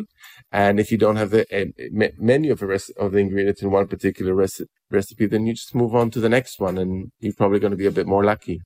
[0.52, 3.70] And if you don't have the uh, many of the rest of the ingredients in
[3.70, 7.32] one particular reci- recipe, then you just move on to the next one, and you're
[7.34, 8.60] probably going to be a bit more lucky.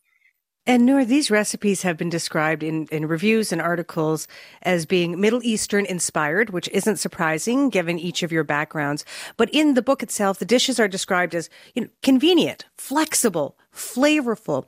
[0.69, 4.29] And Noor, these recipes have been described in, in reviews and articles
[4.61, 9.03] as being Middle Eastern inspired, which isn't surprising given each of your backgrounds.
[9.39, 14.67] But in the book itself, the dishes are described as you know, convenient, flexible, flavorful.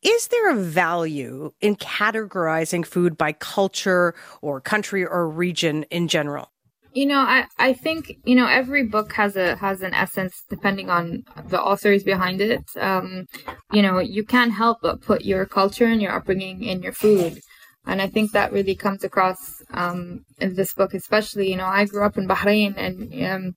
[0.00, 6.51] Is there a value in categorizing food by culture or country or region in general?
[6.94, 10.90] You know, I, I think, you know, every book has a has an essence depending
[10.90, 12.64] on the authors behind it.
[12.78, 13.26] Um,
[13.72, 17.40] you know, you can't help but put your culture and your upbringing in your food.
[17.86, 21.50] And I think that really comes across um, in this book, especially.
[21.50, 23.54] You know, I grew up in Bahrain, and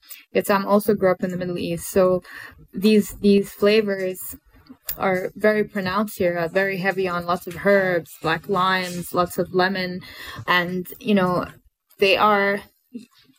[0.50, 1.90] um, also grew up in the Middle East.
[1.90, 2.24] So
[2.74, 4.36] these these flavors
[4.98, 9.54] are very pronounced here, uh, very heavy on lots of herbs, black limes, lots of
[9.54, 10.02] lemon,
[10.48, 11.46] and you know
[12.00, 12.62] they are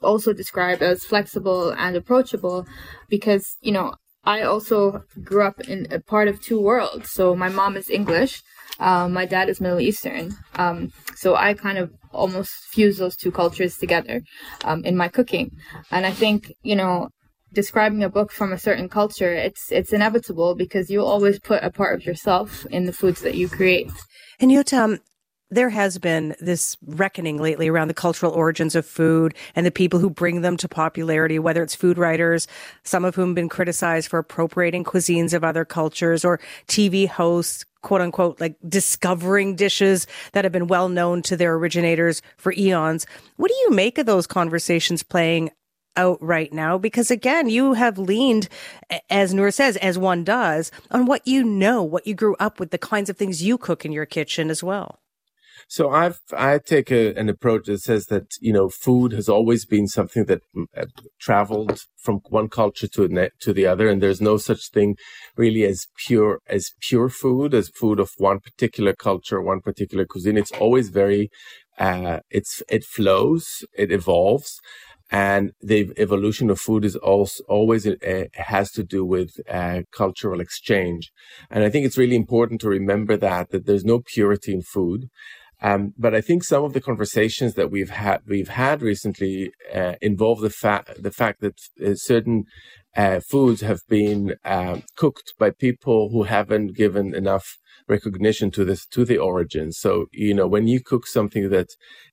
[0.07, 2.67] also described as flexible and approachable
[3.09, 7.11] because you know I also grew up in a part of two worlds.
[7.13, 8.43] So my mom is English,
[8.81, 10.25] um, my dad is Middle Eastern.
[10.55, 14.23] Um, so I kind of almost fuse those two cultures together
[14.65, 15.51] um, in my cooking,
[15.91, 17.11] and I think you know
[17.53, 21.71] describing a book from a certain culture, it's it's inevitable because you always put a
[21.71, 23.91] part of yourself in the foods that you create.
[24.39, 25.01] And Yotam,
[25.51, 30.01] there has been this reckoning lately around the cultural origins of food and the people
[30.01, 32.49] who bring them to popularity, whether it's food writers,
[32.83, 37.65] some of whom have been criticized for appropriating cuisines of other cultures, or TV hosts,
[37.83, 43.07] quote unquote, like discovering dishes that have been well known to their originators for eons.
[43.37, 45.51] What do you make of those conversations playing
[45.97, 48.51] out right now because again you have leaned
[49.09, 52.71] as Noor says as one does on what you know what you grew up with
[52.71, 55.01] the kinds of things you cook in your kitchen as well
[55.69, 59.65] so I've I take a, an approach that says that you know food has always
[59.65, 60.87] been something that mm, uh,
[61.19, 64.97] traveled from one culture to ne- to the other, and there's no such thing
[65.37, 70.37] really as pure as pure food as food of one particular culture, one particular cuisine.
[70.37, 71.31] It's always very
[71.79, 74.61] uh, it's it flows, it evolves,
[75.11, 80.41] and the evolution of food is also always uh, has to do with uh, cultural
[80.41, 81.13] exchange
[81.51, 85.09] and i think it's really important to remember that that there's no purity in food
[85.63, 89.95] um, but I think some of the conversations that we've had we've had recently uh,
[90.03, 92.45] involve the fact the fact that uh, certain
[92.95, 97.59] uh, foods have been uh, cooked by people who haven't given enough
[97.89, 99.73] recognition to this to the origin.
[99.73, 101.69] So you know when you cook something that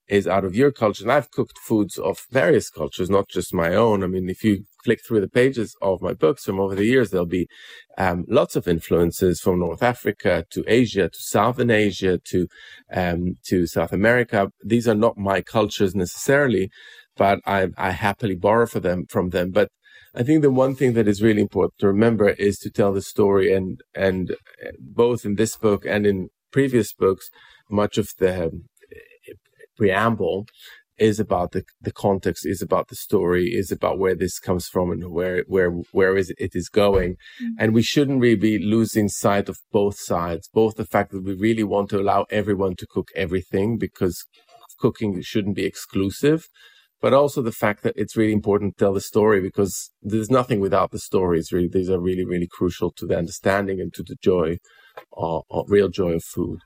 [0.08, 3.74] is out of your culture, and I've cooked foods of various cultures, not just my
[3.74, 4.02] own.
[4.02, 7.10] I mean, if you flick through the pages of my books from over the years,
[7.10, 7.48] there'll be
[7.96, 12.46] um, lots of influences from North Africa to Asia to Southern Asia to
[12.92, 14.50] um, to South America.
[14.64, 16.70] These are not my cultures necessarily,
[17.16, 19.50] but I, I happily borrow for them from them.
[19.50, 19.68] But
[20.14, 23.02] I think the one thing that is really important to remember is to tell the
[23.02, 27.30] story, and and uh, both in this book and in previous books,
[27.70, 28.50] much of the
[29.76, 30.46] preamble
[30.98, 34.90] is about the, the context, is about the story, is about where this comes from
[34.90, 37.12] and where where where is it is going.
[37.12, 37.54] Mm-hmm.
[37.58, 41.34] And we shouldn't really be losing sight of both sides, both the fact that we
[41.34, 44.24] really want to allow everyone to cook everything because
[44.78, 46.46] cooking shouldn't be exclusive,
[47.00, 50.60] but also the fact that it's really important to tell the story because there's nothing
[50.60, 51.52] without the stories.
[51.52, 54.58] Really, these are really, really crucial to the understanding and to the joy,
[55.16, 56.60] uh, uh, real joy of food.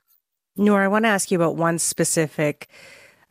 [0.55, 2.67] Noor, I want to ask you about one specific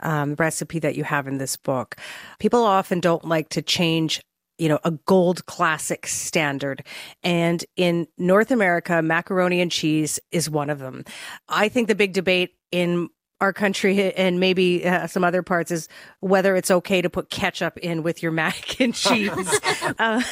[0.00, 1.96] um, recipe that you have in this book.
[2.38, 4.20] People often don't like to change
[4.58, 6.84] you know, a gold classic standard.
[7.22, 11.04] And in North America, macaroni and cheese is one of them.
[11.48, 13.08] I think the big debate in
[13.40, 15.88] our country and maybe uh, some other parts is
[16.20, 19.30] whether it's okay to put ketchup in with your mac and cheese.
[19.98, 20.22] uh,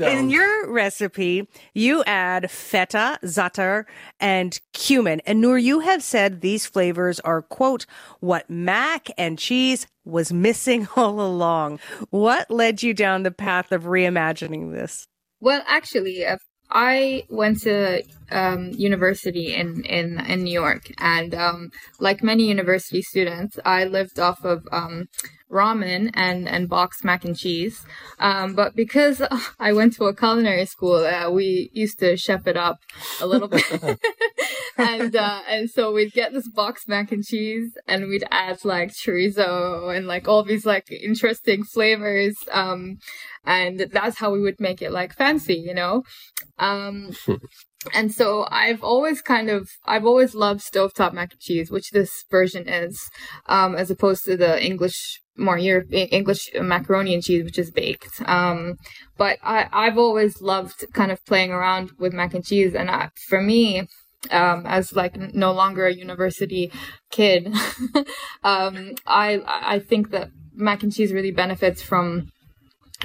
[0.00, 3.84] in your recipe, you add feta, za'atar,
[4.20, 5.20] and cumin.
[5.26, 7.86] And Noor, you have said these flavors are, quote,
[8.20, 11.80] what mac and cheese was missing all along.
[12.10, 15.08] What led you down the path of reimagining this?
[15.40, 16.38] Well, actually, uh,
[16.70, 21.70] I went to um, university in, in, in New York, and um,
[22.00, 25.08] like many university students, I lived off of um,
[25.50, 27.84] ramen and, and boxed mac and cheese.
[28.18, 29.22] Um, but because
[29.60, 32.80] I went to a culinary school, uh, we used to chef it up
[33.20, 33.64] a little bit.
[34.78, 38.90] and uh, and so we'd get this boxed mac and cheese, and we'd add like
[38.90, 42.36] chorizo and like all these like interesting flavors.
[42.52, 42.98] Um,
[43.44, 46.02] and that's how we would make it like fancy, you know.
[46.58, 47.12] Um,
[47.94, 52.24] and so I've always kind of I've always loved stovetop mac and cheese, which this
[52.30, 53.10] version is,
[53.46, 58.20] um, as opposed to the English more Europe English macaroni and cheese, which is baked.
[58.26, 58.76] Um,
[59.16, 63.10] but I I've always loved kind of playing around with mac and cheese, and I,
[63.28, 63.88] for me.
[64.30, 66.72] Um, as like no longer a university
[67.12, 67.46] kid,
[68.42, 72.32] um, I I think that mac and cheese really benefits from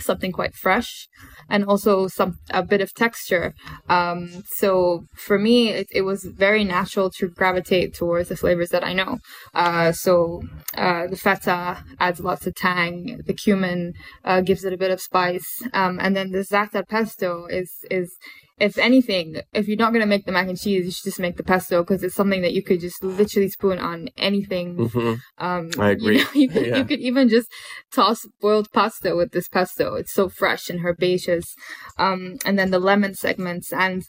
[0.02, 1.07] something quite fresh
[1.49, 3.53] and also some a bit of texture.
[3.90, 8.84] Um, so for me it, it, was very natural to gravitate towards the flavors that
[8.84, 9.18] i know.
[9.53, 10.41] Uh, so
[10.76, 13.94] uh, the feta adds lots of tang the cumin
[14.26, 15.61] uh, gives it a bit of spice.
[15.73, 18.18] Um, and then the za'atar pesto is is
[18.61, 21.35] if anything, if you're not gonna make the mac and cheese, you should just make
[21.35, 24.77] the pesto because it's something that you could just literally spoon on anything.
[24.77, 25.43] Mm-hmm.
[25.43, 26.19] Um, I agree.
[26.19, 26.77] You, know, you, could, Yeah.
[26.77, 27.47] you could even just
[27.91, 29.95] toss boiled pasta with this pesto.
[29.95, 31.55] It's so fresh and herbaceous.
[31.97, 34.03] Um, and then the lemon segments, and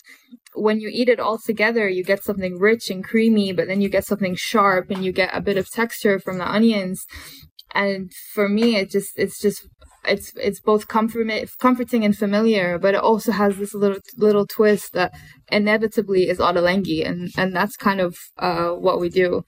[0.55, 3.89] when you eat it all together, you get something rich and creamy, but then you
[3.89, 7.07] get something sharp, and you get a bit of texture from the onions.
[7.75, 9.67] And for me, it just it's just
[10.07, 11.27] it's it's both comfort,
[11.61, 15.13] comforting and familiar, but it also has this little little twist that
[15.51, 19.43] inevitably is ottolenghi, and and that's kind of uh, what we do.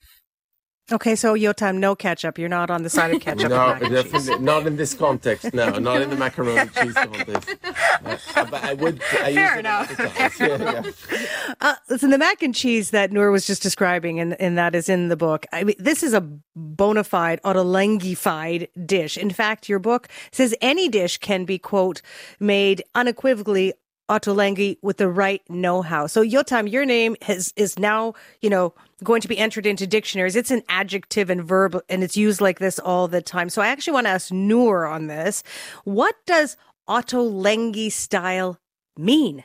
[0.92, 2.38] Okay, so Yotam, no ketchup.
[2.38, 3.48] You're not on the side of ketchup.
[3.48, 4.12] no, with mac and cheese.
[4.12, 5.54] definitely not in this context.
[5.54, 7.54] No, not in the macaroni and cheese context.
[7.64, 9.02] Uh, but I would.
[9.14, 9.90] I Fair enough.
[9.98, 10.40] other times.
[10.40, 11.54] Yeah, yeah.
[11.62, 14.90] Uh, listen, the mac and cheese that Noor was just describing, and, and that is
[14.90, 15.46] in the book.
[15.54, 16.20] I mean, this is a
[16.54, 19.16] bona fide, Ottolenghified dish.
[19.16, 22.02] In fact, your book says any dish can be, quote,
[22.38, 23.72] made unequivocally
[24.08, 26.06] Ottolenghi with the right know-how.
[26.06, 30.36] So, Yotam, your name has, is now, you know, going to be entered into dictionaries.
[30.36, 33.48] It's an adjective and verb, and it's used like this all the time.
[33.48, 35.42] So, I actually want to ask Noor on this.
[35.84, 36.56] What does
[36.88, 38.58] Ottolenghi style
[38.96, 39.44] mean?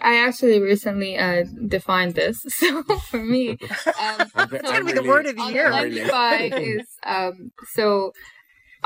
[0.00, 2.38] I actually recently uh, defined this.
[2.48, 3.50] So for me,
[4.00, 5.70] um, It's gonna be the word of the year.
[5.70, 8.12] Ottolenghify is um, so.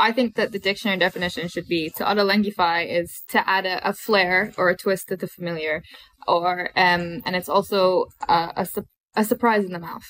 [0.02, 3.92] I think that the dictionary definition should be to Ottolenghify is to add a, a
[3.92, 5.84] flair or a twist to the familiar,
[6.26, 10.08] or um, and it's also uh, a su- a surprise in the mouth.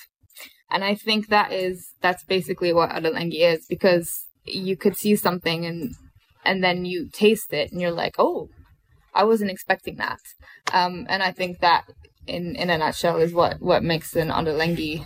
[0.71, 4.09] And I think that is that's basically what Ottolenghi is because
[4.45, 5.93] you could see something and
[6.43, 8.49] and then you taste it and you're like, oh,
[9.13, 10.19] I wasn't expecting that.
[10.73, 11.83] Um, and I think that,
[12.25, 15.05] in in a nutshell, is what what makes an Ottolenghi.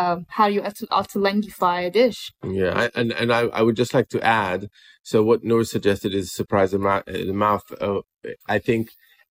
[0.00, 0.60] Um, how you
[1.00, 2.20] Ottolenghify a dish.
[2.60, 4.60] Yeah, I, and and I, I would just like to add.
[5.02, 7.64] So what Noor suggested is surprise in mou- the mouth.
[7.80, 8.00] Uh,
[8.56, 8.82] I think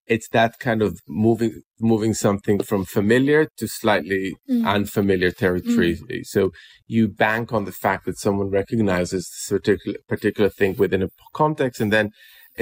[0.08, 4.66] it's that kind of moving moving something from familiar to slightly Mm.
[4.76, 5.94] unfamiliar territory.
[6.24, 6.52] So
[6.96, 11.82] you bank on the fact that someone recognizes this particular particular thing within a context,
[11.82, 12.08] and then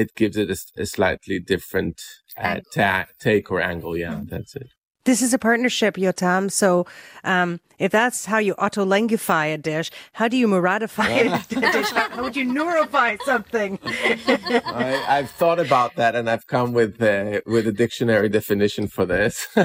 [0.02, 0.50] it gives it
[0.84, 1.98] a slightly different
[2.38, 3.96] uh, ta- take or angle.
[4.06, 4.70] Yeah, that's it.
[5.06, 6.50] This is a partnership, Yotam.
[6.50, 6.86] So,
[7.26, 11.90] um, if that's how you Ottolenghify a dish, how do you muradify a dish?
[11.90, 13.80] How, how would you Noorify something?
[13.84, 19.06] I, I've thought about that, and I've come with uh, with a dictionary definition for
[19.06, 19.46] this.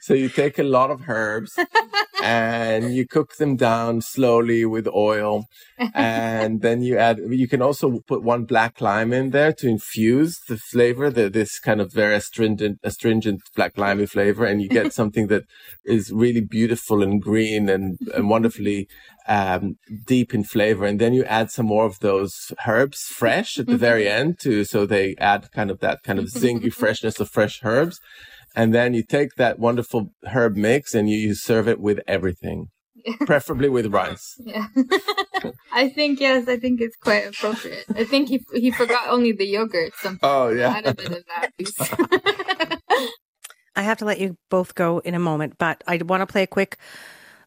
[0.00, 1.58] so you take a lot of herbs
[2.22, 5.46] and you cook them down slowly with oil,
[5.94, 7.18] and then you add.
[7.28, 11.58] You can also put one black lime in there to infuse the flavor, the, this
[11.58, 15.44] kind of very astringent astringent astringent, black limey flavor, and you get something that
[15.84, 18.88] is really beautiful and green and, and wonderfully
[19.28, 19.76] um,
[20.06, 20.84] deep in flavor.
[20.86, 24.20] And then you add some more of those herbs fresh at the very Mm-hmm.
[24.20, 24.64] end too.
[24.64, 27.98] So they add kind of that kind of zingy freshness of fresh herbs.
[28.54, 32.68] And then you take that wonderful herb mix and you, you serve it with everything,
[33.26, 34.40] preferably with rice.
[34.46, 34.66] Yeah.
[35.72, 37.84] I think yes, I think it's quite appropriate.
[37.94, 39.92] I think he he forgot only the yogurt.
[40.00, 40.20] Something.
[40.22, 40.70] Oh, yeah.
[40.70, 42.80] Add a bit of that.
[43.76, 46.42] I have to let you both go in a moment, but I want to play
[46.42, 46.78] a quick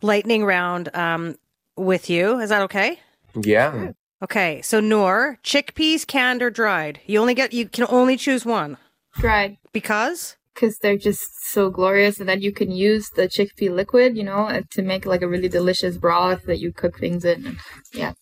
[0.02, 1.36] lightning round um,
[1.76, 2.40] with you.
[2.40, 3.00] Is that okay?
[3.36, 3.92] Yeah.
[4.24, 4.62] Okay.
[4.62, 7.00] So Noor, chickpeas canned or dried?
[7.08, 8.78] You only get you can only choose one.
[9.16, 9.58] Dried.
[9.74, 10.38] Because?
[10.60, 14.48] Because they're just so glorious, and then you can use the chickpea liquid, you know,
[14.48, 17.58] uh, to make like a really delicious broth that you cook things in.
[17.94, 18.14] Yeah.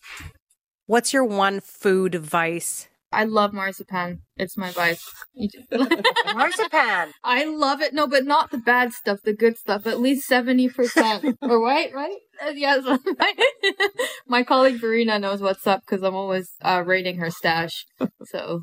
[0.86, 2.88] What's your one food vice?
[3.10, 4.20] I love marzipan.
[4.36, 5.02] It's my vice.
[6.34, 7.12] marzipan.
[7.24, 7.94] I love it.
[7.94, 9.86] No, but not the bad stuff, the good stuff.
[9.86, 11.36] At least 70%.
[11.42, 12.16] or right, right?
[12.46, 12.84] Uh, Yes.
[14.26, 17.86] my colleague Verena knows what's up because I'm always uh, raiding her stash.
[18.24, 18.62] So.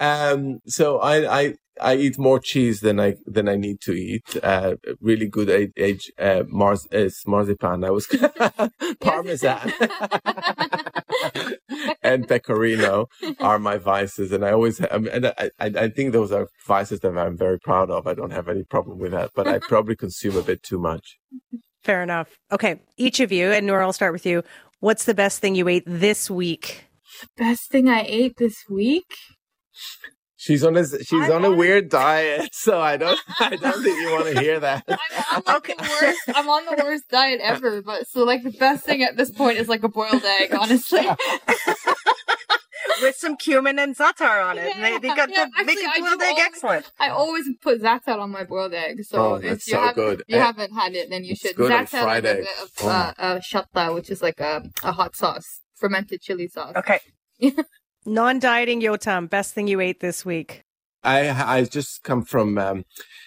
[0.00, 4.36] Um, so I, I, I eat more cheese than I, than I need to eat.
[4.42, 7.84] Uh, really good age, age uh, Mars, is marzipan.
[7.84, 8.06] I was
[9.00, 9.72] parmesan
[12.02, 13.08] and pecorino
[13.40, 14.32] are my vices.
[14.32, 17.58] And I always, um, and I, I, I think those are vices that I'm very
[17.58, 18.06] proud of.
[18.06, 21.18] I don't have any problem with that, but I probably consume a bit too much.
[21.82, 22.36] Fair enough.
[22.52, 22.80] Okay.
[22.96, 24.42] Each of you, and Noor, I'll start with you.
[24.80, 26.84] What's the best thing you ate this week?
[27.36, 29.12] Best thing I ate this week?
[30.42, 34.10] She's on a she's on a weird diet, so I don't I don't think you
[34.12, 34.84] want to hear that.
[34.88, 36.18] I'm like the worst.
[36.34, 39.58] I'm on the worst diet ever, but so like the best thing at this point
[39.58, 41.06] is like a boiled egg, honestly.
[43.02, 44.74] With some cumin and za'atar on it.
[44.76, 46.92] they, they got Yeah, the make actually, a I boiled do egg always- excellent.
[46.98, 49.94] I always put za'atar on my boiled egg, so Oh, if that's you so haven't,
[49.96, 50.22] good.
[50.26, 51.54] you Eh, haven't had it, then you should.
[51.56, 52.36] good on Za'atar fried a egg.
[52.38, 52.88] bit of Oh.
[52.88, 56.74] uh, uh, shatta, which is like a, a hot sauce, fermented chili sauce.
[56.76, 57.00] Okay.
[58.06, 60.62] Non-dieting Yotam, best thing you ate this week.
[61.02, 62.84] I I just come from um,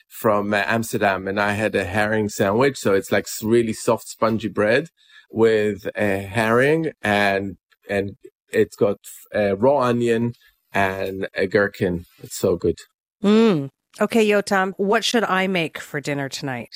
[0.08, 2.78] from uh, Amsterdam, and I had a herring sandwich.
[2.78, 4.90] So it's like really soft, spongy bread
[5.32, 7.58] with a herring, and
[7.90, 8.12] and
[8.52, 9.00] it's got
[9.34, 10.34] a raw onion
[10.72, 12.06] and a gherkin.
[12.22, 12.78] It's so good.
[13.24, 13.70] Mm.
[14.02, 16.72] Okay, Yotam, what should I make for dinner tonight?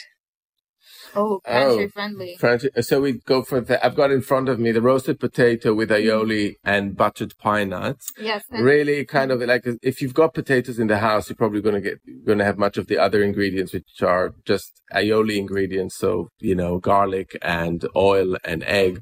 [1.15, 1.89] Oh, pantry Oh.
[1.89, 2.35] friendly.
[2.39, 3.83] French, so we go for the.
[3.85, 8.11] I've got in front of me the roasted potato with aioli and buttered pine nuts.
[8.19, 8.43] Yes.
[8.51, 11.81] really kind of like if you've got potatoes in the house, you're probably going to
[11.81, 15.95] get going to have much of the other ingredients, which are just aioli ingredients.
[15.97, 19.01] So you know, garlic and oil and egg,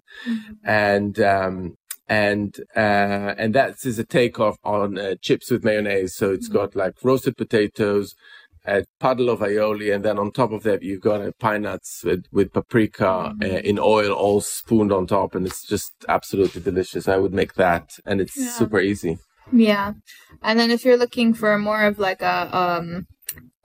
[0.63, 1.75] and um,
[2.07, 6.15] and uh, and that is a takeoff on uh, chips with mayonnaise.
[6.15, 8.13] So it's got like roasted potatoes.
[8.67, 12.03] A puddle of aioli, and then on top of that, you've got uh, pine nuts
[12.03, 17.07] with, with paprika uh, in oil, all spooned on top, and it's just absolutely delicious.
[17.07, 18.49] I would make that, and it's Yeah.
[18.49, 19.19] super easy.
[19.53, 19.93] Yeah,
[20.41, 23.05] and then if you're looking for more of like a um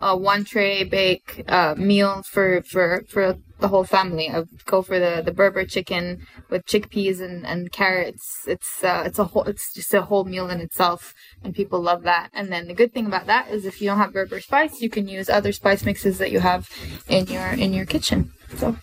[0.00, 4.82] a one tray bake uh meal for for for the whole family, I would go
[4.82, 8.44] for the the Berber chicken with chickpeas and and carrots.
[8.46, 12.02] It's uh it's a whole it's just a whole meal in itself, and people love
[12.04, 12.30] that.
[12.32, 14.88] And then the good thing about that is if you don't have Berber spice, you
[14.88, 16.68] can use other spice mixes that you have
[17.08, 18.32] in your in your kitchen.
[18.56, 18.76] So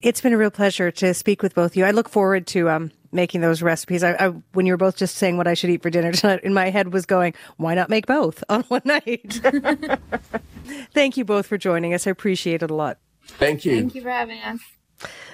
[0.00, 1.84] It's been a real pleasure to speak with both of you.
[1.84, 4.02] I look forward to um, making those recipes.
[4.02, 6.40] I, I, when you were both just saying what I should eat for dinner tonight,
[6.42, 9.40] in my head was going, why not make both on one night?
[10.92, 12.06] Thank you both for joining us.
[12.06, 12.98] I appreciate it a lot.
[13.26, 13.74] Thank you.
[13.76, 14.60] thank you for having us.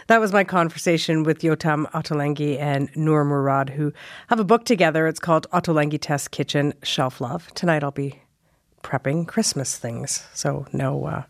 [0.06, 3.92] That was my conversation with Yotam Ottolenghi and Noor Murad, who
[4.28, 5.08] have a book together.
[5.08, 7.52] It's called Ottolenghi Test Kitchen Shelf Love.
[7.54, 8.22] Tonight I'll be
[8.82, 10.24] prepping Christmas things.
[10.34, 11.22] So no uh,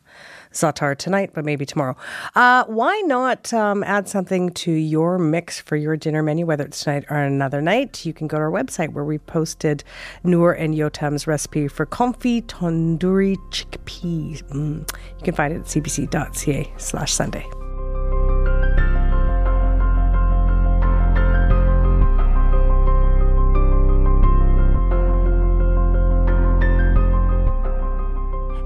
[0.52, 1.96] za'atar tonight, but maybe tomorrow.
[2.34, 6.82] Uh, why not um, add something to your mix for your dinner menu, whether it's
[6.82, 8.04] tonight or another night?
[8.04, 9.84] You can go to our website where we posted
[10.24, 14.42] Noor and Yotam's recipe for comfy tandoori chickpeas.
[14.50, 14.90] Mm.
[15.18, 17.46] You can find it at cbc.ca slash Sunday.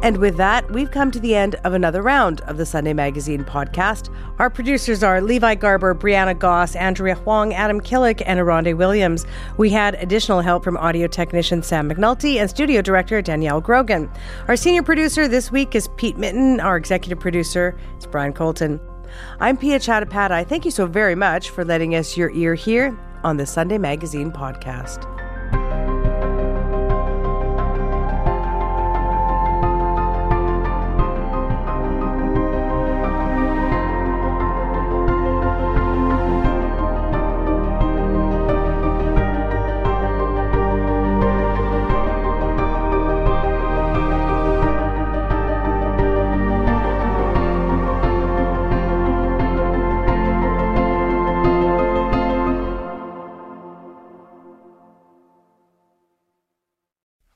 [0.04, 3.42] And with that, we've come to the end of another round of the Sunday Magazine
[3.42, 4.14] podcast.
[4.38, 9.24] Our producers are Levi Garber, Brianna Goss, Andrea Huang, Adam Killick, and Aronde Williams.
[9.56, 14.10] We had additional help from audio technician Sam McNulty and studio director Danielle Grogan.
[14.46, 16.60] Our senior producer this week is Pete Mitten.
[16.60, 18.80] Our executive producer is Brian Colton.
[19.40, 20.46] I'm Piya Chattopadhyay.
[20.46, 24.30] Thank you so very much for letting us your ear here on the Sunday Magazine
[24.30, 25.23] podcast.